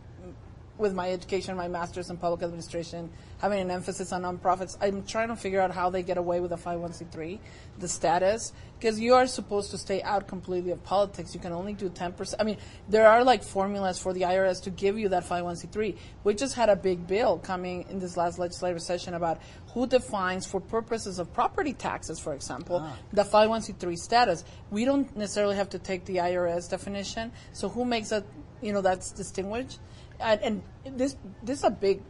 with 0.79 0.93
my 0.93 1.11
education, 1.11 1.55
my 1.57 1.67
master's 1.67 2.09
in 2.09 2.17
public 2.17 2.41
administration, 2.41 3.09
having 3.39 3.59
an 3.59 3.69
emphasis 3.69 4.11
on 4.13 4.21
nonprofits, 4.21 4.77
I'm 4.81 5.03
trying 5.03 5.27
to 5.27 5.35
figure 5.35 5.59
out 5.59 5.71
how 5.71 5.89
they 5.89 6.03
get 6.03 6.17
away 6.17 6.39
with 6.39 6.51
a 6.53 6.55
501c3, 6.55 7.39
the 7.79 7.87
status, 7.87 8.53
because 8.79 8.99
you 8.99 9.13
are 9.13 9.27
supposed 9.27 9.71
to 9.71 9.77
stay 9.77 10.01
out 10.01 10.27
completely 10.27 10.71
of 10.71 10.81
politics. 10.83 11.33
You 11.33 11.41
can 11.41 11.51
only 11.51 11.73
do 11.73 11.89
10%. 11.89 12.35
I 12.39 12.43
mean, 12.43 12.57
there 12.87 13.07
are 13.07 13.23
like 13.23 13.43
formulas 13.43 13.99
for 13.99 14.13
the 14.13 14.21
IRS 14.21 14.63
to 14.63 14.69
give 14.69 14.97
you 14.97 15.09
that 15.09 15.25
501c3. 15.25 15.97
We 16.23 16.33
just 16.33 16.55
had 16.55 16.69
a 16.69 16.77
big 16.77 17.05
bill 17.05 17.39
coming 17.39 17.85
in 17.89 17.99
this 17.99 18.15
last 18.15 18.39
legislative 18.39 18.81
session 18.81 19.13
about 19.13 19.41
who 19.73 19.85
defines, 19.85 20.47
for 20.47 20.61
purposes 20.61 21.19
of 21.19 21.33
property 21.33 21.73
taxes, 21.73 22.19
for 22.19 22.33
example, 22.33 22.79
ah. 22.81 22.97
the 23.11 23.23
501c3 23.23 23.97
status. 23.97 24.45
We 24.71 24.85
don't 24.85 25.15
necessarily 25.15 25.57
have 25.57 25.69
to 25.69 25.79
take 25.79 26.05
the 26.05 26.17
IRS 26.17 26.69
definition. 26.69 27.31
So 27.51 27.67
who 27.67 27.83
makes 27.83 28.09
that, 28.09 28.23
you 28.61 28.71
know, 28.71 28.81
that's 28.81 29.11
distinguished? 29.11 29.79
And, 30.19 30.63
and 30.85 30.99
this, 30.99 31.15
this 31.43 31.59
is 31.59 31.63
a 31.63 31.69
big 31.69 32.01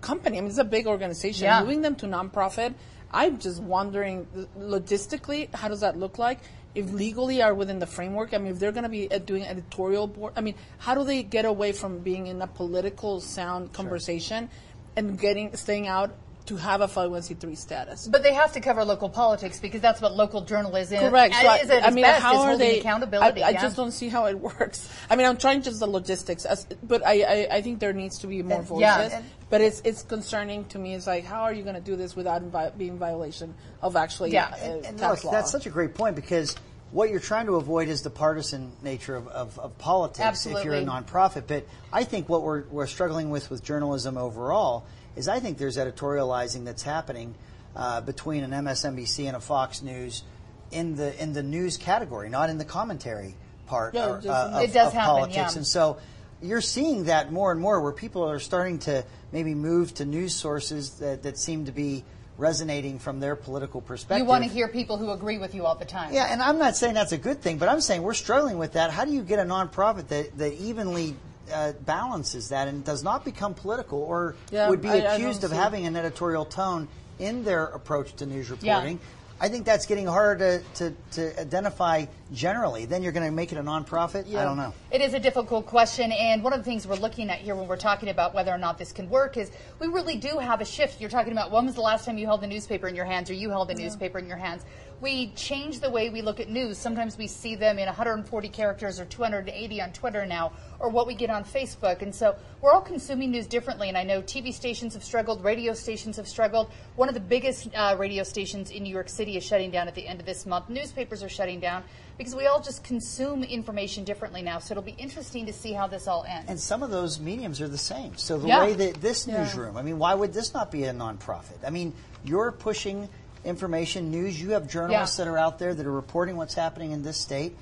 company. 0.00 0.38
I 0.38 0.40
mean, 0.40 0.50
it's 0.50 0.58
a 0.58 0.64
big 0.64 0.86
organization. 0.86 1.44
Yeah. 1.44 1.60
Moving 1.60 1.82
them 1.82 1.96
to 1.96 2.06
nonprofit, 2.06 2.74
I'm 3.10 3.38
just 3.38 3.62
wondering 3.62 4.26
logistically, 4.58 5.52
how 5.54 5.68
does 5.68 5.80
that 5.80 5.96
look 5.96 6.18
like? 6.18 6.40
If 6.74 6.92
legally 6.92 7.40
are 7.40 7.54
within 7.54 7.78
the 7.78 7.86
framework, 7.86 8.34
I 8.34 8.38
mean, 8.38 8.52
if 8.52 8.58
they're 8.58 8.72
going 8.72 8.84
to 8.84 8.90
be 8.90 9.10
uh, 9.10 9.18
doing 9.18 9.44
editorial 9.44 10.06
board, 10.06 10.34
I 10.36 10.42
mean, 10.42 10.54
how 10.78 10.94
do 10.94 11.04
they 11.04 11.22
get 11.22 11.46
away 11.46 11.72
from 11.72 12.00
being 12.00 12.26
in 12.26 12.42
a 12.42 12.46
political 12.46 13.20
sound 13.20 13.72
conversation 13.72 14.50
and 14.94 15.18
getting 15.18 15.56
staying 15.56 15.88
out 15.88 16.14
to 16.46 16.56
have 16.56 16.80
a 16.80 16.86
501c3 16.86 17.56
status? 17.56 18.06
But 18.08 18.22
they 18.22 18.32
have 18.34 18.52
to 18.52 18.60
cover 18.60 18.84
local 18.84 19.08
politics 19.08 19.58
because 19.60 19.80
that's 19.80 20.00
what 20.00 20.14
local 20.14 20.40
journalism 20.42 20.98
Correct. 20.98 21.34
So 21.34 21.46
I, 21.46 21.56
is. 21.58 21.70
At 21.70 21.82
I 21.82 21.86
its 21.88 21.94
mean, 21.94 22.04
best, 22.04 22.22
how 22.22 22.32
is 22.32 22.38
are 22.38 22.48
holding 22.48 22.58
they? 22.68 22.80
accountability? 22.80 23.42
I, 23.42 23.48
I 23.48 23.50
yeah. 23.50 23.62
just 23.62 23.76
don't 23.76 23.92
see 23.92 24.08
how 24.08 24.26
it 24.26 24.38
works. 24.40 24.88
I 25.10 25.16
mean, 25.16 25.26
I'm 25.26 25.36
trying 25.36 25.62
just 25.62 25.80
the 25.80 25.86
logistics, 25.86 26.44
as, 26.44 26.66
but 26.82 27.04
I, 27.06 27.22
I, 27.22 27.48
I 27.56 27.62
think 27.62 27.80
there 27.80 27.92
needs 27.92 28.18
to 28.20 28.26
be 28.26 28.42
more 28.42 28.62
voices. 28.62 28.80
yeah, 28.80 29.22
but 29.50 29.60
it's 29.60 29.80
it's 29.84 30.02
concerning 30.02 30.64
to 30.66 30.78
me. 30.78 30.94
It's 30.94 31.06
like, 31.06 31.24
how 31.24 31.42
are 31.42 31.52
you 31.52 31.62
going 31.62 31.76
to 31.76 31.80
do 31.80 31.96
this 31.96 32.16
without 32.16 32.42
vi- 32.42 32.70
being 32.70 32.92
in 32.92 32.98
violation 32.98 33.54
of 33.82 33.96
actually 33.96 34.32
Yeah, 34.32 34.46
uh, 34.46 34.56
And, 34.56 34.86
and 34.86 34.98
tax 34.98 35.24
look, 35.24 35.24
law? 35.24 35.30
that's 35.32 35.50
such 35.52 35.66
a 35.66 35.70
great 35.70 35.94
point 35.94 36.16
because 36.16 36.56
what 36.92 37.10
you're 37.10 37.20
trying 37.20 37.46
to 37.46 37.56
avoid 37.56 37.88
is 37.88 38.02
the 38.02 38.10
partisan 38.10 38.72
nature 38.82 39.16
of, 39.16 39.26
of, 39.28 39.58
of 39.58 39.76
politics 39.78 40.46
if 40.46 40.64
you're 40.64 40.74
a 40.74 40.82
nonprofit. 40.84 41.46
But 41.46 41.66
I 41.92 42.04
think 42.04 42.28
what 42.28 42.42
we're, 42.42 42.62
we're 42.70 42.86
struggling 42.86 43.30
with 43.30 43.50
with 43.50 43.62
journalism 43.64 44.16
overall 44.16 44.86
is 45.16 45.28
I 45.28 45.40
think 45.40 45.58
there's 45.58 45.76
editorializing 45.76 46.64
that's 46.64 46.82
happening 46.82 47.34
uh, 47.74 48.00
between 48.00 48.44
an 48.44 48.50
MSNBC 48.52 49.26
and 49.26 49.36
a 49.36 49.40
Fox 49.40 49.82
News 49.82 50.22
in 50.70 50.96
the 50.96 51.20
in 51.22 51.32
the 51.32 51.42
news 51.42 51.76
category, 51.76 52.28
not 52.28 52.50
in 52.50 52.58
the 52.58 52.64
commentary 52.64 53.34
part 53.66 53.94
Yeah, 53.94 54.06
or, 54.06 54.16
uh, 54.26 54.62
of, 54.62 54.64
of 54.64 54.72
happen, 54.72 55.00
politics. 55.00 55.36
yeah. 55.36 55.56
And 55.56 55.66
so 55.66 55.98
you're 56.42 56.60
seeing 56.60 57.04
that 57.04 57.32
more 57.32 57.50
and 57.52 57.60
more 57.60 57.80
where 57.80 57.92
people 57.92 58.22
are 58.28 58.38
starting 58.38 58.78
to 58.80 59.04
maybe 59.32 59.54
move 59.54 59.94
to 59.94 60.04
news 60.04 60.34
sources 60.34 60.90
that, 60.98 61.22
that 61.22 61.38
seem 61.38 61.64
to 61.64 61.72
be 61.72 62.04
resonating 62.38 62.98
from 62.98 63.18
their 63.18 63.34
political 63.34 63.80
perspective. 63.80 64.18
you 64.18 64.28
want 64.28 64.44
to 64.44 64.50
hear 64.50 64.68
people 64.68 64.98
who 64.98 65.10
agree 65.10 65.38
with 65.38 65.54
you 65.54 65.64
all 65.64 65.74
the 65.74 65.86
time. 65.86 66.12
Yeah, 66.12 66.26
and 66.30 66.42
I'm 66.42 66.58
not 66.58 66.76
saying 66.76 66.92
that's 66.94 67.12
a 67.12 67.18
good 67.18 67.40
thing, 67.40 67.56
but 67.56 67.68
I'm 67.68 67.80
saying 67.80 68.02
we're 68.02 68.12
struggling 68.14 68.58
with 68.58 68.74
that. 68.74 68.90
How 68.90 69.06
do 69.06 69.12
you 69.12 69.22
get 69.22 69.38
a 69.38 69.42
nonprofit 69.42 70.08
that, 70.08 70.36
that 70.36 70.52
evenly 70.54 71.16
uh, 71.52 71.72
balances 71.84 72.48
that 72.50 72.68
and 72.68 72.84
does 72.84 73.02
not 73.02 73.24
become 73.24 73.54
political 73.54 74.02
or 74.02 74.34
Yeah, 74.50 74.68
would 74.68 74.82
be 74.82 74.88
I- 74.88 74.92
I 74.92 75.14
accused 75.14 75.42
don't 75.42 75.52
of 75.52 75.56
having 75.56 75.86
an 75.86 75.96
editorial 75.96 76.44
tone 76.44 76.88
in 77.18 77.44
their 77.44 77.64
approach 77.64 78.14
to 78.16 78.26
news 78.26 78.50
reporting? 78.50 79.00
I 79.38 79.50
think 79.50 79.66
that's 79.66 79.84
getting 79.84 80.06
harder 80.06 80.62
to, 80.76 80.90
to, 80.90 80.94
to 81.12 81.40
identify 81.40 82.06
generally. 82.32 82.86
Then 82.86 83.02
you're 83.02 83.12
going 83.12 83.26
to 83.26 83.32
make 83.32 83.52
it 83.52 83.58
a 83.58 83.62
nonprofit? 83.62 84.34
I 84.34 84.44
don't 84.44 84.56
know. 84.56 84.72
It 84.90 85.02
is 85.02 85.12
a 85.12 85.20
difficult 85.20 85.66
question, 85.66 86.10
and 86.10 86.42
one 86.42 86.54
of 86.54 86.60
the 86.60 86.64
things 86.64 86.86
we're 86.86 86.96
looking 86.96 87.28
at 87.28 87.40
here 87.40 87.54
when 87.54 87.68
we're 87.68 87.76
talking 87.76 88.08
about 88.08 88.32
whether 88.32 88.50
or 88.50 88.56
not 88.56 88.78
this 88.78 88.92
can 88.92 89.10
work 89.10 89.36
is 89.36 89.50
we 89.78 89.88
really 89.88 90.16
do 90.16 90.38
have 90.38 90.62
a 90.62 90.64
shift. 90.64 91.02
You're 91.02 91.10
talking 91.10 91.32
about 91.32 91.50
when 91.50 91.66
was 91.66 91.74
the 91.74 91.82
last 91.82 92.06
time 92.06 92.16
you 92.16 92.24
held 92.24 92.44
a 92.44 92.46
newspaper 92.46 92.88
in 92.88 92.94
your 92.94 93.04
hands 93.04 93.28
or 93.28 93.34
you 93.34 93.50
held 93.50 93.70
a 93.70 93.74
newspaper 93.74 94.18
in 94.18 94.26
your 94.26 94.38
hands. 94.38 94.64
We 95.00 95.28
change 95.32 95.80
the 95.80 95.90
way 95.90 96.08
we 96.08 96.22
look 96.22 96.40
at 96.40 96.48
news. 96.48 96.78
Sometimes 96.78 97.18
we 97.18 97.26
see 97.26 97.54
them 97.54 97.78
in 97.78 97.84
140 97.84 98.48
characters 98.48 98.98
or 98.98 99.04
280 99.04 99.82
on 99.82 99.92
Twitter 99.92 100.24
now, 100.24 100.52
or 100.78 100.88
what 100.88 101.06
we 101.06 101.14
get 101.14 101.28
on 101.28 101.44
Facebook. 101.44 102.00
And 102.00 102.14
so 102.14 102.34
we're 102.62 102.72
all 102.72 102.80
consuming 102.80 103.30
news 103.30 103.46
differently. 103.46 103.88
And 103.88 103.98
I 103.98 104.04
know 104.04 104.22
TV 104.22 104.54
stations 104.54 104.94
have 104.94 105.04
struggled, 105.04 105.44
radio 105.44 105.74
stations 105.74 106.16
have 106.16 106.26
struggled. 106.26 106.70
One 106.96 107.08
of 107.08 107.14
the 107.14 107.20
biggest 107.20 107.68
uh, 107.74 107.96
radio 107.98 108.22
stations 108.22 108.70
in 108.70 108.84
New 108.84 108.92
York 108.92 109.10
City 109.10 109.36
is 109.36 109.44
shutting 109.44 109.70
down 109.70 109.86
at 109.86 109.94
the 109.94 110.06
end 110.06 110.18
of 110.20 110.24
this 110.26 110.46
month. 110.46 110.70
Newspapers 110.70 111.22
are 111.22 111.28
shutting 111.28 111.60
down 111.60 111.84
because 112.16 112.34
we 112.34 112.46
all 112.46 112.62
just 112.62 112.82
consume 112.82 113.44
information 113.44 114.04
differently 114.04 114.40
now. 114.40 114.58
So 114.60 114.72
it'll 114.72 114.82
be 114.82 114.92
interesting 114.96 115.44
to 115.44 115.52
see 115.52 115.72
how 115.74 115.86
this 115.88 116.08
all 116.08 116.24
ends. 116.26 116.48
And 116.50 116.58
some 116.58 116.82
of 116.82 116.88
those 116.90 117.20
mediums 117.20 117.60
are 117.60 117.68
the 117.68 117.76
same. 117.76 118.16
So 118.16 118.38
the 118.38 118.48
Yeah. 118.48 118.60
way 118.64 118.72
that 118.72 119.02
this 119.02 119.26
newsroom, 119.26 119.76
I 119.76 119.82
mean, 119.82 119.98
why 119.98 120.14
would 120.14 120.32
this 120.32 120.54
not 120.54 120.70
be 120.70 120.84
a 120.84 120.94
nonprofit? 120.94 121.58
I 121.66 121.68
mean, 121.70 121.92
you're 122.24 122.50
pushing 122.50 123.10
information, 123.46 124.10
news. 124.10 124.40
You 124.40 124.50
have 124.50 124.68
journalists 124.68 125.18
Yeah. 125.18 125.24
that 125.24 125.30
are 125.30 125.38
out 125.38 125.58
there 125.58 125.74
that 125.74 125.86
are 125.86 125.92
reporting 125.92 126.36
what's 126.36 126.54
happening 126.54 126.90
in 126.92 127.02
this 127.02 127.16
state. 127.16 127.56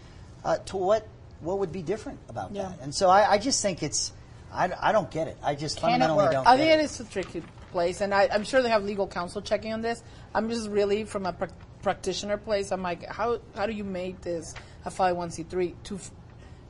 Uh, 0.45 0.57
to 0.67 0.77
what 0.77 1.07
what 1.41 1.59
would 1.59 1.73
be 1.73 1.83
different 1.83 2.19
about 2.29 2.53
Yeah. 2.53 2.63
that? 2.63 2.81
And 2.81 2.95
so 2.95 3.11
I, 3.11 3.33
I 3.33 3.39
just 3.39 3.61
think 3.61 3.83
it's, 3.83 4.13
I, 4.51 4.71
I 4.81 4.93
don't 4.93 5.11
get 5.11 5.29
it. 5.29 5.37
I 5.43 5.55
just 5.55 5.77
Can 5.79 5.91
fundamentally 5.91 6.33
don't. 6.33 6.47
I 6.47 6.57
think 6.57 6.71
it 6.71 6.81
is 6.81 6.99
a 7.01 7.05
tricky 7.05 7.43
place, 7.71 8.01
and 8.01 8.15
I, 8.15 8.29
I'm 8.33 8.45
sure 8.45 8.63
they 8.63 8.71
have 8.71 8.83
legal 8.85 9.07
counsel 9.07 9.43
checking 9.43 9.73
on 9.73 9.83
this. 9.83 10.03
I'm 10.35 10.49
just 10.49 10.69
really 10.71 11.05
from 11.05 11.27
a 11.27 11.33
prac 11.33 11.51
practitioner 11.83 12.39
place. 12.39 12.73
I'm 12.73 12.81
like, 12.83 13.05
how 13.07 13.41
how 13.55 13.67
do 13.67 13.73
you 13.75 13.85
make 13.85 14.23
this 14.23 14.55
a 14.87 14.91
501c3 14.91 15.75
to 15.85 15.99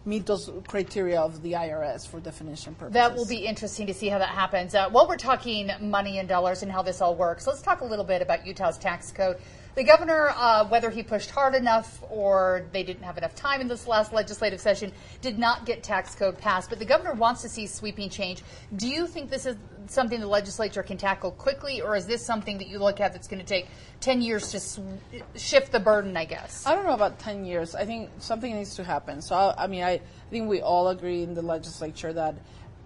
meet 0.04 0.26
those 0.26 0.50
criteria 0.68 1.20
of 1.20 1.42
the 1.42 1.52
IRS 1.52 2.06
for 2.06 2.20
definition 2.20 2.74
purposes? 2.74 2.94
That 2.94 3.14
will 3.14 3.26
be 3.26 3.46
interesting 3.46 3.86
to 3.86 3.94
see 3.94 4.08
how 4.08 4.18
that 4.18 4.28
happens. 4.28 4.74
Uh, 4.74 4.90
while 4.90 5.08
we're 5.08 5.16
talking 5.16 5.70
money 5.80 6.18
and 6.18 6.28
dollars 6.28 6.62
and 6.62 6.70
how 6.70 6.82
this 6.82 7.00
all 7.00 7.14
works, 7.14 7.46
let's 7.46 7.62
talk 7.62 7.80
a 7.80 7.84
little 7.84 8.04
bit 8.04 8.22
about 8.22 8.46
Utah's 8.46 8.78
tax 8.78 9.12
code. 9.12 9.38
The 9.74 9.82
governor, 9.82 10.32
uh, 10.36 10.68
whether 10.68 10.88
he 10.88 11.02
pushed 11.02 11.30
hard 11.30 11.56
enough 11.56 12.00
or 12.08 12.66
they 12.72 12.84
didn't 12.84 13.02
have 13.02 13.18
enough 13.18 13.34
time 13.34 13.60
in 13.60 13.66
this 13.66 13.88
last 13.88 14.12
legislative 14.12 14.60
session, 14.60 14.92
did 15.20 15.36
not 15.36 15.66
get 15.66 15.82
tax 15.82 16.14
code 16.14 16.38
passed. 16.38 16.70
But 16.70 16.78
the 16.78 16.84
governor 16.84 17.12
wants 17.14 17.42
to 17.42 17.48
see 17.48 17.66
sweeping 17.66 18.08
change. 18.08 18.42
Do 18.76 18.88
you 18.88 19.08
think 19.08 19.30
this 19.30 19.46
is 19.46 19.56
something 19.88 20.20
the 20.20 20.28
legislature 20.28 20.84
can 20.84 20.96
tackle 20.96 21.32
quickly, 21.32 21.80
or 21.80 21.96
is 21.96 22.06
this 22.06 22.24
something 22.24 22.58
that 22.58 22.68
you 22.68 22.78
look 22.78 23.00
at 23.00 23.12
that's 23.12 23.26
going 23.26 23.40
to 23.40 23.46
take 23.46 23.66
10 24.00 24.22
years 24.22 24.52
to 24.52 24.60
sw- 24.60 24.80
shift 25.34 25.72
the 25.72 25.80
burden, 25.80 26.16
I 26.16 26.24
guess? 26.24 26.64
I 26.66 26.76
don't 26.76 26.84
know 26.84 26.94
about 26.94 27.18
10 27.18 27.44
years. 27.44 27.74
I 27.74 27.84
think 27.84 28.10
something 28.18 28.54
needs 28.54 28.76
to 28.76 28.84
happen. 28.84 29.20
So, 29.22 29.34
I, 29.34 29.64
I 29.64 29.66
mean, 29.66 29.82
I, 29.82 29.94
I 29.94 30.00
think 30.30 30.48
we 30.48 30.60
all 30.60 30.88
agree 30.88 31.24
in 31.24 31.34
the 31.34 31.42
legislature 31.42 32.12
that 32.12 32.36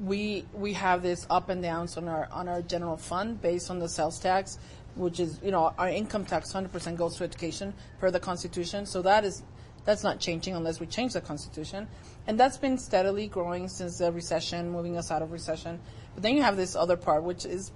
we 0.00 0.44
we 0.54 0.74
have 0.74 1.02
this 1.02 1.26
up 1.28 1.48
and 1.48 1.62
downs 1.62 1.96
on 1.96 2.08
our 2.08 2.28
on 2.30 2.48
our 2.48 2.62
general 2.62 2.96
fund 2.96 3.40
based 3.42 3.70
on 3.70 3.78
the 3.78 3.88
sales 3.88 4.18
tax, 4.18 4.58
which 4.94 5.20
is 5.20 5.40
you 5.42 5.50
know 5.50 5.72
our 5.78 5.88
income 5.88 6.24
tax 6.24 6.52
100% 6.52 6.96
goes 6.96 7.16
to 7.16 7.24
education 7.24 7.74
per 7.98 8.10
the 8.10 8.20
Constitution. 8.20 8.86
So 8.86 9.02
that 9.02 9.24
is 9.24 9.42
that's 9.84 10.02
not 10.04 10.20
changing 10.20 10.54
unless 10.54 10.80
we 10.80 10.86
change 10.86 11.14
the 11.14 11.20
Constitution, 11.20 11.88
and 12.26 12.38
that's 12.38 12.58
been 12.58 12.76
steadily 12.78 13.26
growing 13.26 13.68
since 13.68 13.98
the 13.98 14.12
recession, 14.12 14.70
moving 14.70 14.96
us 14.96 15.10
out 15.10 15.22
of 15.22 15.32
recession. 15.32 15.80
But 16.14 16.22
then 16.22 16.34
you 16.34 16.42
have 16.42 16.56
this 16.56 16.76
other 16.76 16.96
part, 16.96 17.22
which 17.22 17.46
is 17.46 17.72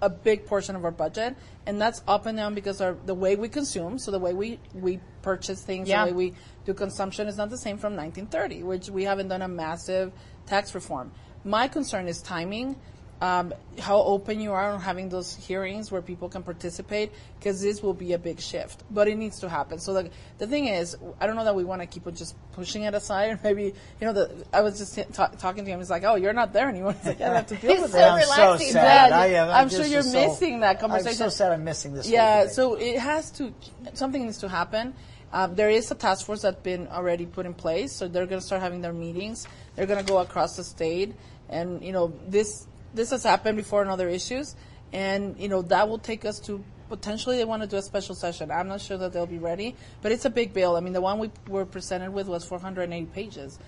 a 0.00 0.08
big 0.08 0.46
portion 0.46 0.76
of 0.76 0.84
our 0.84 0.90
budget, 0.90 1.36
and 1.66 1.80
that's 1.80 2.02
up 2.06 2.26
and 2.26 2.36
down 2.38 2.54
because 2.54 2.80
our 2.80 2.96
the 3.06 3.14
way 3.14 3.36
we 3.36 3.48
consume, 3.48 3.98
so 3.98 4.10
the 4.10 4.18
way 4.18 4.32
we 4.32 4.58
we 4.74 5.00
purchase 5.22 5.62
things, 5.62 5.88
Yeah. 5.88 6.06
the 6.06 6.12
way 6.12 6.16
we 6.16 6.34
do 6.64 6.74
consumption 6.74 7.28
is 7.28 7.36
not 7.36 7.50
the 7.50 7.58
same 7.58 7.76
from 7.78 7.94
1930, 7.96 8.62
which 8.62 8.88
we 8.88 9.04
haven't 9.04 9.28
done 9.28 9.42
a 9.42 9.48
massive 9.48 10.12
tax 10.46 10.74
reform. 10.74 11.12
My 11.44 11.68
concern 11.68 12.08
is 12.08 12.20
timing. 12.22 12.76
Um, 13.20 13.52
how 13.80 14.00
open 14.00 14.40
you 14.40 14.52
are 14.52 14.70
on 14.72 14.80
having 14.80 15.08
those 15.08 15.34
hearings 15.34 15.90
where 15.90 16.00
people 16.00 16.28
can 16.28 16.44
participate, 16.44 17.10
because 17.38 17.60
this 17.60 17.82
will 17.82 17.92
be 17.94 18.12
a 18.12 18.18
big 18.18 18.38
shift. 18.38 18.84
But 18.92 19.08
it 19.08 19.16
needs 19.16 19.40
to 19.40 19.48
happen. 19.48 19.80
So 19.80 19.92
the, 19.92 20.10
the 20.38 20.46
thing 20.46 20.68
is, 20.68 20.96
I 21.20 21.26
don't 21.26 21.34
know 21.34 21.44
that 21.44 21.56
we 21.56 21.64
want 21.64 21.82
to 21.82 21.86
keep 21.86 22.06
on 22.06 22.14
just 22.14 22.36
pushing 22.52 22.82
it 22.84 22.94
aside. 22.94 23.40
Maybe 23.44 23.64
you 23.64 24.06
know, 24.06 24.12
the, 24.12 24.46
I 24.52 24.60
was 24.60 24.78
just 24.78 24.94
t- 24.94 25.02
ta- 25.12 25.32
talking 25.36 25.64
to 25.64 25.70
him. 25.70 25.80
He's 25.80 25.90
like, 25.90 26.04
"Oh, 26.04 26.14
you're 26.14 26.32
not 26.32 26.52
there 26.52 26.68
anymore." 26.68 26.92
He's 26.98 27.06
like, 27.06 27.20
I 27.20 27.34
have 27.34 27.46
to 27.48 27.56
deal 27.56 27.72
He's 27.72 27.82
with 27.82 27.90
so 27.90 27.98
it." 27.98 28.02
I'm 28.02 28.20
relaxing. 28.20 28.66
so 28.68 28.72
sad. 28.74 29.10
I 29.12 29.26
am. 29.26 29.48
I'm 29.48 29.54
I'm 29.64 29.68
sure 29.68 29.84
you're 29.84 30.02
so- 30.02 30.28
missing 30.28 30.60
that 30.60 30.78
conversation. 30.78 31.08
I'm 31.24 31.30
so 31.30 31.36
sad 31.36 31.50
I'm 31.50 31.64
missing 31.64 31.94
this. 31.94 32.08
Yeah, 32.08 32.46
so 32.46 32.74
it 32.74 33.00
has 33.00 33.32
to, 33.32 33.52
something 33.94 34.22
needs 34.24 34.38
to 34.38 34.48
happen. 34.48 34.94
Um, 35.32 35.56
there 35.56 35.70
is 35.70 35.90
a 35.90 35.94
task 35.96 36.24
force 36.24 36.42
that's 36.42 36.62
been 36.62 36.86
already 36.86 37.26
put 37.26 37.46
in 37.46 37.52
place, 37.54 37.92
so 37.92 38.06
they're 38.08 38.26
going 38.26 38.40
to 38.40 38.46
start 38.46 38.62
having 38.62 38.80
their 38.80 38.92
meetings. 38.94 39.46
They're 39.76 39.86
going 39.86 40.02
to 40.04 40.08
go 40.10 40.18
across 40.18 40.56
the 40.56 40.64
state, 40.64 41.14
and 41.48 41.82
you 41.82 41.92
know 41.92 42.12
this 42.28 42.66
this 42.98 43.10
has 43.10 43.22
happened 43.22 43.56
before 43.56 43.80
in 43.80 43.88
other 43.88 44.08
issues, 44.08 44.56
and 44.92 45.38
you 45.38 45.48
know 45.48 45.62
that 45.62 45.88
will 45.88 45.98
take 45.98 46.24
us 46.24 46.40
to 46.40 46.62
potentially 46.88 47.36
they 47.36 47.44
want 47.44 47.62
to 47.62 47.68
do 47.68 47.76
a 47.76 47.82
special 47.82 48.14
session. 48.14 48.50
I'm 48.50 48.66
not 48.66 48.80
sure 48.80 48.98
that 48.98 49.12
they'll 49.12 49.26
be 49.26 49.38
ready, 49.38 49.76
but 50.02 50.10
it's 50.10 50.24
a 50.24 50.30
big 50.30 50.52
bill. 50.52 50.76
I 50.76 50.80
mean, 50.80 50.92
the 50.92 51.00
one 51.00 51.18
we 51.18 51.30
were 51.46 51.64
presented 51.64 52.12
with 52.12 52.26
was 52.26 52.44
480 52.44 53.06
pages. 53.06 53.58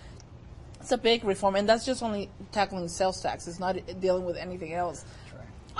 It's 0.80 0.90
a 0.92 0.98
big 0.98 1.24
reform, 1.24 1.54
and 1.56 1.68
that's 1.68 1.86
just 1.86 2.02
only 2.02 2.28
tackling 2.50 2.88
sales 2.88 3.22
tax. 3.22 3.46
It's 3.46 3.60
not 3.60 3.76
dealing 4.00 4.24
with 4.24 4.36
anything 4.36 4.72
else. 4.72 5.04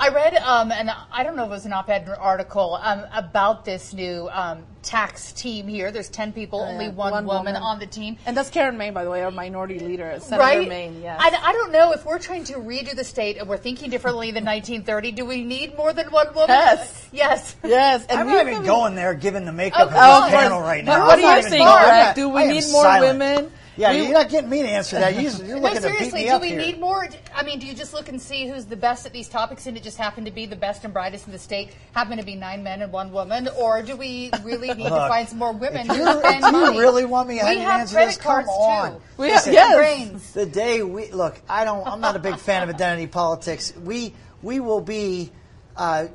I 0.01 0.07
read, 0.09 0.35
um, 0.37 0.71
and 0.71 0.89
I 1.11 1.23
don't 1.23 1.35
know 1.35 1.43
if 1.43 1.49
it 1.49 1.51
was 1.51 1.65
an 1.67 1.73
op-ed 1.73 2.09
article 2.19 2.79
um, 2.81 3.05
about 3.13 3.65
this 3.65 3.93
new 3.93 4.27
um, 4.31 4.63
tax 4.81 5.31
team 5.31 5.67
here. 5.67 5.91
There's 5.91 6.09
10 6.09 6.33
people, 6.33 6.59
only 6.59 6.89
one, 6.89 7.11
One 7.11 7.25
woman, 7.27 7.53
woman. 7.53 7.55
on 7.61 7.77
the 7.77 7.85
team. 7.85 8.17
And 8.25 8.35
that's 8.35 8.49
Karen 8.49 8.79
Mayne, 8.79 8.95
by 8.95 9.03
the 9.03 9.11
way, 9.11 9.21
our 9.21 9.29
minority 9.29 9.77
leader, 9.77 10.17
Senator 10.19 10.41
right? 10.41 10.67
Mayne. 10.67 11.03
Yes. 11.03 11.19
I, 11.21 11.27
I 11.29 11.53
don't 11.53 11.71
know 11.71 11.91
if 11.91 12.03
we're 12.03 12.17
trying 12.17 12.45
to 12.45 12.53
redo 12.55 12.95
the 12.95 13.03
state 13.03 13.37
and 13.37 13.47
we're 13.47 13.57
thinking 13.59 13.91
differently 13.91 14.31
than 14.31 14.43
1930. 14.43 15.11
Do 15.11 15.23
we 15.23 15.43
need 15.43 15.77
more 15.77 15.93
than 15.93 16.07
one 16.11 16.33
woman? 16.33 16.49
Yes. 16.49 17.07
Yes. 17.11 17.55
yes, 17.63 18.03
and 18.09 18.21
I'm 18.21 18.25
we 18.25 18.31
not 18.33 18.41
even 18.41 18.53
haven't- 18.53 18.67
going 18.67 18.95
there, 18.95 19.13
given 19.13 19.45
the 19.45 19.51
makeup 19.53 19.81
of 19.81 19.93
Oh, 19.95 20.21
this 20.23 20.31
come 20.31 20.39
panel 20.41 20.61
right 20.61 20.83
now. 20.83 21.05
what 21.05 21.19
I'm 21.23 21.35
you 21.37 21.41
saying, 21.43 21.63
think. 21.63 21.69
Greg? 21.69 22.15
Do 22.15 22.29
we 22.29 22.41
I 22.41 22.47
need 22.47 22.63
more 22.71 22.83
silent. 22.85 23.19
women? 23.19 23.51
Yeah, 23.77 23.91
We- 23.91 24.03
you're 24.03 24.13
not 24.13 24.29
getting 24.29 24.49
me 24.49 24.61
to 24.63 24.67
answer 24.67 24.99
that. 24.99 25.15
You, 25.15 25.29
you're 25.45 25.55
No, 25.61 25.61
looking 25.69 25.81
beat 25.81 25.97
seriously, 25.97 26.25
do 26.27 26.39
we 26.39 26.49
here. 26.49 26.57
need 26.59 26.79
more? 26.79 27.07
I 27.33 27.43
mean, 27.43 27.59
do 27.59 27.65
you 27.65 27.73
just 27.73 27.93
look 27.93 28.09
and 28.09 28.21
see 28.21 28.47
who's 28.47 28.65
the 28.65 28.75
best 28.75 29.05
at 29.05 29.13
these 29.13 29.29
topics 29.29 29.65
and 29.65 29.77
it 29.77 29.83
just 29.83 29.97
happened 29.97 30.25
to 30.25 30.31
be 30.31 30.45
the 30.45 30.55
best 30.57 30.83
and 30.83 30.93
brightest 30.93 31.25
in 31.25 31.31
the 31.31 31.39
state, 31.39 31.69
happen 31.93 32.17
to 32.17 32.23
be 32.25 32.35
nine 32.35 32.63
men 32.63 32.81
and 32.81 32.91
one 32.91 33.11
woman? 33.13 33.47
Or 33.57 33.81
do 33.81 33.95
we 33.95 34.29
really 34.43 34.73
need 34.73 34.83
to 34.83 34.89
find 34.89 35.27
some 35.27 35.37
more 35.39 35.53
women 35.53 35.89
if 35.89 35.95
you- 35.97 36.03
spend 36.19 36.43
if 36.43 36.51
you 36.51 36.51
money? 36.51 36.79
really 36.79 37.05
want 37.05 37.29
me 37.29 37.39
to 37.39 37.45
we 37.45 37.57
have 37.57 37.63
have 37.63 37.79
answer 37.81 37.95
credit 37.95 38.07
this, 38.09 38.17
come 38.17 38.31
cards 38.45 38.49
on. 38.51 38.91
too. 38.95 39.01
We 39.17 39.27
Listen, 39.27 39.53
have- 39.53 39.69
yes. 39.69 39.75
brains. 39.77 40.31
the 40.33 40.45
day 40.45 40.83
we 40.83 41.11
look, 41.11 41.39
I 41.47 41.63
don't. 41.63 41.87
I'm 41.87 42.01
not 42.01 42.15
a 42.15 42.19
big 42.19 42.37
fan 42.37 42.63
of 42.63 42.75
identity 42.75 43.07
politics. 43.07 43.73
We 43.81 44.13
we 44.41 44.59
will 44.59 44.81
be, 44.81 45.31
uh, 45.77 46.07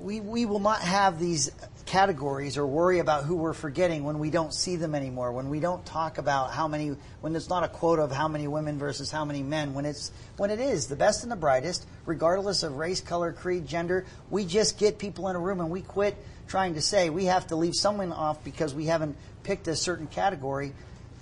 we 0.00 0.20
we 0.20 0.46
will 0.46 0.58
not 0.60 0.80
have 0.80 1.20
these 1.20 1.50
categories 1.86 2.56
or 2.56 2.66
worry 2.66 2.98
about 2.98 3.24
who 3.24 3.36
we're 3.36 3.52
forgetting 3.52 4.04
when 4.04 4.18
we 4.18 4.30
don't 4.30 4.54
see 4.54 4.76
them 4.76 4.94
anymore. 4.94 5.32
When 5.32 5.48
we 5.50 5.60
don't 5.60 5.84
talk 5.84 6.18
about 6.18 6.50
how 6.50 6.66
many, 6.66 6.96
when 7.20 7.36
it's 7.36 7.48
not 7.48 7.62
a 7.62 7.68
quota 7.68 8.02
of 8.02 8.10
how 8.12 8.26
many 8.28 8.48
women 8.48 8.78
versus 8.78 9.10
how 9.10 9.24
many 9.24 9.42
men. 9.42 9.74
When 9.74 9.84
it's 9.84 10.10
when 10.36 10.50
it 10.50 10.60
is 10.60 10.86
the 10.86 10.96
best 10.96 11.22
and 11.22 11.30
the 11.30 11.36
brightest, 11.36 11.86
regardless 12.06 12.62
of 12.62 12.76
race, 12.76 13.00
color, 13.00 13.32
creed, 13.32 13.66
gender. 13.66 14.06
We 14.30 14.44
just 14.44 14.78
get 14.78 14.98
people 14.98 15.28
in 15.28 15.36
a 15.36 15.40
room 15.40 15.60
and 15.60 15.70
we 15.70 15.82
quit 15.82 16.16
trying 16.48 16.74
to 16.74 16.80
say 16.82 17.10
we 17.10 17.26
have 17.26 17.46
to 17.48 17.56
leave 17.56 17.74
someone 17.74 18.12
off 18.12 18.42
because 18.44 18.74
we 18.74 18.86
haven't 18.86 19.16
picked 19.42 19.68
a 19.68 19.76
certain 19.76 20.06
category. 20.06 20.72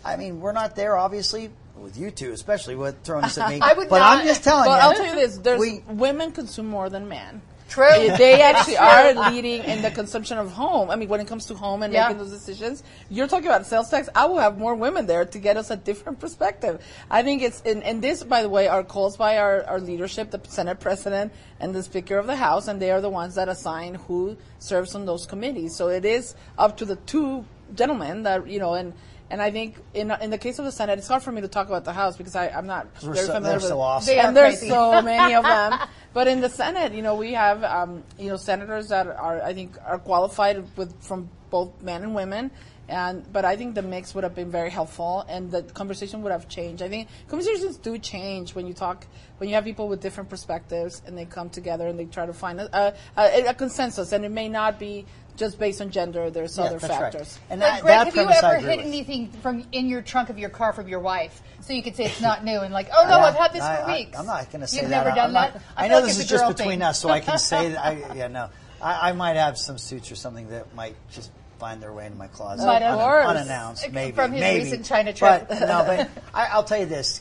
I 0.05 0.17
mean, 0.17 0.41
we're 0.41 0.53
not 0.53 0.75
there, 0.75 0.97
obviously, 0.97 1.51
with 1.77 1.97
you 1.97 2.11
two, 2.11 2.33
especially 2.33 2.75
with 2.75 3.03
throwing 3.05 3.23
this 3.23 3.39
at 3.39 3.51
me. 3.51 3.61
I 3.61 3.73
would 3.73 3.89
but 3.89 3.99
not- 3.99 4.19
I'm 4.19 4.27
just 4.27 4.43
telling 4.45 4.67
Well, 4.69 4.77
you. 4.77 4.83
I'll 4.83 4.95
tell 4.95 5.15
you 5.15 5.21
this: 5.21 5.39
there's 5.39 5.61
we, 5.61 5.83
women 5.89 6.33
consume 6.33 6.67
more 6.67 6.89
than 6.91 7.09
men. 7.09 7.41
True. 7.73 7.89
They- 7.91 8.17
They 8.17 8.43
actually 8.51 8.77
are 8.77 9.31
leading 9.31 9.65
in 9.65 9.81
the 9.83 9.91
consumption 9.91 10.37
of 10.39 10.53
home. 10.53 10.91
I 10.91 10.97
mean, 10.97 11.09
when 11.09 11.21
it 11.21 11.27
comes 11.27 11.47
to 11.47 11.55
home 11.55 11.83
and 11.83 11.93
Yeah. 11.93 12.09
making 12.09 12.19
those 12.19 12.31
decisions, 12.31 12.83
you're 13.09 13.27
talking 13.29 13.47
about 13.47 13.65
sales 13.67 13.89
tax. 13.89 14.09
I 14.15 14.27
will 14.27 14.39
have 14.39 14.59
more 14.59 14.75
women 14.75 15.07
there 15.07 15.25
to 15.25 15.39
get 15.39 15.57
us 15.57 15.71
a 15.71 15.77
different 15.77 16.21
perspective. 16.21 16.75
I 17.11 17.23
think 17.23 17.43
it's, 17.43 17.63
and, 17.65 17.83
and 17.83 18.03
this, 18.03 18.23
by 18.25 18.43
the 18.43 18.49
way, 18.51 18.69
are 18.69 18.83
calls 18.85 19.17
by 19.17 19.39
our, 19.39 19.65
our 19.65 19.81
leadership, 19.81 20.31
the 20.31 20.41
Senate 20.49 20.81
President 20.81 21.33
and 21.61 21.75
the 21.75 21.83
Speaker 21.83 22.19
of 22.19 22.27
the 22.27 22.37
House, 22.37 22.69
and 22.69 22.81
they 22.81 22.91
are 22.91 23.01
the 23.01 23.11
ones 23.11 23.35
that 23.37 23.49
assign 23.49 23.95
who 24.07 24.37
serves 24.59 24.95
on 24.95 25.07
those 25.07 25.25
committees. 25.27 25.75
So 25.77 25.89
it 25.89 26.05
is 26.05 26.35
up 26.59 26.77
to 26.79 26.85
the 26.85 26.97
two 26.97 27.45
gentlemen 27.75 28.25
that, 28.25 28.47
you 28.47 28.59
know, 28.59 28.75
and, 28.75 28.93
and 29.33 29.41
I 29.41 29.51
think 29.51 29.77
in, 29.95 30.11
in 30.21 30.29
the 30.29 30.37
case 30.37 30.59
of 30.59 30.67
the 30.67 30.71
Senate, 30.71 30.99
it's 30.99 31.09
hard 31.09 31.23
for 31.23 31.33
me 31.33 31.41
to 31.41 31.49
talk 31.49 31.67
about 31.67 31.87
the 31.87 31.93
House 31.95 32.19
because 32.19 32.37
I, 32.37 32.51
I'm 32.51 32.67
not 32.67 32.87
very 33.01 33.17
so- 33.17 33.33
familiar 33.33 33.57
with 33.57 33.65
so 33.65 33.81
awesome. 33.81 34.15
They 34.15 34.21
and 34.21 34.37
there's 34.37 34.61
so 34.61 35.01
many 35.01 35.35
of 35.35 35.43
them. 35.43 35.73
But 36.15 36.29
in 36.29 36.43
the 36.43 36.51
Senate, 36.51 36.93
you 36.93 37.01
know, 37.01 37.15
we 37.15 37.33
have 37.33 37.65
um, 37.65 38.05
you 38.19 38.29
know 38.29 38.37
senators 38.37 38.89
that 38.89 39.07
are 39.07 39.41
I 39.41 39.55
think 39.55 39.79
are 39.87 39.99
qualified 39.99 40.77
with 40.77 41.03
from 41.03 41.31
both 41.49 41.81
men 41.81 42.03
and 42.03 42.15
women. 42.15 42.51
And 42.87 43.25
but 43.33 43.47
I 43.47 43.57
think 43.57 43.75
the 43.75 43.81
mix 43.81 44.15
would 44.15 44.23
have 44.23 44.35
been 44.35 44.51
very 44.51 44.69
helpful, 44.69 45.25
and 45.27 45.51
the 45.51 45.63
conversation 45.63 46.21
would 46.21 46.33
have 46.33 46.49
changed. 46.49 46.83
I 46.83 46.91
think 46.91 47.09
conversations 47.29 47.79
do 47.79 47.97
change 47.97 48.55
when 48.55 48.67
you 48.67 48.75
talk 48.75 49.07
when 49.39 49.49
you 49.49 49.55
have 49.55 49.65
people 49.65 49.89
with 49.89 50.01
different 50.01 50.29
perspectives 50.29 51.03
and 51.07 51.17
they 51.17 51.25
come 51.25 51.49
together 51.49 51.89
and 51.89 51.99
they 51.99 52.05
try 52.05 52.27
to 52.27 52.33
find 52.33 52.61
a, 52.61 52.95
a, 53.17 53.47
a 53.47 53.55
consensus. 53.55 54.13
And 54.13 54.25
it 54.25 54.31
may 54.31 54.49
not 54.49 54.79
be 54.79 55.07
just 55.37 55.59
based 55.59 55.81
on 55.81 55.91
gender. 55.91 56.31
There's 56.31 56.57
yeah, 56.59 56.65
other 56.65 56.79
that's 56.79 56.91
right. 56.91 57.01
factors. 57.13 57.39
And 57.51 57.61
Like, 57.61 57.73
that, 57.73 57.83
Greg, 57.83 57.99
that 57.99 58.07
have 58.07 58.15
you 58.17 58.23
ever 58.31 58.57
agree 58.57 58.69
hid 58.71 58.77
with. 58.79 58.87
anything 58.87 59.31
from 59.43 59.65
in 59.73 59.89
your 59.89 60.03
trunk 60.03 60.29
of 60.31 60.39
your 60.39 60.51
car 60.51 60.73
from 60.73 60.89
your 60.89 61.01
wife, 61.01 61.41
so 61.61 61.73
you 61.73 61.83
could 61.83 61.97
say 61.97 62.05
it's 62.05 62.21
not 62.21 62.45
new 62.45 62.61
and 62.61 62.73
like, 62.75 62.89
oh 62.97 63.05
no, 63.05 63.19
Yeah, 63.19 63.25
I've 63.25 63.35
had 63.35 63.53
this 63.53 63.63
I- 63.63 63.77
for 63.77 63.83
I- 63.83 63.93
weeks. 63.97 64.19
I'm 64.19 64.27
not 64.27 64.51
going 64.51 64.61
to 64.61 64.67
say 64.67 64.81
You've 64.83 64.91
that. 64.91 64.97
never 65.05 65.11
I'm 65.11 65.17
done 65.17 65.33
not- 65.33 65.53
that. 65.55 65.63
I, 65.77 65.85
I 65.85 65.89
know 65.89 65.95
feel 65.97 66.01
like 66.03 66.09
this 66.11 66.19
is 66.21 66.25
a 66.27 66.29
just 66.29 66.45
girl 66.45 66.53
between 66.53 66.71
thing. 66.71 66.83
us, 66.83 66.99
so 67.01 67.09
I 67.09 67.21
can 67.21 67.39
say 67.39 67.71
that. 67.73 67.85
I, 67.85 68.15
yeah, 68.15 68.29
no, 68.29 68.51
I, 68.81 69.11
I 69.11 69.13
might 69.13 69.37
have 69.37 69.57
some 69.59 69.79
suits 69.79 70.11
or 70.13 70.17
something 70.17 70.49
that 70.49 70.75
might 70.75 70.97
just 71.13 71.31
find 71.59 71.81
their 71.83 71.93
way 71.93 72.07
into 72.07 72.19
my 72.19 72.27
closet 72.27 72.67
Might 72.67 72.83
have. 72.83 72.99
Unannounced, 72.99 73.91
maybe 73.93 74.15
From 74.17 74.33
his 74.33 74.41
maybe. 74.41 74.65
recent 74.65 74.85
China 74.85 75.13
trip. 75.13 75.47
But 75.49 75.61
no, 75.61 75.85
but 75.87 76.11
I, 76.35 76.47
I'll 76.49 76.65
tell 76.65 76.79
you 76.81 76.87
this: 76.87 77.21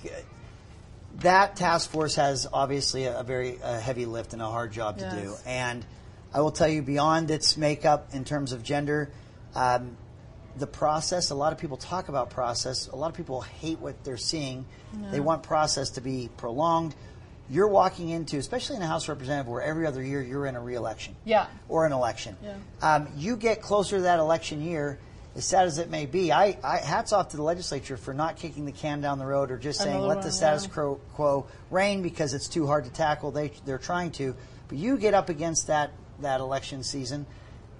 that 1.19 1.56
task 1.56 1.89
force 1.91 2.15
has 2.15 2.47
obviously 2.52 3.06
a, 3.06 3.19
a 3.19 3.24
very 3.24 3.62
uh, 3.62 3.80
heavy 3.80 4.06
lift 4.06 4.34
and 4.34 4.41
a 4.41 4.47
hard 4.50 4.71
job 4.71 4.97
to 5.00 5.10
do, 5.12 5.36
and 5.45 5.86
I 6.34 6.41
will 6.41 6.52
tell 6.52 6.67
you 6.67 6.82
beyond 6.82 7.30
its 7.32 7.58
makeup 7.58 8.10
in 8.13 8.24
terms 8.24 8.52
of 8.54 8.63
gender. 8.63 9.10
Um, 9.56 9.98
the 10.58 10.67
process, 10.67 11.30
a 11.30 11.36
lot 11.36 11.54
of 11.54 11.60
people 11.60 11.78
talk 11.78 12.10
about 12.10 12.30
process. 12.30 12.88
A 12.88 12.96
lot 12.96 13.10
of 13.10 13.15
people 13.15 13.41
hate 13.41 13.80
what 13.80 14.04
they're 14.04 14.17
seeing. 14.17 14.65
They 15.12 15.20
want 15.22 15.44
process 15.44 15.91
to 15.91 16.02
be 16.02 16.30
prolonged. 16.38 16.94
You're 17.50 17.67
walking 17.67 18.10
into, 18.10 18.38
especially 18.38 18.78
in 18.78 18.82
a 18.82 18.88
House 18.88 19.08
representative, 19.10 19.48
where 19.50 19.62
every 19.62 19.86
other 19.86 20.02
year 20.04 20.22
you're 20.22 20.46
in 20.46 20.56
a 20.56 20.62
re-election 20.62 21.15
Yeah. 21.26 21.48
or 21.67 21.86
an 21.86 21.91
election. 21.94 22.38
Um, 22.82 23.08
you 23.17 23.36
get 23.36 23.62
closer 23.62 23.98
to 23.98 24.02
that 24.04 24.20
election 24.20 24.62
year, 24.62 25.00
as 25.36 25.46
sad 25.46 25.65
as 25.67 25.78
it 25.78 25.89
may 25.89 26.06
be. 26.06 26.32
I, 26.32 26.58
I 26.63 26.78
hats 26.78 27.13
off 27.13 27.30
to 27.30 27.38
the 27.38 27.44
legislature 27.44 27.96
for 27.98 28.13
not 28.13 28.36
kicking 28.38 28.65
the 28.65 28.72
can 28.74 29.00
down 29.02 29.20
the 29.20 29.26
road 29.26 29.52
or 29.52 29.58
just 29.58 29.80
saying 29.80 29.91
Another 29.96 30.08
let 30.08 30.17
one, 30.17 30.26
the 30.26 30.32
status 30.32 30.65
yeah. 30.65 30.74
quo, 30.74 31.00
quo 31.13 31.48
reign 31.70 32.02
because 32.02 32.34
it's 32.34 32.50
too 32.50 32.67
hard 32.67 32.84
to 32.86 32.91
tackle. 32.91 33.32
They 33.32 33.52
they're 33.65 33.78
trying 33.78 34.12
to, 34.13 34.36
but 34.67 34.78
you 34.78 34.98
get 34.98 35.13
up 35.13 35.30
against 35.30 35.67
that 35.67 35.91
that 36.21 36.39
election 36.39 36.84
season. 36.84 37.25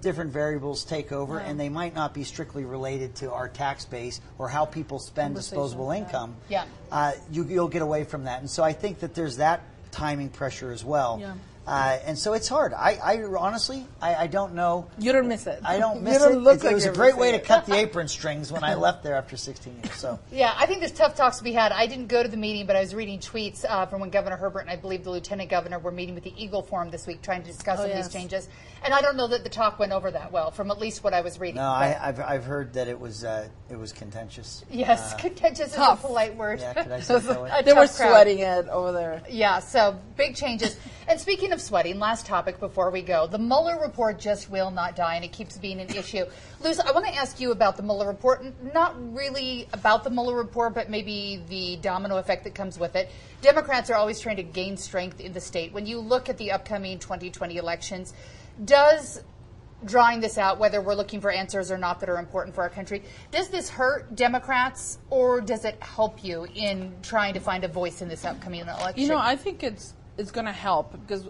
Different 0.00 0.32
variables 0.32 0.84
take 0.84 1.12
over, 1.12 1.38
and 1.38 1.60
they 1.60 1.68
might 1.68 1.94
not 1.94 2.12
be 2.12 2.24
strictly 2.24 2.64
related 2.64 3.14
to 3.16 3.32
our 3.32 3.48
tax 3.48 3.84
base 3.84 4.20
or 4.36 4.48
how 4.48 4.64
people 4.64 4.98
spend 4.98 5.36
disposable 5.36 5.92
income. 5.92 6.34
Yeah. 6.48 6.64
Uh, 6.90 7.12
you, 7.30 7.44
you'll 7.44 7.68
get 7.68 7.82
away 7.82 8.02
from 8.02 8.24
that, 8.24 8.40
and 8.40 8.50
so 8.50 8.64
I 8.64 8.72
think 8.72 8.98
that 9.00 9.14
there's 9.14 9.36
that 9.36 9.62
timing 9.92 10.30
pressure 10.30 10.72
as 10.72 10.84
well. 10.84 11.18
Yeah. 11.20 11.34
Uh, 11.66 11.96
and 12.04 12.18
so 12.18 12.32
it's 12.32 12.48
hard. 12.48 12.72
I, 12.74 12.98
I 13.02 13.22
honestly, 13.38 13.86
I, 14.00 14.14
I 14.16 14.26
don't 14.26 14.54
know. 14.54 14.88
You 14.98 15.12
don't 15.12 15.28
miss 15.28 15.46
it. 15.46 15.60
I 15.64 15.78
don't 15.78 15.96
You 15.98 16.02
miss 16.02 16.18
don't 16.18 16.32
it. 16.32 16.36
look 16.38 16.56
it, 16.56 16.64
like 16.64 16.72
it 16.72 16.74
was 16.74 16.86
a 16.86 16.92
great 16.92 17.16
way 17.16 17.30
to 17.32 17.38
cut 17.38 17.66
the 17.66 17.74
apron 17.78 18.08
strings 18.08 18.50
when 18.50 18.64
I 18.64 18.74
left 18.74 19.04
there 19.04 19.14
after 19.14 19.36
16 19.36 19.72
years. 19.84 19.94
So 19.96 20.18
Yeah, 20.32 20.52
I 20.56 20.66
think 20.66 20.80
there's 20.80 20.90
tough 20.90 21.14
talks 21.14 21.38
to 21.38 21.44
be 21.44 21.52
had. 21.52 21.70
I 21.70 21.86
didn't 21.86 22.08
go 22.08 22.20
to 22.22 22.28
the 22.28 22.36
meeting, 22.36 22.66
but 22.66 22.74
I 22.74 22.80
was 22.80 22.94
reading 22.96 23.20
tweets 23.20 23.64
uh, 23.68 23.86
from 23.86 24.00
when 24.00 24.10
Governor 24.10 24.36
Herbert 24.36 24.60
and 24.60 24.70
I 24.70 24.76
believe 24.76 25.04
the 25.04 25.10
Lieutenant 25.10 25.50
Governor 25.50 25.78
were 25.78 25.92
meeting 25.92 26.16
with 26.16 26.24
the 26.24 26.34
Eagle 26.36 26.62
Forum 26.62 26.90
this 26.90 27.06
week 27.06 27.22
trying 27.22 27.42
to 27.42 27.48
discuss 27.48 27.78
Oh, 27.78 27.82
some 27.82 27.90
of 27.92 27.96
yes. 27.96 28.06
these 28.08 28.12
changes. 28.12 28.48
And 28.84 28.92
I 28.92 29.00
don't 29.00 29.16
know 29.16 29.28
that 29.28 29.44
the 29.44 29.48
talk 29.48 29.78
went 29.78 29.92
over 29.92 30.10
that 30.10 30.32
well, 30.32 30.50
from 30.50 30.72
at 30.72 30.80
least 30.80 31.04
what 31.04 31.14
I 31.14 31.20
was 31.20 31.38
reading. 31.38 31.56
no, 31.56 31.68
I, 31.68 31.96
I've, 32.08 32.18
I've 32.18 32.44
heard 32.44 32.72
that 32.72 32.88
it 32.88 32.98
was 32.98 33.22
uh, 33.22 33.46
it 33.70 33.76
was 33.78 33.92
contentious. 33.92 34.64
yes, 34.68 35.12
Uh, 35.12 35.16
contentious 35.18 35.72
tough. 35.72 35.98
is 36.00 36.04
a 36.04 36.06
polite 36.08 36.34
word. 36.36 36.58
yeah, 36.58 36.74
could 36.74 36.90
I 36.90 36.98
say 37.00 37.14
it 37.18 37.22
that 37.22 37.40
way? 37.40 37.62
They 37.64 37.72
were 37.72 37.86
tough 37.86 37.96
crowd. 37.96 38.10
sweating 38.10 38.40
it 38.40 38.66
over 38.68 38.90
there. 38.90 39.22
Yeah, 39.30 39.60
so 39.60 39.96
big 40.16 40.34
changes. 40.34 40.76
and 41.06 41.20
speaking 41.20 41.51
of 41.52 41.60
sweating, 41.60 41.98
last 41.98 42.26
topic 42.26 42.58
before 42.58 42.90
we 42.90 43.02
go. 43.02 43.26
The 43.26 43.38
Mueller 43.38 43.80
report 43.80 44.18
just 44.18 44.50
will 44.50 44.70
not 44.70 44.96
die, 44.96 45.16
and 45.16 45.24
it 45.24 45.32
keeps 45.32 45.58
being 45.58 45.80
an 45.80 45.88
issue. 45.90 46.24
Luz, 46.60 46.80
I 46.80 46.90
want 46.92 47.06
to 47.06 47.14
ask 47.14 47.40
you 47.40 47.52
about 47.52 47.76
the 47.76 47.82
Mueller 47.82 48.06
report. 48.08 48.42
Not 48.74 48.94
really 49.14 49.68
about 49.72 50.04
the 50.04 50.10
Mueller 50.10 50.36
report, 50.36 50.74
but 50.74 50.90
maybe 50.90 51.42
the 51.48 51.76
domino 51.76 52.16
effect 52.16 52.44
that 52.44 52.54
comes 52.54 52.78
with 52.78 52.96
it. 52.96 53.10
Democrats 53.42 53.90
are 53.90 53.94
always 53.94 54.18
trying 54.18 54.36
to 54.36 54.42
gain 54.42 54.76
strength 54.76 55.20
in 55.20 55.32
the 55.32 55.40
state. 55.40 55.72
When 55.72 55.86
you 55.86 56.00
look 56.00 56.28
at 56.28 56.38
the 56.38 56.52
upcoming 56.52 56.98
2020 56.98 57.56
elections, 57.56 58.14
does 58.64 59.22
drawing 59.84 60.20
this 60.20 60.38
out, 60.38 60.58
whether 60.58 60.80
we're 60.80 60.94
looking 60.94 61.20
for 61.20 61.30
answers 61.30 61.70
or 61.70 61.78
not 61.78 62.00
that 62.00 62.08
are 62.08 62.18
important 62.18 62.54
for 62.54 62.62
our 62.62 62.70
country, 62.70 63.02
does 63.30 63.48
this 63.48 63.68
hurt 63.68 64.14
Democrats 64.14 64.98
or 65.10 65.40
does 65.40 65.64
it 65.64 65.82
help 65.82 66.24
you 66.24 66.46
in 66.54 66.94
trying 67.02 67.34
to 67.34 67.40
find 67.40 67.64
a 67.64 67.68
voice 67.68 68.00
in 68.00 68.08
this 68.08 68.24
upcoming 68.24 68.60
election? 68.60 69.02
You 69.02 69.08
know, 69.08 69.18
I 69.18 69.36
think 69.36 69.62
it's 69.62 69.94
it's 70.18 70.30
going 70.30 70.46
to 70.46 70.52
help 70.52 70.92
because 70.92 71.28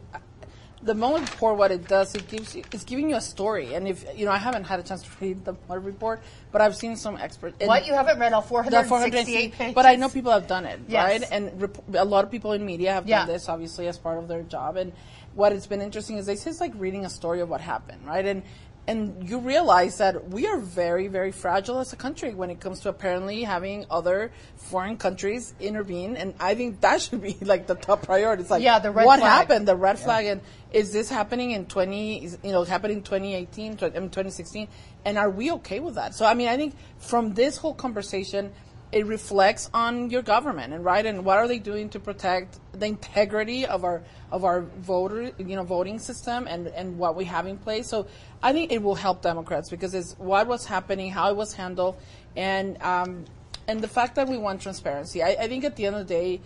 the 0.85 0.95
Mueller 0.95 1.21
report, 1.21 1.57
what 1.59 1.71
it 1.71 1.87
does, 1.87 2.15
it 2.17 2.27
gives 2.29 2.57
you, 2.57 2.65
it's 2.73 2.83
giving 2.83 3.09
you 3.09 3.15
a 3.17 3.21
story. 3.21 3.75
And 3.75 3.87
if 3.87 4.05
you 4.17 4.25
know, 4.25 4.33
I 4.33 4.39
haven't 4.39 4.65
had 4.65 4.81
a 4.81 4.83
chance 4.83 5.03
to 5.05 5.09
read 5.21 5.45
the 5.45 5.55
Mueller 5.69 5.79
report, 5.81 6.21
but 6.51 6.61
I've 6.61 6.75
seen 6.77 6.97
some 6.97 7.17
experts. 7.17 7.65
What 7.65 7.87
you 7.87 7.95
haven't 7.95 8.19
read 8.19 8.33
all 8.33 8.43
the 8.43 8.49
468 8.49 9.53
pages? 9.53 9.75
but 9.75 9.87
I 9.87 9.95
know 9.97 10.09
people 10.09 10.33
have 10.33 10.49
done 10.49 10.65
it, 10.67 10.81
Yes. 10.89 11.21
right? 11.21 11.29
And 11.31 11.63
rep- 11.63 11.79
a 11.95 12.05
lot 12.05 12.25
of 12.25 12.31
people 12.33 12.53
in 12.53 12.67
media 12.67 12.93
have 12.95 13.07
Yeah. 13.07 13.21
done 13.21 13.29
this, 13.29 13.49
obviously, 13.49 13.87
as 13.87 13.97
part 13.97 14.19
of 14.19 14.27
their 14.27 14.43
job. 14.43 14.77
And 14.77 14.93
what 15.35 15.53
has 15.53 15.67
been 15.69 15.81
interesting 15.81 16.17
is 16.19 16.27
they 16.27 16.35
say 16.37 16.51
it's 16.51 16.61
like 16.61 16.73
reading 16.77 17.05
a 17.05 17.11
story 17.11 17.41
of 17.41 17.49
what 17.49 17.61
happened, 17.61 18.05
right? 18.05 18.27
And 18.27 18.43
and 18.89 19.29
you 19.29 19.39
realize 19.39 19.99
that 19.99 20.29
we 20.31 20.47
are 20.49 20.59
very, 20.59 21.07
very 21.07 21.31
fragile 21.31 21.79
as 21.79 21.93
a 21.93 21.97
country 21.97 22.35
when 22.35 22.51
it 22.51 22.59
comes 22.59 22.81
to 22.81 22.89
apparently 22.89 23.45
having 23.45 23.87
other 23.91 24.33
foreign 24.57 24.97
countries 24.97 25.55
intervene. 25.61 26.17
And 26.17 26.35
I 26.41 26.57
think 26.57 26.81
that 26.81 27.01
should 27.01 27.23
be 27.23 27.37
like 27.43 27.69
the 27.69 27.77
top 27.77 28.03
priority. 28.03 28.43
It's 28.43 28.51
like, 28.51 28.63
Yeah, 28.63 28.81
the 28.81 28.91
red 28.91 29.07
what 29.07 29.21
flag. 29.21 29.31
happened? 29.31 29.69
The 29.69 29.77
red 29.77 30.01
flag. 30.01 30.27
And 30.27 30.41
is 30.73 30.93
this 30.93 31.09
happening 31.09 31.53
in 31.53 31.67
20, 31.67 32.25
is- 32.25 32.39
you 32.43 32.51
know, 32.51 32.65
happening 32.65 32.99
in 32.99 33.03
2018, 33.05 33.79
I 33.81 33.85
mean, 34.01 34.11
2016? 34.11 34.67
And 35.05 35.17
are 35.17 35.31
we 35.31 35.53
okay 35.53 35.79
with 35.79 35.95
that? 35.95 36.15
So, 36.17 36.27
I 36.27 36.35
mean, 36.35 36.49
I 36.49 36.57
think 36.57 36.75
from 36.99 37.35
this 37.35 37.57
whole 37.59 37.75
conversation, 37.75 38.51
it 38.93 39.07
reflects 39.07 39.71
on 39.73 40.11
your 40.11 40.21
government 40.21 40.75
and 40.75 40.85
right 40.85 41.07
and 41.07 41.25
what 41.25 41.39
are 41.39 41.49
they 41.49 41.59
doing 41.59 41.89
to 41.89 41.99
protect 41.99 42.61
the 42.73 42.87
integrity 42.87 43.65
of 43.65 43.85
our 43.85 44.03
of 44.31 44.45
our 44.45 44.61
voter 44.61 45.33
you 45.39 45.57
know 45.57 45.65
voting 45.65 45.99
system 45.99 46.47
and 46.47 46.69
and 46.69 46.99
what 46.99 47.17
we 47.17 47.25
have 47.25 47.47
in 47.47 47.57
place 47.57 47.89
so 47.89 48.07
i 48.43 48.53
think 48.53 48.71
it 48.71 48.83
will 48.83 48.95
help 48.95 49.23
democrats 49.23 49.71
because 49.71 49.95
it's 49.95 50.13
what 50.19 50.47
was 50.47 50.67
happening 50.67 51.11
how 51.11 51.31
it 51.31 51.37
was 51.37 51.55
handled 51.55 51.97
and 52.37 52.81
um 52.83 53.25
and 53.67 53.81
the 53.81 53.89
fact 53.89 54.15
that 54.15 54.29
we 54.29 54.37
want 54.37 54.61
transparency 54.61 55.23
i, 55.23 55.31
I 55.31 55.49
think 55.49 55.65
at 55.65 55.75
the 55.77 55.87
end 55.87 55.97
of 55.97 56.07
the 56.07 56.15
day 56.15 56.41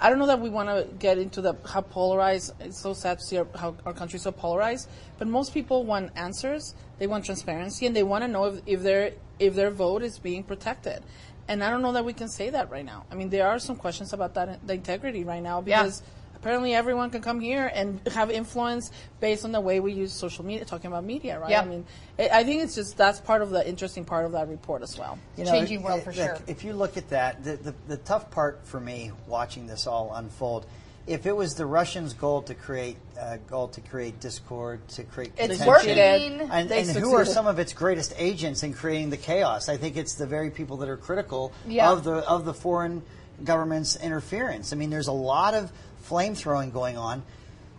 I 0.00 0.10
don't 0.10 0.18
know 0.18 0.26
that 0.26 0.40
we 0.40 0.50
want 0.50 0.68
to 0.68 0.86
get 0.98 1.18
into 1.18 1.40
the 1.40 1.54
how 1.66 1.80
polarized. 1.80 2.52
It's 2.60 2.78
so 2.78 2.92
sad 2.92 3.18
to 3.18 3.24
see 3.24 3.38
our, 3.38 3.46
how 3.56 3.74
our 3.84 3.92
country's 3.92 4.22
so 4.22 4.30
polarized. 4.30 4.88
But 5.18 5.26
most 5.26 5.52
people 5.52 5.84
want 5.84 6.12
answers. 6.14 6.74
They 6.98 7.06
want 7.06 7.24
transparency, 7.24 7.86
and 7.86 7.96
they 7.96 8.02
want 8.02 8.22
to 8.22 8.28
know 8.28 8.44
if, 8.44 8.60
if 8.66 8.82
their 8.82 9.12
if 9.38 9.54
their 9.54 9.70
vote 9.70 10.02
is 10.02 10.18
being 10.18 10.44
protected. 10.44 11.02
And 11.48 11.64
I 11.64 11.70
don't 11.70 11.82
know 11.82 11.92
that 11.92 12.04
we 12.04 12.12
can 12.12 12.28
say 12.28 12.50
that 12.50 12.70
right 12.70 12.84
now. 12.84 13.04
I 13.10 13.14
mean, 13.14 13.30
there 13.30 13.48
are 13.48 13.58
some 13.58 13.76
questions 13.76 14.12
about 14.12 14.34
that 14.34 14.66
the 14.66 14.74
integrity 14.74 15.24
right 15.24 15.42
now 15.42 15.62
Yeah. 15.66 15.82
because 15.82 16.02
apparently 16.36 16.74
everyone 16.74 17.10
can 17.10 17.20
come 17.22 17.40
here 17.40 17.70
and 17.74 18.00
have 18.12 18.30
influence 18.30 18.92
based 19.18 19.44
on 19.44 19.50
the 19.52 19.60
way 19.60 19.80
we 19.80 19.92
use 19.92 20.12
social 20.12 20.44
media. 20.44 20.64
Talking 20.64 20.88
about 20.88 21.04
media, 21.04 21.40
right? 21.40 21.50
Yeah. 21.50 21.62
I 21.62 21.64
mean, 21.64 21.84
I 22.18 22.28
I 22.40 22.44
think 22.44 22.62
it's 22.62 22.74
just 22.74 22.96
that's 22.96 23.18
part 23.20 23.40
of 23.42 23.50
the 23.50 23.66
interesting 23.66 24.04
part 24.04 24.26
of 24.26 24.32
that 24.32 24.48
report 24.48 24.82
as 24.82 24.98
well. 24.98 25.18
You 25.36 25.44
know, 25.44 25.52
Changing 25.52 25.82
world 25.82 26.00
it- 26.00 26.04
for 26.04 26.12
look, 26.12 26.36
sure. 26.36 26.38
If 26.46 26.64
you 26.64 26.74
look 26.74 26.96
at 26.96 27.08
that, 27.08 27.42
the, 27.42 27.56
the, 27.56 27.74
the 27.88 27.96
tough 27.96 28.30
part 28.30 28.60
for 28.64 28.78
me 28.78 29.10
watching 29.26 29.66
this 29.66 29.86
all 29.86 30.12
unfold, 30.14 30.66
if 31.08 31.26
it 31.26 31.34
was 31.34 31.54
the 31.54 31.66
Russians' 31.66 32.12
goal 32.12 32.42
to 32.42 32.54
create 32.54 32.96
uh, 33.20 33.38
goal 33.48 33.68
to 33.68 33.80
create 33.80 34.20
discord, 34.20 34.86
to 34.88 35.02
create 35.04 35.32
It's 35.38 35.64
working. 35.64 35.98
and, 35.98 36.70
and 36.70 36.88
who 36.90 37.14
are 37.14 37.24
some 37.24 37.46
of 37.46 37.58
its 37.58 37.72
greatest 37.72 38.12
agents 38.16 38.62
in 38.62 38.74
creating 38.74 39.10
the 39.10 39.16
chaos? 39.16 39.68
I 39.68 39.76
think 39.76 39.96
it's 39.96 40.14
the 40.14 40.26
very 40.26 40.50
people 40.50 40.76
that 40.78 40.88
are 40.88 40.96
critical 40.96 41.52
Yeah. 41.66 41.90
of 41.90 42.04
the 42.04 42.16
of 42.28 42.44
the 42.44 42.54
foreign 42.54 43.02
government's 43.42 43.96
interference. 43.96 44.72
I 44.72 44.76
mean, 44.76 44.90
there's 44.90 45.08
a 45.08 45.12
lot 45.12 45.54
of 45.54 45.72
flame 46.02 46.34
throwing 46.34 46.70
going 46.70 46.96
on. 46.98 47.22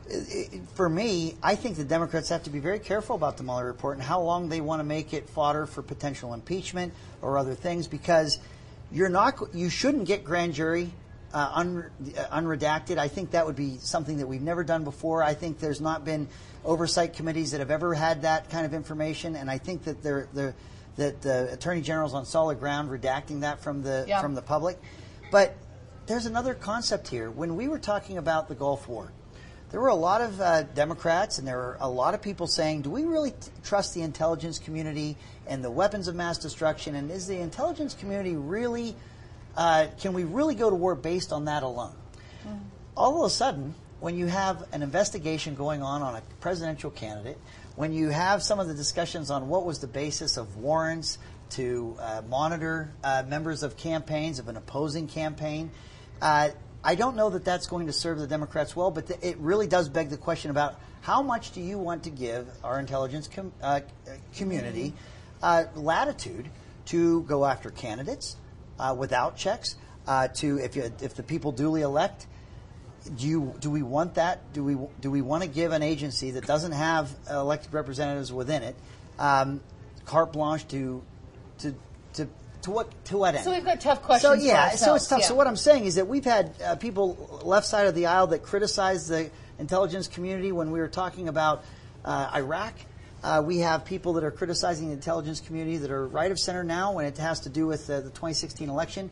It- 0.08 0.54
it- 0.54 0.62
For 0.74 0.90
me, 0.90 1.36
I 1.44 1.56
think 1.56 1.78
the 1.78 1.84
Democrats 1.84 2.30
have 2.30 2.44
to 2.44 2.50
be 2.50 2.60
very 2.60 2.80
careful 2.80 3.16
about 3.16 3.38
the 3.38 3.44
Mueller 3.44 3.66
report 3.66 3.96
and 3.98 4.04
how 4.04 4.22
long 4.22 4.50
they 4.50 4.60
want 4.62 4.80
to 4.80 4.84
make 4.84 5.14
it 5.14 5.30
fodder 5.30 5.66
for 5.68 5.84
potential 5.84 6.34
impeachment 6.34 6.94
or 7.22 7.38
other 7.38 7.54
things 7.54 7.88
because 7.88 8.40
you're 8.92 9.10
not 9.10 9.38
you 9.54 9.70
shouldn't 9.70 10.06
get 10.06 10.24
grand 10.24 10.54
jury 10.56 10.92
uh, 11.34 11.52
un, 11.56 11.90
uh, 12.18 12.38
unredacted. 12.40 12.98
I 12.98 13.08
think 13.08 13.32
that 13.32 13.46
would 13.46 13.56
be 13.56 13.78
something 13.78 14.18
that 14.18 14.28
we've 14.28 14.42
never 14.42 14.64
done 14.64 14.84
before. 14.84 15.24
I 15.24 15.34
think 15.34 15.60
there's 15.60 15.82
not 15.82 16.04
been 16.06 16.28
oversight 16.66 17.14
committees 17.14 17.52
that 17.52 17.60
have 17.60 17.72
ever 17.72 17.94
had 17.94 18.24
that 18.24 18.50
kind 18.50 18.66
of 18.66 18.74
information, 18.74 19.36
and 19.36 19.50
I 19.50 19.58
think 19.58 19.84
that 19.84 20.02
they're, 20.04 20.28
they're, 20.34 20.56
that 20.98 21.22
the 21.22 21.54
attorney 21.54 21.82
general's 21.82 22.14
on 22.14 22.26
solid 22.26 22.60
ground 22.60 22.90
redacting 22.90 23.42
that 23.42 23.62
from 23.62 23.82
the 23.84 24.06
Yeah. 24.08 24.22
from 24.22 24.36
the 24.36 24.42
public. 24.42 24.78
But 25.32 25.56
there's 26.08 26.26
another 26.26 26.54
concept 26.56 27.08
here. 27.08 27.30
When 27.30 27.56
we 27.56 27.68
were 27.68 27.80
talking 27.80 28.18
about 28.18 28.48
the 28.48 28.56
Gulf 28.56 28.88
War, 28.88 29.12
there 29.72 29.80
were 29.80 29.90
a 29.90 29.96
lot 29.96 30.22
of 30.22 30.42
uh, 30.42 30.64
Democrats 30.64 31.38
and 31.38 31.48
there 31.48 31.58
were 31.58 31.78
a 31.80 31.88
lot 31.90 32.16
of 32.16 32.22
people 32.24 32.48
saying, 32.48 32.82
do 32.82 32.90
we 32.90 33.06
really 33.06 33.32
t- 33.32 33.38
trust 33.64 33.94
the 33.94 34.02
intelligence 34.02 34.58
community 34.58 35.16
and 35.46 35.64
the 35.64 35.70
weapons 35.70 36.08
of 36.08 36.16
mass 36.16 36.40
destruction? 36.40 36.96
And 36.96 37.12
is 37.12 37.28
the 37.28 37.38
intelligence 37.40 37.94
community 37.94 38.36
really, 38.36 38.96
uh, 39.60 39.88
can 40.00 40.14
we 40.14 40.24
really 40.24 40.56
go 40.56 40.70
to 40.70 40.76
war 40.76 40.96
based 40.96 41.34
on 41.34 41.46
that 41.46 41.64
alone? 41.64 41.94
All 42.96 43.20
of 43.20 43.28
a 43.28 43.30
sudden, 43.30 43.76
when 44.00 44.18
you 44.18 44.26
have 44.28 44.66
an 44.72 44.82
investigation 44.82 45.54
going 45.54 45.84
on 45.84 46.02
on 46.02 46.16
a 46.16 46.22
presidential 46.40 46.90
candidate, 46.90 47.38
when 47.76 47.92
you 47.92 48.08
have 48.08 48.42
some 48.42 48.62
of 48.62 48.70
the 48.70 48.74
discussions 48.74 49.30
on 49.30 49.50
what 49.50 49.66
was 49.66 49.80
the 49.80 49.88
basis 49.88 50.38
of 50.38 50.56
warrants 50.56 51.18
to 51.52 51.98
uh, 52.00 52.22
monitor 52.30 52.94
uh, 53.04 53.24
members 53.28 53.62
of 53.62 53.76
campaigns, 53.76 54.40
of 54.40 54.48
an 54.48 54.56
opposing 54.56 55.08
campaign, 55.08 55.72
uh, 56.22 56.50
I 56.82 56.96
don't 56.96 57.18
know 57.18 57.30
that 57.30 57.44
that's 57.44 57.68
going 57.68 57.88
to 57.88 57.94
serve 57.94 58.18
the 58.18 58.28
Democrats 58.28 58.78
well, 58.78 58.92
but 58.92 59.08
th- 59.08 59.20
it 59.22 59.38
really 59.40 59.68
does 59.68 59.90
beg 59.90 60.10
the 60.10 60.18
question 60.18 60.52
about 60.52 60.80
how 61.02 61.22
much 61.22 61.52
do 61.52 61.60
you 61.60 61.78
want 61.78 62.04
to 62.04 62.10
give 62.10 62.48
our 62.64 62.80
intelligence 62.80 63.28
com- 63.28 63.52
uh, 63.62 63.82
uh, 64.08 64.12
community 64.38 64.94
uh, 65.44 65.66
latitude 65.76 66.50
to 66.86 67.24
go 67.24 67.44
after 67.44 67.70
candidates 67.70 68.38
uh, 68.80 68.96
without 68.98 69.38
checks, 69.38 69.76
uh, 70.08 70.28
to 70.28 70.58
if, 70.58 70.76
you, 70.76 70.92
if 71.02 71.16
the 71.16 71.24
people 71.24 71.52
duly 71.52 71.82
elect, 71.82 72.26
do 73.16 73.28
you 73.28 73.56
do 73.60 73.72
we 73.72 73.82
want 73.82 74.16
that? 74.16 74.54
Do 74.54 74.64
we 74.64 74.78
do 75.00 75.10
we 75.10 75.22
want 75.22 75.44
to 75.44 75.50
give 75.50 75.72
an 75.72 75.84
agency 75.84 76.32
that 76.32 76.46
doesn't 76.46 76.74
have 76.74 77.14
elected 77.30 77.74
representatives 77.74 78.32
within 78.32 78.62
it 78.62 78.76
um, 79.18 79.62
carte 80.06 80.34
blanche 80.34 80.68
to 80.70 81.02
to 81.60 81.74
to 82.14 82.28
to 82.64 82.72
what 82.72 83.06
to 83.06 83.18
what 83.18 83.36
end? 83.36 83.44
So 83.44 83.52
we've 83.52 83.64
got 83.64 83.80
tough 83.80 84.02
questions. 84.02 84.42
for 84.42 84.46
yeah, 84.46 84.72
so 84.72 84.96
it's 84.96 85.08
tough. 85.08 85.22
yeah. 85.22 85.28
So 85.28 85.36
what 85.36 85.48
I'm 85.48 85.56
saying 85.56 85.86
is 85.86 85.96
that 85.96 86.08
we've 86.08 86.26
had 86.26 86.54
uh, 86.64 86.76
people 86.76 87.42
left 87.44 87.68
side 87.68 87.88
of 87.88 87.96
the 87.96 88.08
aisle 88.08 88.28
that 88.28 88.44
criticize 88.44 89.08
the 89.08 89.32
intelligence 89.60 90.08
community 90.08 90.52
when 90.52 90.72
we 90.72 90.80
were 90.80 90.88
talking 90.88 91.28
about 91.28 91.64
uh, 92.04 92.32
Iraq. 92.36 92.74
Uh, 93.22 93.44
we 93.46 93.60
have 93.60 93.84
people 93.84 94.14
that 94.14 94.24
are 94.24 94.32
criticizing 94.32 94.88
the 94.88 94.94
intelligence 94.94 95.42
community 95.42 95.78
that 95.78 95.92
are 95.92 96.08
right 96.08 96.32
of 96.32 96.40
center 96.40 96.64
now 96.64 96.94
when 96.94 97.06
it 97.06 97.18
has 97.18 97.42
to 97.42 97.50
do 97.50 97.68
with 97.68 97.90
uh, 97.90 97.98
the 97.98 98.10
2016 98.10 98.70
election. 98.70 99.10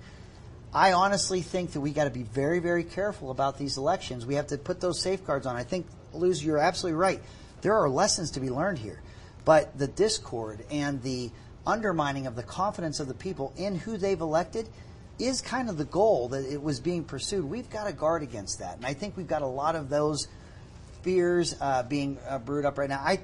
I 0.74 0.94
honestly 0.94 1.42
think 1.42 1.74
that 1.74 1.82
we 1.82 1.92
got 1.92 2.06
to 2.06 2.10
be 2.10 2.24
very, 2.24 2.60
very 2.60 2.86
careful 2.86 3.32
about 3.32 3.58
these 3.58 3.78
elections. 3.78 4.26
We 4.26 4.36
have 4.36 4.48
to 4.48 4.58
put 4.58 4.80
those 4.80 5.02
safeguards 5.02 5.46
on. 5.46 5.58
I 5.58 5.64
think, 5.64 5.88
Luz, 6.14 6.44
you're 6.44 6.58
absolutely 6.58 6.98
right. 6.98 7.22
There 7.62 7.76
are 7.76 7.90
lessons 7.90 8.32
to 8.32 8.40
be 8.40 8.50
learned 8.50 8.78
here, 8.78 9.02
but 9.44 9.78
the 9.78 9.88
discord 9.88 10.64
and 10.72 11.02
the 11.02 11.32
undermining 11.66 12.28
of 12.28 12.38
the 12.38 12.44
confidence 12.44 13.02
of 13.02 13.10
the 13.10 13.14
people 13.14 13.54
in 13.58 13.76
who 13.76 13.98
they've 13.98 14.22
elected 14.22 14.70
is 15.20 15.42
kind 15.42 15.68
of 15.70 15.78
the 15.78 15.86
goal 15.86 16.30
that 16.30 16.46
it 16.46 16.62
was 16.62 16.80
being 16.80 17.04
pursued. 17.04 17.44
We've 17.44 17.70
got 17.70 17.88
to 17.88 17.94
guard 17.94 18.24
against 18.24 18.60
that, 18.60 18.78
and 18.78 18.86
I 18.86 18.94
think 18.94 19.18
we've 19.18 19.28
got 19.28 19.42
a 19.42 19.48
lot 19.48 19.76
of 19.76 19.90
those 19.90 20.30
fears 21.02 21.56
uh, 21.60 21.84
being 21.84 22.20
uh, 22.28 22.40
brewed 22.40 22.66
up 22.66 22.78
right 22.78 22.90
now. 22.90 23.00
I, 23.04 23.20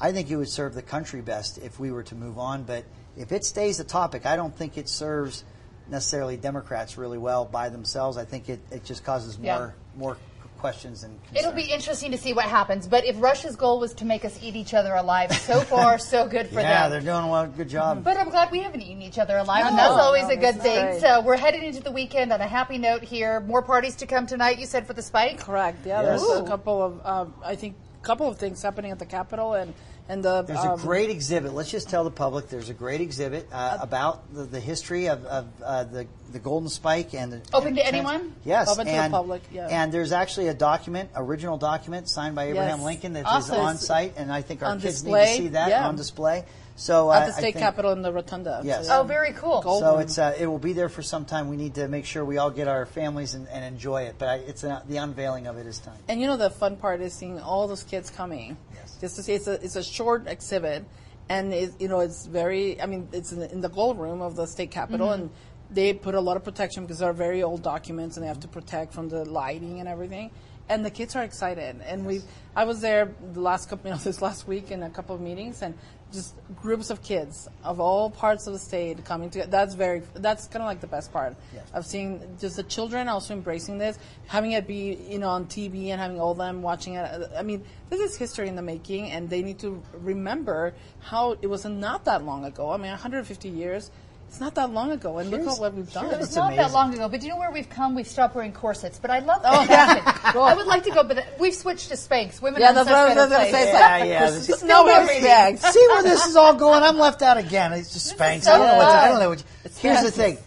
I 0.00 0.12
think 0.12 0.30
it 0.30 0.36
would 0.36 0.48
serve 0.48 0.74
the 0.74 0.82
country 0.82 1.20
best 1.20 1.58
if 1.58 1.78
we 1.78 1.90
were 1.90 2.02
to 2.04 2.14
move 2.14 2.38
on, 2.38 2.62
but 2.62 2.84
if 3.16 3.32
it 3.32 3.44
stays 3.44 3.80
a 3.80 3.84
topic, 3.84 4.24
I 4.26 4.36
don't 4.36 4.54
think 4.56 4.78
it 4.78 4.88
serves 4.88 5.44
necessarily 5.88 6.36
Democrats 6.36 6.96
really 6.96 7.18
well 7.18 7.44
by 7.44 7.68
themselves. 7.68 8.16
I 8.16 8.24
think 8.24 8.48
it, 8.48 8.60
it 8.70 8.84
just 8.84 9.04
causes 9.04 9.38
more 9.38 9.46
Yeah. 9.46 9.70
more 10.00 10.16
questions 10.58 11.04
and 11.04 11.18
concerns. 11.24 11.38
It'll 11.46 11.56
be 11.56 11.72
interesting 11.72 12.10
to 12.10 12.18
see 12.18 12.34
what 12.34 12.44
happens. 12.44 12.86
But 12.86 13.06
if 13.06 13.16
Russia's 13.20 13.56
goal 13.56 13.80
was 13.80 13.94
to 13.94 14.04
make 14.04 14.26
us 14.26 14.38
eat 14.42 14.54
each 14.56 14.74
other 14.74 14.92
alive, 14.94 15.32
so 15.32 15.60
far 15.60 15.98
so 15.98 16.28
good 16.28 16.48
for 16.48 16.60
yeah, 16.60 16.62
them. 16.62 16.70
Yeah, 16.70 16.88
they're 16.90 17.14
doing 17.14 17.30
well. 17.30 17.46
Good 17.46 17.70
job. 17.70 18.04
But 18.04 18.18
I'm 18.18 18.28
glad 18.28 18.50
we 18.50 18.60
haven't 18.60 18.82
eaten 18.82 19.00
each 19.02 19.18
other 19.18 19.38
alive, 19.38 19.64
and 19.66 19.78
that's 19.78 19.90
always 19.94 20.24
no, 20.24 20.34
a 20.34 20.36
good 20.36 20.60
thing. 20.60 20.84
great. 20.84 21.00
So 21.00 21.22
we're 21.22 21.38
heading 21.38 21.62
into 21.64 21.82
the 21.82 21.90
weekend 21.90 22.30
on 22.30 22.40
a 22.42 22.46
happy 22.46 22.76
note 22.76 23.02
here. 23.02 23.40
More 23.40 23.62
parties 23.62 23.96
to 23.96 24.06
come 24.06 24.26
tonight. 24.26 24.58
You 24.58 24.66
said 24.66 24.86
for 24.86 24.92
the 24.92 25.02
spike. 25.02 25.40
Correct. 25.40 25.86
Yeah, 25.86 26.02
Yes. 26.02 26.20
there's 26.20 26.30
Ooh. 26.40 26.44
a 26.44 26.46
couple 26.46 26.82
of 26.82 27.06
um, 27.06 27.34
I 27.42 27.56
think 27.56 27.74
couple 28.02 28.28
of 28.28 28.38
things 28.38 28.62
happening 28.62 28.90
at 28.90 28.98
the 28.98 29.06
Capitol 29.06 29.54
and 29.54 29.74
and 30.08 30.24
the 30.24 30.42
There's 30.42 30.58
um, 30.58 30.78
a 30.78 30.82
great 30.82 31.08
exhibit. 31.08 31.52
Let's 31.52 31.70
just 31.70 31.88
tell 31.88 32.02
the 32.02 32.10
public 32.10 32.48
there's 32.48 32.68
a 32.68 32.74
great 32.74 33.00
exhibit 33.00 33.48
uh, 33.52 33.78
about 33.80 34.34
the, 34.34 34.42
the 34.42 34.60
history 34.60 35.06
of, 35.06 35.24
of 35.24 35.46
uh, 35.62 35.84
the 35.84 36.06
the 36.32 36.38
Golden 36.38 36.68
Spike 36.68 37.14
and 37.14 37.32
the 37.32 37.40
Open 37.52 37.74
to 37.74 37.84
and 37.86 37.94
trans- 37.94 38.10
anyone? 38.10 38.34
Yes, 38.44 38.68
Open 38.70 38.86
to 38.86 38.92
the 38.92 39.08
public, 39.10 39.42
yeah. 39.52 39.68
And 39.70 39.92
there's 39.92 40.12
actually 40.12 40.48
a 40.48 40.54
document, 40.54 41.10
original 41.16 41.58
document 41.58 42.08
signed 42.08 42.34
by 42.34 42.44
Abraham 42.50 42.78
Yes. 42.78 42.84
Lincoln 42.86 43.12
that 43.14 43.20
is 43.20 43.26
Awesome. 43.26 43.60
on 43.60 43.76
site, 43.78 44.14
and 44.16 44.32
I 44.32 44.42
think 44.42 44.62
our 44.62 44.72
kids 44.74 45.02
display, 45.02 45.24
need 45.24 45.36
to 45.36 45.42
see 45.42 45.48
that 45.48 45.68
yeah. 45.70 45.88
on 45.88 45.96
display. 45.96 46.44
So 46.76 47.12
at 47.12 47.24
uh, 47.24 47.26
the 47.26 47.32
I 47.32 47.38
state 47.38 47.42
think- 47.54 47.56
capitol 47.58 47.92
in 47.92 48.00
the 48.00 48.10
rotunda. 48.12 48.62
Yes. 48.64 48.86
yeah. 48.88 48.98
Oh, 48.98 49.02
very 49.02 49.32
cool. 49.34 49.60
Gold 49.60 49.82
So 49.82 49.98
it's 49.98 50.16
uh, 50.18 50.34
it 50.38 50.46
will 50.46 50.58
be 50.58 50.72
there 50.72 50.88
for 50.88 51.02
some 51.02 51.26
time. 51.26 51.50
We 51.50 51.56
need 51.58 51.74
to 51.74 51.88
make 51.88 52.06
sure 52.06 52.24
we 52.24 52.38
all 52.38 52.50
get 52.50 52.68
our 52.68 52.86
families 52.86 53.34
and, 53.34 53.46
and 53.48 53.62
enjoy 53.64 54.02
it. 54.04 54.14
But 54.18 54.28
I, 54.28 54.34
it's 54.36 54.64
uh, 54.64 54.80
the 54.88 54.96
unveiling 54.96 55.46
of 55.46 55.58
it 55.58 55.66
is 55.66 55.78
time. 55.78 55.98
And 56.08 56.20
you 56.22 56.26
know 56.26 56.38
the 56.38 56.48
fun 56.48 56.76
part 56.76 57.02
is 57.02 57.12
seeing 57.12 57.38
all 57.38 57.68
those 57.68 57.82
kids 57.82 58.08
coming. 58.08 58.56
Yes. 58.74 58.96
Just 58.98 59.16
to 59.16 59.22
see 59.22 59.34
it's 59.34 59.46
a 59.46 59.62
it's 59.62 59.76
a 59.76 59.82
short 59.84 60.26
exhibit, 60.26 60.84
and 61.28 61.52
it, 61.52 61.72
you 61.78 61.88
know 61.88 62.00
it's 62.00 62.24
very. 62.24 62.80
I 62.80 62.86
mean 62.86 63.08
it's 63.12 63.32
in 63.32 63.40
the, 63.40 63.52
in 63.52 63.60
the 63.60 63.68
gold 63.68 63.98
room 63.98 64.22
of 64.22 64.34
the 64.36 64.46
state 64.46 64.70
capitol, 64.70 65.08
Mm-hmm. 65.08 65.22
and 65.24 65.30
they 65.72 65.92
put 65.92 66.14
a 66.14 66.20
lot 66.20 66.36
of 66.36 66.44
protection 66.44 66.84
because 66.84 66.98
they're 66.98 67.12
very 67.12 67.42
old 67.42 67.62
documents, 67.62 68.16
and 68.16 68.24
they 68.24 68.28
have 68.28 68.40
to 68.40 68.48
protect 68.48 68.92
from 68.92 69.08
the 69.08 69.24
lighting 69.24 69.80
and 69.80 69.88
everything. 69.88 70.30
and 70.68 70.84
the 70.84 70.90
kids 70.90 71.16
are 71.16 71.24
excited. 71.24 71.80
And 71.84 72.06
we, 72.06 72.20
I 72.54 72.64
was 72.64 72.80
there 72.80 73.12
the 73.32 73.40
last 73.40 73.68
couple, 73.68 73.86
you 73.90 73.96
know, 73.96 74.00
this 74.02 74.22
last 74.22 74.46
week 74.46 74.70
in 74.70 74.82
a 74.84 74.90
couple 74.90 75.14
of 75.16 75.20
meetings, 75.20 75.62
and 75.62 75.74
just 76.12 76.34
groups 76.60 76.90
of 76.90 77.02
kids 77.02 77.48
of 77.64 77.78
all 77.80 78.10
parts 78.10 78.46
of 78.48 78.52
the 78.52 78.58
state 78.58 79.04
coming 79.04 79.30
together. 79.30 79.50
That's 79.50 79.74
very, 79.74 80.02
that's 80.14 80.46
kind 80.48 80.62
of 80.62 80.66
like 80.66 80.80
the 80.80 80.86
best 80.88 81.12
part 81.12 81.36
Yes. 81.54 81.64
of 81.72 81.86
seeing 81.86 82.36
just 82.40 82.56
the 82.56 82.64
children 82.64 83.08
also 83.08 83.32
embracing 83.34 83.78
this, 83.78 83.96
having 84.26 84.52
it 84.52 84.66
be, 84.66 84.96
you 85.08 85.18
know, 85.18 85.28
on 85.30 85.46
TV 85.46 85.86
and 85.90 86.00
having 86.00 86.20
all 86.20 86.34
them 86.34 86.62
watching 86.62 86.94
it. 86.94 87.02
Uh, 87.04 87.28
I 87.36 87.42
mean, 87.42 87.64
this 87.90 88.00
is 88.00 88.16
history 88.16 88.46
in 88.48 88.54
the 88.56 88.62
making, 88.62 89.10
and 89.10 89.28
they 89.30 89.42
need 89.42 89.58
to 89.60 89.82
remember 89.94 90.74
how 91.00 91.32
it 91.42 91.46
was 91.48 91.64
not 91.64 92.04
that 92.06 92.24
long 92.24 92.44
ago. 92.44 92.70
I 92.70 92.76
mean, 92.76 92.90
150 92.90 93.48
years. 93.48 93.90
It's 94.30 94.38
not 94.38 94.54
that 94.54 94.70
long 94.70 94.92
ago, 94.92 95.18
and 95.18 95.28
look 95.28 95.40
at 95.40 95.58
what 95.58 95.74
we've 95.74 95.92
done. 95.92 96.06
It's 96.14 96.26
It's 96.26 96.36
not 96.36 96.54
that 96.54 96.70
long 96.70 96.94
ago, 96.94 97.08
but 97.08 97.18
do 97.18 97.26
you 97.26 97.32
know 97.32 97.38
where 97.38 97.50
we've 97.50 97.68
come? 97.68 97.96
We've 97.96 98.06
stopped 98.06 98.36
wearing 98.36 98.52
corsets. 98.52 98.96
But 98.96 99.10
I 99.10 99.18
love 99.18 99.40
Oh, 99.44 99.66
that. 99.66 100.02
yeah. 100.04 100.40
I 100.40 100.54
would 100.54 100.68
like 100.68 100.84
to 100.84 100.90
go, 100.92 101.02
but 101.02 101.16
the- 101.16 101.24
we've 101.40 101.52
switched 101.52 101.88
to 101.88 101.96
Spanx. 101.96 102.40
Women 102.40 102.60
Yeah, 102.60 102.68
are 102.68 102.70
in 102.70 102.74
that's 102.76 102.88
such 102.88 102.94
what 102.94 103.00
I 103.00 103.06
was 103.06 103.14
better 103.16 103.28
gonna 103.28 103.50
place. 103.50 103.52
say. 103.52 103.72
Yeah, 103.72 104.04
yeah. 104.04 104.30
There's 104.30 104.46
This- 104.46 104.62
no 104.62 104.86
Still 104.86 105.00
respect. 105.02 105.58
See 105.74 105.84
where 105.88 106.02
this 106.04 106.26
is 106.26 106.36
all 106.36 106.54
going? 106.54 106.84
I'm 106.84 106.96
left 106.96 107.22
out 107.22 107.38
again. 107.38 107.72
It's 107.72 107.92
just 107.92 108.16
Spanx. 108.16 108.46
I 108.46 108.56
don't 108.56 108.68
know 108.68 108.76
what. 108.76 108.86
I 108.86 109.08
don't 109.08 109.18
know 109.18 109.28
what. 109.30 109.44
Here's 109.80 110.02
the 110.02 110.12
thing. 110.12 110.38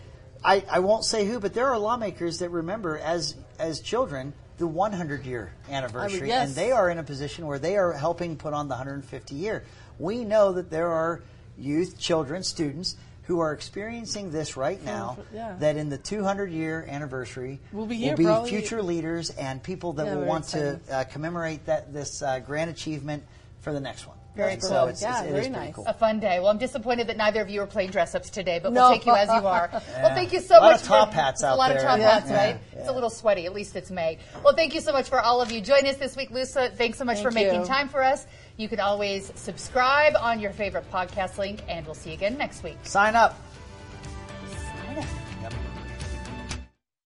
I, 0.45 0.63
I 0.71 0.79
won't 0.79 1.03
say 1.03 1.25
who, 1.25 1.41
but 1.41 1.53
there 1.53 1.67
are 1.67 1.77
lawmakers 1.77 2.39
that 2.39 2.51
remember 2.51 2.97
as 2.99 3.35
as 3.59 3.81
children 3.81 4.31
the 4.59 4.67
100 4.67 5.25
year 5.25 5.51
anniversary, 5.69 6.29
yes. 6.29 6.47
and 6.47 6.55
they 6.55 6.71
are 6.71 6.89
in 6.89 6.99
a 6.99 7.03
position 7.03 7.47
where 7.47 7.59
they 7.59 7.75
are 7.75 7.91
helping 7.91 8.37
put 8.37 8.53
on 8.53 8.69
the 8.69 8.75
150 8.75 9.35
year. 9.35 9.65
We 9.99 10.23
know 10.23 10.53
that 10.53 10.69
there 10.69 10.89
are 10.89 11.21
youth, 11.57 11.99
children, 11.99 12.43
students 12.43 12.95
who 13.23 13.39
are 13.39 13.53
experiencing 13.53 14.31
this 14.31 14.57
right 14.57 14.83
now. 14.83 15.17
yeah. 15.33 15.55
That 15.59 15.77
in 15.77 15.89
the 15.89 15.97
200 15.97 16.51
year 16.51 16.85
anniversary 16.89 17.59
We'll 17.71 17.85
be 17.85 17.95
here 17.95 18.11
will 18.11 18.17
be 18.17 18.23
probably- 18.25 18.49
future 18.49 18.81
leaders 18.83 19.29
and 19.31 19.61
people 19.63 19.93
that 19.93 20.05
Yeah, 20.05 20.11
will 20.13 20.19
very 20.21 20.29
want 20.29 20.45
to 20.49 20.79
uh, 20.91 21.03
commemorate 21.05 21.65
that 21.65 21.93
this 21.93 22.21
uh, 22.21 22.39
grand 22.39 22.69
achievement 22.69 23.23
for 23.61 23.71
the 23.71 23.79
next 23.79 24.05
one. 24.07 24.17
Very 24.35 24.53
And 24.53 24.61
cool. 24.61 24.69
So 24.69 24.87
it's, 24.87 25.01
Yeah, 25.01 25.19
it's, 25.21 25.27
it 25.29 25.31
very 25.31 25.45
is 25.45 25.51
nice. 25.51 25.75
cool. 25.75 25.85
A 25.87 25.93
fun 25.93 26.19
day. 26.19 26.39
Well, 26.39 26.49
I'm 26.49 26.57
disappointed 26.57 27.05
that 27.07 27.17
neither 27.17 27.39
of 27.41 27.49
you 27.51 27.61
are 27.61 27.67
playing 27.67 27.91
dress 27.91 28.15
ups 28.15 28.31
today, 28.31 28.59
but 28.61 28.73
No. 28.73 28.89
we'll 28.89 28.93
take 28.97 29.05
you 29.05 29.13
as 29.15 29.27
you 29.29 29.47
are. 29.47 29.69
Well, 29.71 30.15
thank 30.15 30.33
you 30.33 30.39
so 30.41 30.55
much. 30.59 30.59
A 30.59 30.63
lot 30.63 30.71
much. 30.71 30.81
of 30.81 30.87
top 30.87 31.09
for, 31.09 31.15
hats 31.15 31.41
it's 31.41 31.43
out 31.43 31.53
A 31.53 31.55
lot 31.57 31.67
there. 31.69 31.77
of 31.77 31.83
top 31.83 31.99
Yeah. 31.99 32.11
hats, 32.19 32.29
right? 32.31 32.57
Yeah. 32.73 32.79
It's 32.79 32.89
a 32.89 32.91
little 32.91 33.11
sweaty. 33.11 33.45
At 33.45 33.53
least 33.53 33.75
it's 33.75 33.91
May. 33.91 34.17
Well, 34.43 34.55
thank 34.55 34.73
you 34.73 34.81
so 34.81 34.91
much 34.91 35.07
for 35.07 35.21
all 35.21 35.39
of 35.39 35.51
you. 35.51 35.61
Join 35.61 35.85
us 35.85 35.97
this 35.97 36.15
week, 36.17 36.31
Lusa. 36.31 36.73
Thanks 36.75 36.97
so 36.97 37.05
much 37.05 37.17
Thank 37.17 37.27
for 37.27 37.31
making 37.31 37.65
time 37.67 37.87
for 37.89 38.03
us. 38.03 38.25
You 38.57 38.67
can 38.67 38.79
always 38.79 39.31
subscribe 39.35 40.13
on 40.15 40.39
your 40.39 40.51
favorite 40.51 40.89
podcast 40.91 41.37
link, 41.37 41.61
and 41.67 41.85
we'll 41.85 41.95
see 41.95 42.11
you 42.11 42.15
again 42.15 42.37
next 42.37 42.63
week. 42.63 42.77
Sign 42.83 43.15
up. 43.15 43.39
Sign 44.85 44.97
up. 44.99 45.05